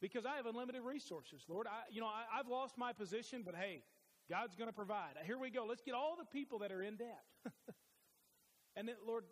Because 0.00 0.24
I 0.24 0.36
have 0.36 0.46
unlimited 0.46 0.82
resources, 0.82 1.42
Lord. 1.48 1.66
I, 1.66 1.82
you 1.90 2.00
know, 2.00 2.06
I, 2.06 2.38
I've 2.38 2.46
lost 2.46 2.78
my 2.78 2.92
position, 2.92 3.42
but 3.44 3.56
hey, 3.56 3.82
God's 4.30 4.54
going 4.54 4.68
to 4.68 4.74
provide. 4.74 5.18
Here 5.26 5.38
we 5.38 5.50
go. 5.50 5.66
Let's 5.68 5.82
get 5.82 5.94
all 5.94 6.14
the 6.16 6.24
people 6.24 6.60
that 6.60 6.70
are 6.70 6.82
in 6.82 6.94
debt. 6.94 7.24
and 8.76 8.86
then, 8.86 8.94
Lord, 9.04 9.24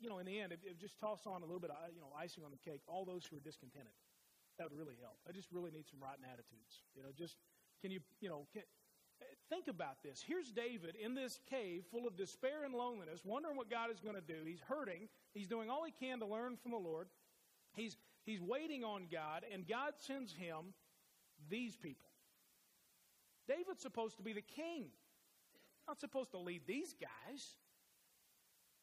you 0.00 0.08
know, 0.08 0.18
in 0.18 0.26
the 0.26 0.40
end, 0.40 0.52
if, 0.52 0.60
if 0.64 0.78
just 0.78 0.98
toss 0.98 1.20
on 1.26 1.42
a 1.42 1.44
little 1.44 1.60
bit 1.60 1.70
of, 1.70 1.76
you 1.94 2.00
know, 2.00 2.12
icing 2.18 2.44
on 2.44 2.50
the 2.50 2.70
cake, 2.70 2.80
all 2.88 3.04
those 3.04 3.26
who 3.26 3.36
are 3.36 3.40
discontented. 3.40 3.92
That 4.60 4.68
would 4.68 4.78
really 4.78 5.00
help. 5.00 5.16
I 5.26 5.32
just 5.32 5.48
really 5.50 5.70
need 5.70 5.88
some 5.88 6.00
rotten 6.04 6.22
attitudes. 6.22 6.84
You 6.94 7.02
know, 7.02 7.08
just 7.16 7.36
can 7.80 7.90
you, 7.90 8.00
you 8.20 8.28
know, 8.28 8.44
can, 8.52 8.60
think 9.48 9.68
about 9.68 10.02
this. 10.02 10.22
Here's 10.26 10.52
David 10.52 10.96
in 11.02 11.14
this 11.14 11.40
cave 11.48 11.84
full 11.90 12.06
of 12.06 12.14
despair 12.14 12.64
and 12.64 12.74
loneliness, 12.74 13.22
wondering 13.24 13.56
what 13.56 13.70
God 13.70 13.90
is 13.90 14.00
going 14.00 14.16
to 14.16 14.20
do. 14.20 14.44
He's 14.44 14.60
hurting. 14.60 15.08
He's 15.32 15.46
doing 15.46 15.70
all 15.70 15.82
he 15.82 15.92
can 15.98 16.18
to 16.20 16.26
learn 16.26 16.58
from 16.60 16.72
the 16.72 16.76
Lord. 16.76 17.08
He's, 17.74 17.96
he's 18.26 18.42
waiting 18.42 18.84
on 18.84 19.06
God, 19.10 19.44
and 19.50 19.66
God 19.66 19.94
sends 19.96 20.30
him 20.30 20.74
these 21.48 21.74
people. 21.74 22.10
David's 23.48 23.80
supposed 23.80 24.18
to 24.18 24.22
be 24.22 24.34
the 24.34 24.42
king, 24.42 24.88
not 25.88 26.00
supposed 26.00 26.32
to 26.32 26.38
lead 26.38 26.66
these 26.66 26.94
guys. 27.00 27.54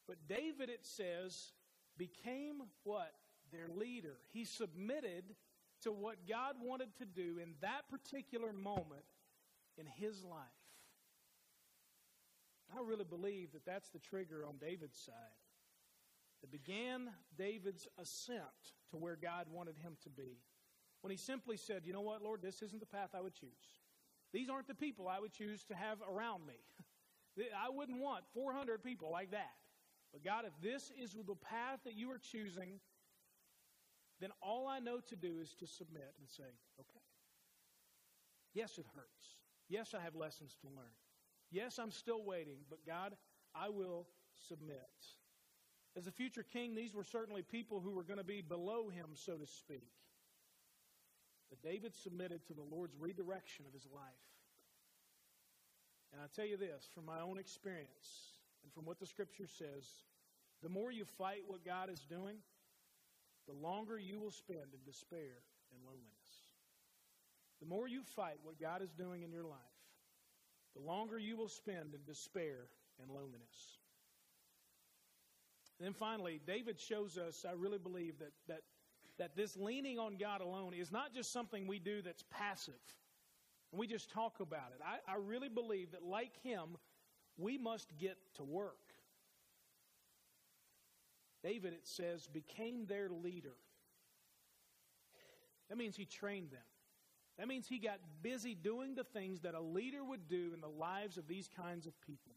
But 0.07 0.17
David, 0.28 0.69
it 0.69 0.88
says, 0.88 1.51
became 1.99 2.63
what? 2.84 3.13
Their 3.51 3.67
leader. 3.69 4.17
He 4.34 4.43
submitted 4.43 5.36
to 5.84 5.91
what 5.91 6.28
God 6.28 6.55
wanted 6.61 6.95
to 6.97 7.05
do 7.05 7.39
in 7.41 7.53
that 7.61 7.89
particular 7.89 8.51
moment 8.51 9.05
in 9.78 9.86
his 9.86 10.23
life. 10.23 10.41
I 12.75 12.82
really 12.86 13.05
believe 13.05 13.53
that 13.53 13.65
that's 13.65 13.89
the 13.89 13.99
trigger 13.99 14.45
on 14.45 14.57
David's 14.57 14.97
side 14.97 15.13
that 16.41 16.51
began 16.51 17.09
David's 17.38 17.88
ascent 17.99 18.73
to 18.91 18.97
where 18.97 19.15
God 19.15 19.47
wanted 19.51 19.78
him 19.78 19.97
to 20.03 20.09
be. 20.09 20.38
When 21.01 21.11
he 21.11 21.17
simply 21.17 21.57
said, 21.57 21.84
You 21.86 21.93
know 21.93 22.01
what, 22.01 22.21
Lord, 22.21 22.41
this 22.41 22.61
isn't 22.61 22.80
the 22.80 22.86
path 22.86 23.09
I 23.13 23.21
would 23.21 23.34
choose. 23.34 23.82
These 24.34 24.49
aren't 24.49 24.67
the 24.67 24.75
people 24.75 25.07
I 25.07 25.19
would 25.19 25.32
choose 25.32 25.63
to 25.65 25.75
have 25.75 25.99
around 26.01 26.45
me. 26.45 26.55
I 27.55 27.69
wouldn't 27.69 27.99
want 27.99 28.25
400 28.34 28.84
people 28.84 29.11
like 29.11 29.32
that. 29.32 29.53
But 30.11 30.23
God, 30.23 30.45
if 30.45 30.53
this 30.61 30.91
is 31.01 31.13
the 31.13 31.36
path 31.36 31.80
that 31.86 31.95
you 31.95 32.11
are 32.11 32.17
choosing, 32.17 32.80
then 34.20 34.32
all 34.41 34.68
I 34.68 34.80
know 34.80 34.99
to 35.09 35.15
do 35.15 35.39
is 35.39 35.53
to 35.59 35.68
submit 35.68 36.13
and 36.20 36.28
say, 36.28 36.43
okay. 36.80 37.05
Yes, 38.53 38.78
it 38.78 38.86
hurts. 38.95 39.36
Yes, 39.70 39.93
I 39.93 40.01
have 40.01 40.15
lessons 40.15 40.57
to 40.61 40.68
learn. 40.68 40.95
Yes, 41.51 41.78
I'm 41.78 41.91
still 41.91 42.24
waiting, 42.24 42.57
but 42.70 42.80
God, 42.86 43.15
I 43.53 43.70
will 43.70 44.07
submit. 44.47 44.89
As 45.95 46.07
a 46.07 46.11
future 46.11 46.43
king, 46.43 46.76
these 46.76 46.93
were 46.93 47.03
certainly 47.03 47.41
people 47.41 47.80
who 47.80 47.91
were 47.91 48.03
going 48.03 48.20
to 48.20 48.24
be 48.24 48.41
below 48.41 48.89
him, 48.89 49.07
so 49.13 49.36
to 49.36 49.47
speak. 49.47 49.91
But 51.49 51.61
David 51.61 51.95
submitted 51.95 52.45
to 52.47 52.53
the 52.53 52.61
Lord's 52.61 52.95
redirection 52.99 53.65
of 53.65 53.74
his 53.74 53.88
life. 53.93 54.03
And 56.11 56.22
I 56.22 56.26
tell 56.36 56.45
you 56.45 56.57
this 56.57 56.89
from 56.93 57.05
my 57.05 57.22
own 57.22 57.38
experience 57.38 58.36
and 58.63 58.74
from 58.74 58.86
what 58.86 58.99
the 58.99 59.05
scripture 59.05 59.47
says, 59.47 59.88
the 60.61 60.70
more 60.70 60.91
you 60.91 61.05
fight 61.05 61.43
what 61.47 61.65
God 61.65 61.89
is 61.89 62.05
doing, 62.09 62.38
the 63.47 63.53
longer 63.53 63.97
you 63.97 64.19
will 64.19 64.31
spend 64.31 64.73
in 64.73 64.79
despair 64.85 65.41
and 65.71 65.81
loneliness. 65.85 66.03
The 67.59 67.65
more 67.65 67.87
you 67.87 68.03
fight 68.03 68.37
what 68.43 68.59
God 68.59 68.81
is 68.81 68.91
doing 68.93 69.23
in 69.23 69.31
your 69.31 69.43
life, 69.43 69.57
the 70.75 70.81
longer 70.81 71.17
you 71.17 71.35
will 71.37 71.47
spend 71.47 71.93
in 71.93 71.99
despair 72.05 72.67
and 73.01 73.09
loneliness. 73.09 73.79
And 75.79 75.85
then 75.85 75.93
finally, 75.93 76.39
David 76.45 76.79
shows 76.79 77.17
us, 77.17 77.45
I 77.47 77.53
really 77.53 77.77
believe, 77.77 78.19
that, 78.19 78.31
that, 78.47 78.61
that 79.17 79.35
this 79.35 79.55
leaning 79.55 79.99
on 79.99 80.17
God 80.17 80.41
alone 80.41 80.73
is 80.73 80.91
not 80.91 81.13
just 81.13 81.31
something 81.31 81.67
we 81.67 81.79
do 81.79 82.01
that's 82.01 82.23
passive. 82.31 82.73
And 83.71 83.79
we 83.79 83.87
just 83.87 84.11
talk 84.11 84.39
about 84.39 84.71
it. 84.75 84.81
I, 84.83 85.11
I 85.11 85.17
really 85.17 85.49
believe 85.49 85.91
that, 85.91 86.03
like 86.03 86.41
him, 86.43 86.77
we 87.37 87.57
must 87.57 87.95
get 87.99 88.17
to 88.35 88.43
work. 88.43 88.86
David, 91.47 91.71
it 91.71 91.87
says, 91.87 92.27
became 92.27 92.85
their 92.87 93.09
leader. 93.09 93.55
That 95.69 95.77
means 95.77 95.95
he 95.95 96.03
trained 96.03 96.51
them. 96.51 96.59
That 97.37 97.47
means 97.47 97.67
he 97.67 97.77
got 97.79 97.99
busy 98.21 98.53
doing 98.53 98.95
the 98.95 99.05
things 99.05 99.39
that 99.41 99.53
a 99.53 99.61
leader 99.61 100.03
would 100.03 100.27
do 100.27 100.51
in 100.53 100.59
the 100.59 100.67
lives 100.67 101.17
of 101.17 101.25
these 101.25 101.49
kinds 101.55 101.85
of 101.85 101.93
people. 102.01 102.33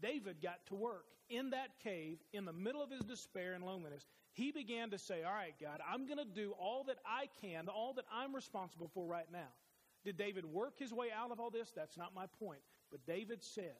David 0.00 0.36
got 0.40 0.64
to 0.66 0.76
work 0.76 1.06
in 1.28 1.50
that 1.50 1.70
cave 1.82 2.18
in 2.32 2.44
the 2.44 2.52
middle 2.52 2.82
of 2.82 2.90
his 2.90 3.02
despair 3.02 3.54
and 3.54 3.64
loneliness. 3.64 4.06
He 4.32 4.52
began 4.52 4.90
to 4.90 4.98
say, 4.98 5.24
All 5.24 5.32
right, 5.32 5.54
God, 5.60 5.80
I'm 5.90 6.06
going 6.06 6.18
to 6.18 6.24
do 6.24 6.52
all 6.56 6.84
that 6.84 6.98
I 7.04 7.26
can, 7.40 7.68
all 7.68 7.94
that 7.94 8.04
I'm 8.12 8.32
responsible 8.34 8.90
for 8.94 9.06
right 9.06 9.30
now. 9.32 9.50
Did 10.04 10.16
David 10.16 10.44
work 10.44 10.78
his 10.78 10.92
way 10.92 11.08
out 11.16 11.32
of 11.32 11.40
all 11.40 11.50
this? 11.50 11.72
That's 11.74 11.96
not 11.96 12.14
my 12.14 12.26
point. 12.38 12.60
But 12.92 13.06
David 13.06 13.42
said, 13.42 13.74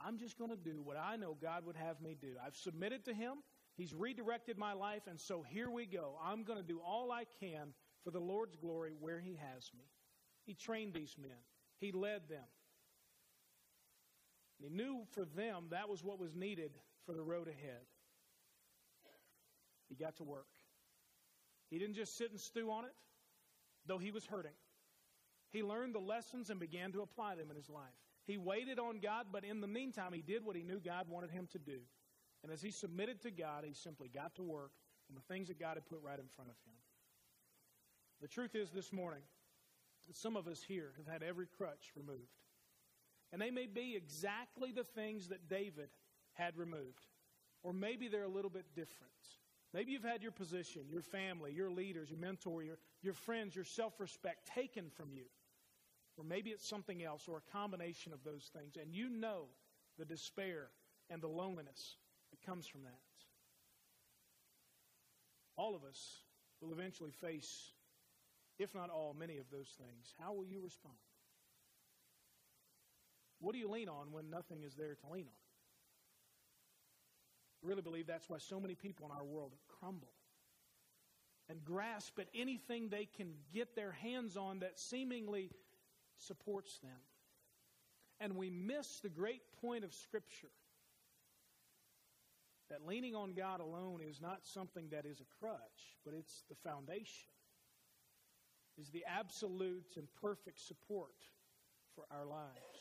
I'm 0.00 0.18
just 0.18 0.38
going 0.38 0.50
to 0.50 0.56
do 0.56 0.82
what 0.82 0.96
I 0.96 1.16
know 1.16 1.36
God 1.40 1.66
would 1.66 1.76
have 1.76 2.00
me 2.00 2.16
do. 2.20 2.34
I've 2.44 2.56
submitted 2.56 3.04
to 3.06 3.14
him. 3.14 3.38
He's 3.80 3.94
redirected 3.94 4.58
my 4.58 4.74
life, 4.74 5.04
and 5.08 5.18
so 5.18 5.42
here 5.42 5.70
we 5.70 5.86
go. 5.86 6.18
I'm 6.22 6.44
going 6.44 6.58
to 6.58 6.62
do 6.62 6.82
all 6.86 7.10
I 7.10 7.24
can 7.40 7.72
for 8.04 8.10
the 8.10 8.20
Lord's 8.20 8.54
glory 8.54 8.92
where 9.00 9.18
He 9.18 9.38
has 9.40 9.70
me. 9.72 9.86
He 10.44 10.52
trained 10.52 10.92
these 10.92 11.16
men, 11.18 11.38
He 11.78 11.90
led 11.90 12.28
them. 12.28 12.44
he 14.58 14.68
knew 14.68 15.06
for 15.12 15.24
them 15.24 15.68
that 15.70 15.88
was 15.88 16.04
what 16.04 16.20
was 16.20 16.34
needed 16.34 16.72
for 17.06 17.14
the 17.14 17.22
road 17.22 17.48
ahead. 17.48 17.80
He 19.88 19.94
got 19.94 20.16
to 20.16 20.24
work. 20.24 20.44
He 21.70 21.78
didn't 21.78 21.94
just 21.94 22.18
sit 22.18 22.30
and 22.30 22.38
stew 22.38 22.70
on 22.70 22.84
it, 22.84 22.92
though 23.86 23.96
he 23.96 24.10
was 24.10 24.26
hurting. 24.26 24.52
He 25.52 25.62
learned 25.62 25.94
the 25.94 26.00
lessons 26.00 26.50
and 26.50 26.60
began 26.60 26.92
to 26.92 27.00
apply 27.00 27.36
them 27.36 27.48
in 27.48 27.56
his 27.56 27.70
life. 27.70 27.96
He 28.26 28.36
waited 28.36 28.78
on 28.78 29.00
God, 29.00 29.28
but 29.32 29.42
in 29.42 29.62
the 29.62 29.66
meantime, 29.66 30.12
he 30.12 30.20
did 30.20 30.44
what 30.44 30.54
he 30.54 30.62
knew 30.64 30.80
God 30.80 31.08
wanted 31.08 31.30
him 31.30 31.48
to 31.52 31.58
do. 31.58 31.78
And 32.42 32.52
as 32.52 32.62
he 32.62 32.70
submitted 32.70 33.22
to 33.22 33.30
God, 33.30 33.64
he 33.66 33.74
simply 33.74 34.08
got 34.08 34.34
to 34.36 34.42
work 34.42 34.72
on 35.08 35.14
the 35.14 35.34
things 35.34 35.48
that 35.48 35.60
God 35.60 35.74
had 35.74 35.86
put 35.86 36.00
right 36.02 36.18
in 36.18 36.28
front 36.36 36.50
of 36.50 36.56
him. 36.64 36.74
The 38.20 38.28
truth 38.28 38.54
is, 38.54 38.70
this 38.70 38.92
morning, 38.92 39.22
some 40.12 40.36
of 40.36 40.46
us 40.46 40.62
here 40.62 40.92
have 40.96 41.06
had 41.06 41.22
every 41.22 41.46
crutch 41.46 41.92
removed. 41.96 42.20
And 43.32 43.40
they 43.40 43.50
may 43.50 43.66
be 43.66 43.94
exactly 43.96 44.72
the 44.72 44.84
things 44.84 45.28
that 45.28 45.48
David 45.48 45.88
had 46.32 46.56
removed. 46.56 47.06
Or 47.62 47.72
maybe 47.72 48.08
they're 48.08 48.24
a 48.24 48.28
little 48.28 48.50
bit 48.50 48.66
different. 48.74 49.12
Maybe 49.72 49.92
you've 49.92 50.02
had 50.02 50.22
your 50.22 50.32
position, 50.32 50.82
your 50.90 51.02
family, 51.02 51.52
your 51.52 51.70
leaders, 51.70 52.10
your 52.10 52.18
mentor, 52.18 52.62
your, 52.62 52.78
your 53.02 53.14
friends, 53.14 53.54
your 53.54 53.64
self 53.64 54.00
respect 54.00 54.50
taken 54.52 54.90
from 54.90 55.12
you. 55.12 55.26
Or 56.16 56.24
maybe 56.24 56.50
it's 56.50 56.68
something 56.68 57.04
else 57.04 57.28
or 57.28 57.38
a 57.38 57.52
combination 57.52 58.12
of 58.12 58.24
those 58.24 58.50
things. 58.52 58.76
And 58.80 58.92
you 58.94 59.08
know 59.08 59.44
the 59.98 60.04
despair 60.04 60.70
and 61.08 61.22
the 61.22 61.28
loneliness 61.28 61.96
comes 62.44 62.66
from 62.66 62.82
that. 62.82 63.00
All 65.56 65.74
of 65.74 65.84
us 65.84 66.22
will 66.60 66.72
eventually 66.72 67.10
face, 67.10 67.72
if 68.58 68.74
not 68.74 68.90
all, 68.90 69.14
many 69.18 69.38
of 69.38 69.50
those 69.50 69.68
things. 69.78 70.14
How 70.18 70.32
will 70.32 70.46
you 70.46 70.60
respond? 70.60 70.94
What 73.40 73.52
do 73.52 73.58
you 73.58 73.68
lean 73.68 73.88
on 73.88 74.12
when 74.12 74.30
nothing 74.30 74.62
is 74.62 74.74
there 74.74 74.94
to 74.94 75.12
lean 75.12 75.26
on? 75.26 75.40
I 77.62 77.68
really 77.68 77.82
believe 77.82 78.06
that's 78.06 78.28
why 78.28 78.38
so 78.38 78.58
many 78.58 78.74
people 78.74 79.06
in 79.06 79.12
our 79.12 79.24
world 79.24 79.52
crumble 79.80 80.12
and 81.48 81.64
grasp 81.64 82.18
at 82.18 82.28
anything 82.34 82.88
they 82.88 83.06
can 83.16 83.32
get 83.52 83.74
their 83.74 83.92
hands 83.92 84.36
on 84.36 84.60
that 84.60 84.78
seemingly 84.78 85.50
supports 86.16 86.78
them. 86.78 86.96
And 88.20 88.36
we 88.36 88.50
miss 88.50 89.00
the 89.00 89.08
great 89.08 89.42
point 89.60 89.84
of 89.84 89.92
Scripture 89.92 90.50
that 92.70 92.86
leaning 92.86 93.14
on 93.14 93.34
God 93.34 93.60
alone 93.60 94.00
is 94.00 94.20
not 94.20 94.40
something 94.42 94.88
that 94.90 95.04
is 95.04 95.20
a 95.20 95.44
crutch, 95.44 95.98
but 96.04 96.14
it's 96.14 96.44
the 96.48 96.54
foundation, 96.54 97.30
is 98.78 98.90
the 98.90 99.04
absolute 99.06 99.94
and 99.96 100.06
perfect 100.20 100.60
support 100.60 101.14
for 101.94 102.04
our 102.10 102.24
lives. 102.24 102.80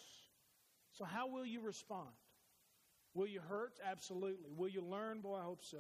So, 0.92 1.06
how 1.06 1.28
will 1.28 1.46
you 1.46 1.62
respond? 1.62 2.10
Will 3.14 3.28
you 3.28 3.42
hurt? 3.42 3.74
Absolutely. 3.86 4.52
Will 4.56 4.70
you 4.70 4.82
learn? 4.82 5.22
Boy, 5.22 5.38
I 5.38 5.44
hope 5.44 5.64
so. 5.64 5.80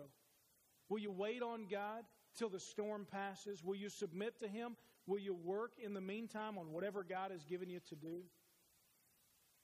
Will 0.89 0.99
you 0.99 1.11
wait 1.11 1.43
on 1.43 1.67
God 1.69 2.03
till 2.37 2.49
the 2.49 2.59
storm 2.59 3.05
passes? 3.09 3.63
Will 3.63 3.75
you 3.75 3.89
submit 3.89 4.39
to 4.39 4.47
Him? 4.47 4.75
Will 5.05 5.19
you 5.19 5.33
work 5.33 5.73
in 5.83 5.93
the 5.93 6.01
meantime 6.01 6.57
on 6.57 6.71
whatever 6.71 7.03
God 7.03 7.31
has 7.31 7.45
given 7.45 7.69
you 7.69 7.79
to 7.89 7.95
do? 7.95 8.21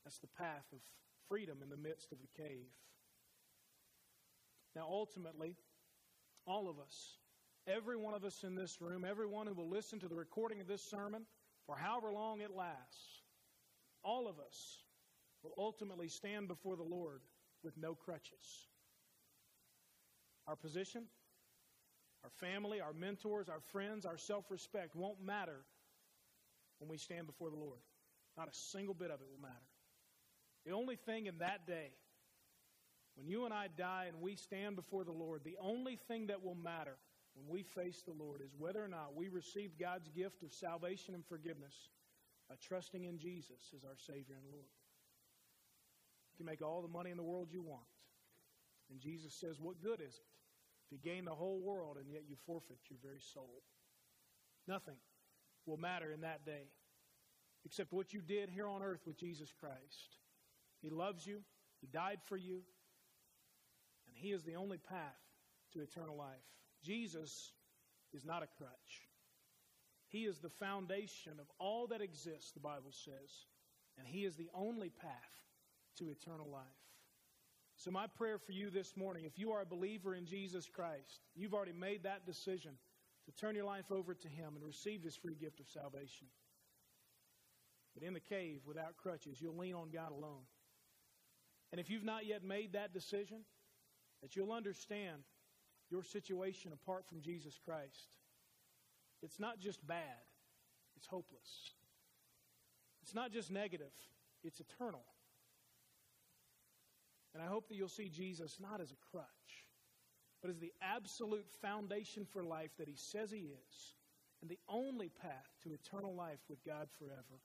That's 0.04 0.20
the 0.20 0.28
path 0.28 0.66
of 0.72 0.80
freedom 1.28 1.60
in 1.64 1.70
the 1.70 1.78
midst 1.78 2.12
of 2.12 2.20
the 2.20 2.44
cave. 2.44 2.68
Now, 4.76 4.88
ultimately, 4.90 5.56
all 6.46 6.70
of 6.70 6.80
us, 6.80 7.18
every 7.68 7.98
one 7.98 8.14
of 8.14 8.24
us 8.24 8.44
in 8.44 8.56
this 8.56 8.82
room, 8.82 9.06
everyone 9.06 9.48
who 9.48 9.54
will 9.54 9.70
listen 9.70 10.00
to 10.00 10.08
the 10.08 10.16
recording 10.16 10.60
of 10.60 10.68
this 10.68 10.84
sermon 10.84 11.26
for 11.66 11.76
however 11.76 12.12
long 12.12 12.42
it 12.42 12.52
lasts, 12.52 13.24
all 14.04 14.28
of 14.28 14.40
us 14.40 14.84
will 15.44 15.54
ultimately 15.58 16.08
stand 16.08 16.48
before 16.48 16.76
the 16.76 16.84
Lord 16.84 17.22
with 17.64 17.78
no 17.78 17.96
crutches. 17.96 18.68
Our 20.48 20.56
position, 20.56 21.06
our 22.24 22.30
family, 22.40 22.82
our 22.82 22.94
mentors, 22.94 23.50
our 23.50 23.62
friends, 23.72 24.06
our 24.06 24.18
self 24.18 24.52
respect 24.52 24.96
won't 24.96 25.22
matter 25.24 25.66
when 26.80 26.90
we 26.90 26.98
stand 26.98 27.28
before 27.28 27.50
the 27.50 27.56
Lord. 27.56 27.80
Not 28.38 28.48
a 28.48 28.54
single 28.54 28.94
bit 28.94 29.10
of 29.10 29.22
it 29.22 29.28
will 29.32 29.42
matter. 29.42 29.54
The 30.66 30.74
only 30.74 30.98
thing 30.98 31.28
in 31.28 31.38
that 31.38 31.66
day, 31.66 31.92
when 33.16 33.28
you 33.28 33.46
and 33.46 33.54
I 33.54 33.68
die 33.78 34.06
and 34.08 34.22
we 34.22 34.36
stand 34.36 34.76
before 34.76 35.04
the 35.04 35.12
Lord, 35.12 35.42
the 35.44 35.58
only 35.62 35.98
thing 36.08 36.28
that 36.28 36.44
will 36.44 36.56
matter 36.56 36.98
when 37.34 37.48
we 37.48 37.64
face 37.64 38.04
the 38.06 38.14
Lord 38.14 38.42
is 38.42 38.52
whether 38.58 38.84
or 38.84 38.88
not 38.88 39.16
we 39.16 39.30
receive 39.30 39.80
God's 39.80 40.10
gift 40.10 40.44
of 40.44 40.54
salvation 40.54 41.14
and 41.14 41.26
forgiveness 41.26 41.90
by 42.50 42.56
trusting 42.62 43.06
in 43.06 43.18
Jesus 43.18 43.74
as 43.76 43.84
our 43.84 43.98
Savior 43.98 44.36
and 44.36 44.52
Lord. 44.52 44.72
You 46.32 46.38
can 46.38 46.46
make 46.46 46.62
all 46.62 46.82
the 46.82 46.88
money 46.88 47.12
in 47.12 47.18
the 47.18 47.24
world 47.24 47.50
you 47.52 47.62
want. 47.62 47.88
And 48.90 49.00
Jesus 49.00 49.34
says, 49.34 49.60
What 49.60 49.82
good 49.82 50.02
is 50.02 50.16
it 50.16 50.28
if 50.86 50.92
you 50.92 50.98
gain 50.98 51.26
the 51.26 51.32
whole 51.32 51.60
world 51.60 51.98
and 51.98 52.12
yet 52.12 52.24
you 52.28 52.36
forfeit 52.46 52.78
your 52.90 53.00
very 53.02 53.22
soul? 53.34 53.64
Nothing 54.68 54.98
will 55.66 55.78
matter 55.78 56.12
in 56.12 56.22
that 56.22 56.46
day 56.46 56.68
except 57.66 57.92
what 57.92 58.14
you 58.14 58.22
did 58.22 58.50
here 58.50 58.68
on 58.68 58.84
earth 58.84 59.02
with 59.08 59.18
Jesus 59.18 59.52
Christ. 59.60 60.20
He 60.82 60.90
loves 60.90 61.26
you, 61.26 61.42
He 61.82 61.88
died 61.88 62.20
for 62.26 62.38
you, 62.38 62.62
and 64.16 64.24
He 64.24 64.32
is 64.32 64.44
the 64.44 64.56
only 64.56 64.78
path 64.78 65.20
to 65.74 65.82
eternal 65.82 66.16
life. 66.16 66.46
Jesus 66.84 67.52
is 68.14 68.24
not 68.24 68.44
a 68.44 68.48
crutch. 68.58 69.10
He 70.08 70.24
is 70.24 70.40
the 70.40 70.50
foundation 70.50 71.34
of 71.40 71.48
all 71.60 71.88
that 71.88 72.02
exists, 72.02 72.52
the 72.52 72.60
Bible 72.62 72.92
says, 72.92 73.46
and 73.98 74.08
He 74.08 74.24
is 74.24 74.36
the 74.36 74.50
only 74.54 74.90
path 74.90 75.12
to 75.98 76.10
eternal 76.10 76.50
life. 76.50 76.64
So, 77.78 77.92
my 77.92 78.08
prayer 78.08 78.38
for 78.38 78.54
you 78.54 78.70
this 78.70 78.96
morning, 78.96 79.26
if 79.26 79.38
you 79.38 79.52
are 79.52 79.62
a 79.62 79.66
believer 79.66 80.16
in 80.16 80.26
Jesus 80.26 80.70
Christ, 80.74 81.20
you've 81.36 81.54
already 81.54 81.74
made 81.74 82.04
that 82.04 82.26
decision 82.26 82.72
to 83.26 83.32
turn 83.34 83.56
your 83.56 83.66
life 83.66 83.92
over 83.92 84.14
to 84.14 84.28
Him 84.30 84.54
and 84.56 84.64
receive 84.64 85.04
this 85.04 85.18
free 85.18 85.36
gift 85.36 85.60
of 85.60 85.68
salvation. 85.68 86.28
But 87.94 88.04
in 88.04 88.14
the 88.14 88.22
cave, 88.22 88.62
without 88.66 88.96
crutches, 88.96 89.42
you'll 89.42 89.58
lean 89.58 89.74
on 89.74 89.90
God 89.90 90.12
alone. 90.12 90.44
And 91.72 91.82
if 91.82 91.90
you've 91.90 92.06
not 92.06 92.26
yet 92.26 92.44
made 92.44 92.74
that 92.74 92.94
decision, 92.94 93.40
that 94.26 94.36
you'll 94.36 94.52
understand 94.52 95.22
your 95.92 96.04
situation 96.04 96.72
apart 96.74 97.06
from 97.08 97.22
Jesus 97.22 97.60
Christ. 97.64 98.10
It's 99.22 99.40
not 99.40 99.60
just 99.60 99.86
bad, 99.86 100.26
it's 100.98 101.06
hopeless. 101.06 101.70
It's 103.04 103.14
not 103.14 103.32
just 103.32 103.52
negative, 103.52 103.94
it's 104.44 104.60
eternal. 104.60 105.04
And 107.36 107.44
I 107.44 107.46
hope 107.46 107.68
that 107.68 107.76
you'll 107.76 107.88
see 107.88 108.10
Jesus 108.10 108.58
not 108.60 108.82
as 108.82 108.92
a 108.92 108.96
crutch, 109.12 109.28
but 110.42 110.50
as 110.50 110.58
the 110.58 110.74
absolute 110.82 111.46
foundation 111.62 112.26
for 112.26 112.44
life 112.44 112.72
that 112.80 112.88
he 112.88 112.96
says 112.96 113.30
he 113.30 113.52
is, 113.70 113.94
and 114.42 114.50
the 114.50 114.58
only 114.68 115.10
path 115.22 115.52
to 115.62 115.74
eternal 115.74 116.16
life 116.16 116.40
with 116.50 116.66
God 116.66 116.88
forever. 116.98 117.44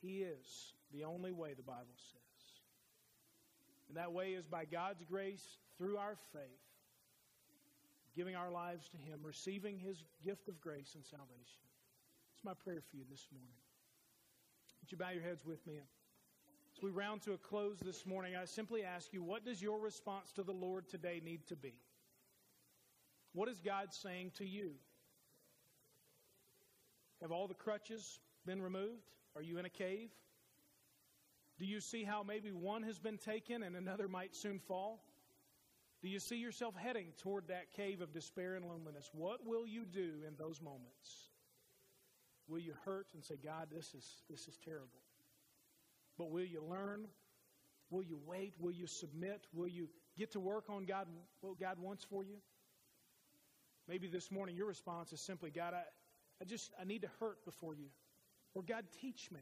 He 0.00 0.22
is 0.22 0.72
the 0.90 1.04
only 1.04 1.32
way, 1.32 1.52
the 1.52 1.62
Bible 1.62 1.98
says. 1.98 2.23
And 3.88 3.96
that 3.96 4.12
way 4.12 4.30
is 4.30 4.46
by 4.46 4.64
God's 4.64 5.04
grace 5.04 5.44
through 5.78 5.96
our 5.96 6.16
faith, 6.32 6.42
giving 8.16 8.34
our 8.34 8.50
lives 8.50 8.88
to 8.90 8.96
Him, 8.96 9.20
receiving 9.22 9.78
His 9.78 10.02
gift 10.24 10.48
of 10.48 10.60
grace 10.60 10.94
and 10.94 11.04
salvation. 11.04 11.62
It's 12.34 12.44
my 12.44 12.54
prayer 12.64 12.82
for 12.90 12.96
you 12.96 13.04
this 13.10 13.26
morning. 13.32 13.54
Would 14.80 14.92
you 14.92 14.98
bow 14.98 15.10
your 15.10 15.22
heads 15.22 15.44
with 15.44 15.66
me? 15.66 15.74
As 16.76 16.82
we 16.82 16.90
round 16.90 17.22
to 17.22 17.32
a 17.32 17.38
close 17.38 17.78
this 17.78 18.04
morning, 18.04 18.34
I 18.36 18.46
simply 18.46 18.82
ask 18.82 19.12
you, 19.12 19.22
what 19.22 19.44
does 19.44 19.62
your 19.62 19.78
response 19.78 20.32
to 20.32 20.42
the 20.42 20.52
Lord 20.52 20.88
today 20.88 21.20
need 21.24 21.46
to 21.48 21.56
be? 21.56 21.74
What 23.32 23.48
is 23.48 23.60
God 23.60 23.92
saying 23.92 24.32
to 24.38 24.44
you? 24.44 24.72
Have 27.20 27.32
all 27.32 27.46
the 27.48 27.54
crutches 27.54 28.18
been 28.44 28.60
removed? 28.60 29.08
Are 29.36 29.42
you 29.42 29.58
in 29.58 29.64
a 29.64 29.70
cave? 29.70 30.10
Do 31.58 31.66
you 31.66 31.80
see 31.80 32.04
how 32.04 32.22
maybe 32.22 32.50
one 32.50 32.82
has 32.82 32.98
been 32.98 33.18
taken 33.18 33.62
and 33.62 33.76
another 33.76 34.08
might 34.08 34.34
soon 34.34 34.58
fall? 34.58 35.04
Do 36.02 36.08
you 36.08 36.18
see 36.18 36.36
yourself 36.36 36.74
heading 36.76 37.12
toward 37.18 37.48
that 37.48 37.72
cave 37.72 38.00
of 38.00 38.12
despair 38.12 38.56
and 38.56 38.66
loneliness? 38.66 39.08
What 39.12 39.46
will 39.46 39.66
you 39.66 39.84
do 39.84 40.22
in 40.26 40.34
those 40.36 40.60
moments? 40.60 41.30
Will 42.48 42.58
you 42.58 42.74
hurt 42.84 43.06
and 43.14 43.24
say, 43.24 43.36
God, 43.42 43.68
this 43.72 43.94
is, 43.94 44.06
this 44.28 44.48
is 44.48 44.58
terrible? 44.64 45.00
But 46.18 46.30
will 46.30 46.44
you 46.44 46.62
learn? 46.62 47.06
Will 47.90 48.02
you 48.02 48.18
wait? 48.26 48.54
Will 48.58 48.72
you 48.72 48.86
submit? 48.86 49.46
Will 49.54 49.68
you 49.68 49.88
get 50.18 50.32
to 50.32 50.40
work 50.40 50.64
on 50.68 50.84
God, 50.84 51.06
what 51.40 51.58
God 51.58 51.78
wants 51.78 52.04
for 52.04 52.22
you? 52.22 52.36
Maybe 53.88 54.08
this 54.08 54.30
morning 54.30 54.56
your 54.56 54.66
response 54.66 55.12
is 55.12 55.20
simply, 55.20 55.50
God, 55.50 55.74
I, 55.74 55.82
I 56.40 56.44
just 56.44 56.70
I 56.80 56.84
need 56.84 57.02
to 57.02 57.10
hurt 57.20 57.44
before 57.44 57.74
you. 57.74 57.86
Or 58.54 58.62
God, 58.62 58.84
teach 59.00 59.30
me. 59.30 59.40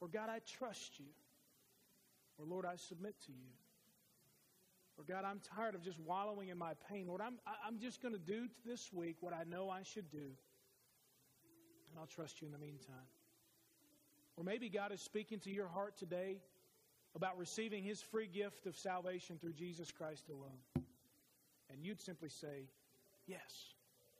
Or 0.00 0.08
God, 0.08 0.28
I 0.28 0.40
trust 0.58 0.98
you. 0.98 1.06
Or 2.38 2.46
Lord, 2.46 2.64
I 2.64 2.76
submit 2.76 3.14
to 3.26 3.32
you. 3.32 3.50
Or 4.96 5.04
God, 5.04 5.24
I'm 5.24 5.40
tired 5.56 5.74
of 5.74 5.82
just 5.82 5.98
wallowing 6.00 6.48
in 6.48 6.58
my 6.58 6.72
pain. 6.90 7.06
Lord, 7.06 7.20
I'm, 7.20 7.38
I'm 7.66 7.78
just 7.78 8.02
going 8.02 8.14
to 8.14 8.20
do 8.20 8.48
this 8.66 8.92
week 8.92 9.16
what 9.20 9.32
I 9.32 9.44
know 9.44 9.70
I 9.70 9.82
should 9.82 10.10
do. 10.10 10.18
And 11.90 11.98
I'll 11.98 12.06
trust 12.06 12.40
you 12.40 12.46
in 12.46 12.52
the 12.52 12.58
meantime. 12.58 13.06
Or 14.36 14.44
maybe 14.44 14.68
God 14.68 14.92
is 14.92 15.00
speaking 15.00 15.38
to 15.40 15.50
your 15.50 15.68
heart 15.68 15.96
today 15.96 16.38
about 17.14 17.38
receiving 17.38 17.82
his 17.82 18.00
free 18.00 18.26
gift 18.26 18.66
of 18.66 18.76
salvation 18.76 19.38
through 19.40 19.54
Jesus 19.54 19.90
Christ 19.90 20.28
alone. 20.28 20.84
And 21.70 21.84
you'd 21.84 22.00
simply 22.00 22.28
say, 22.28 22.68
Yes, 23.26 23.74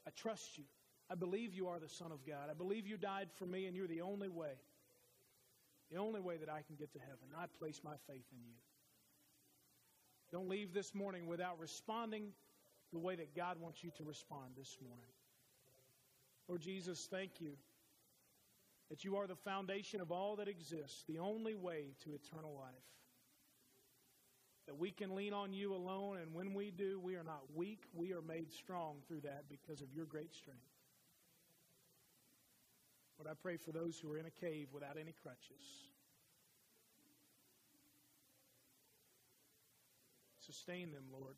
I 0.07 0.11
trust 0.11 0.59
you. 0.59 0.65
I 1.11 1.15
believe 1.15 1.55
you 1.55 1.69
are 1.69 1.79
the 1.79 1.89
Son 1.89 2.13
of 2.13 2.27
God. 2.27 2.51
I 2.51 2.55
believe 2.55 2.87
you 2.87 2.99
died 2.99 3.29
for 3.37 3.47
me 3.47 3.67
and 3.67 3.75
you're 3.75 3.87
the 3.87 4.03
only 4.03 4.29
way. 4.29 4.53
The 5.91 5.99
only 5.99 6.21
way 6.21 6.37
that 6.37 6.49
I 6.49 6.63
can 6.63 6.77
get 6.77 6.93
to 6.93 6.99
heaven. 6.99 7.29
I 7.37 7.47
place 7.59 7.81
my 7.83 7.95
faith 8.07 8.25
in 8.33 8.39
you. 8.45 8.55
Don't 10.31 10.49
leave 10.49 10.75
this 10.75 10.95
morning 10.95 11.27
without 11.27 11.59
responding 11.59 12.33
the 12.93 12.99
way 12.99 13.17
that 13.17 13.35
God 13.35 13.59
wants 13.61 13.83
you 13.83 13.91
to 13.97 14.05
respond 14.05 14.53
this 14.57 14.77
morning. 14.87 15.09
Lord 16.49 16.61
Jesus, 16.61 17.09
thank 17.11 17.41
you 17.41 17.53
that 18.91 19.05
you 19.05 19.17
are 19.17 19.27
the 19.27 19.37
foundation 19.37 20.01
of 20.01 20.11
all 20.11 20.37
that 20.37 20.49
exists, 20.49 21.05
the 21.09 21.19
only 21.19 21.55
way 21.55 21.95
to 22.05 22.15
eternal 22.15 22.55
life. 22.59 22.73
That 24.67 24.79
we 24.79 24.91
can 24.91 25.15
lean 25.15 25.33
on 25.33 25.53
you 25.53 25.75
alone, 25.75 26.19
and 26.19 26.35
when 26.35 26.53
we 26.53 26.71
do, 26.71 27.01
we 27.01 27.15
are 27.17 27.25
not 27.25 27.41
weak. 27.55 27.85
We 27.95 28.13
are 28.13 28.23
made 28.23 28.53
strong 28.53 28.97
through 29.07 29.21
that 29.21 29.45
because 29.49 29.81
of 29.81 29.89
your 29.95 30.05
great 30.05 30.35
strength. 30.35 30.61
Lord, 33.19 33.31
I 33.31 33.35
pray 33.43 33.57
for 33.57 33.73
those 33.73 33.99
who 33.99 34.13
are 34.13 34.19
in 34.19 34.27
a 34.27 34.31
cave 34.31 34.69
without 34.73 34.97
any 34.97 35.13
crutches. 35.23 35.89
Sustain 40.39 40.93
them, 40.93 41.05
Lord. 41.13 41.35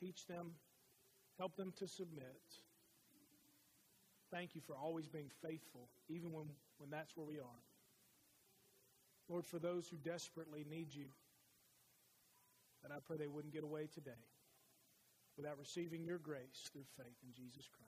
Teach 0.00 0.26
them, 0.26 0.52
help 1.38 1.56
them 1.56 1.72
to 1.78 1.88
submit. 1.88 2.42
Thank 4.30 4.54
you 4.54 4.60
for 4.66 4.76
always 4.76 5.06
being 5.06 5.30
faithful, 5.42 5.88
even 6.08 6.32
when, 6.32 6.46
when 6.78 6.90
that's 6.90 7.16
where 7.16 7.26
we 7.26 7.38
are. 7.38 7.62
Lord, 9.28 9.46
for 9.46 9.58
those 9.58 9.88
who 9.88 9.96
desperately 9.96 10.66
need 10.68 10.94
you, 10.94 11.06
that 12.82 12.92
I 12.92 12.98
pray 13.06 13.16
they 13.16 13.26
wouldn't 13.26 13.54
get 13.54 13.64
away 13.64 13.88
today 13.92 14.22
without 15.36 15.58
receiving 15.58 16.04
your 16.04 16.18
grace 16.18 16.68
through 16.72 16.84
faith 16.96 17.16
in 17.22 17.32
Jesus 17.32 17.68
Christ. 17.68 17.87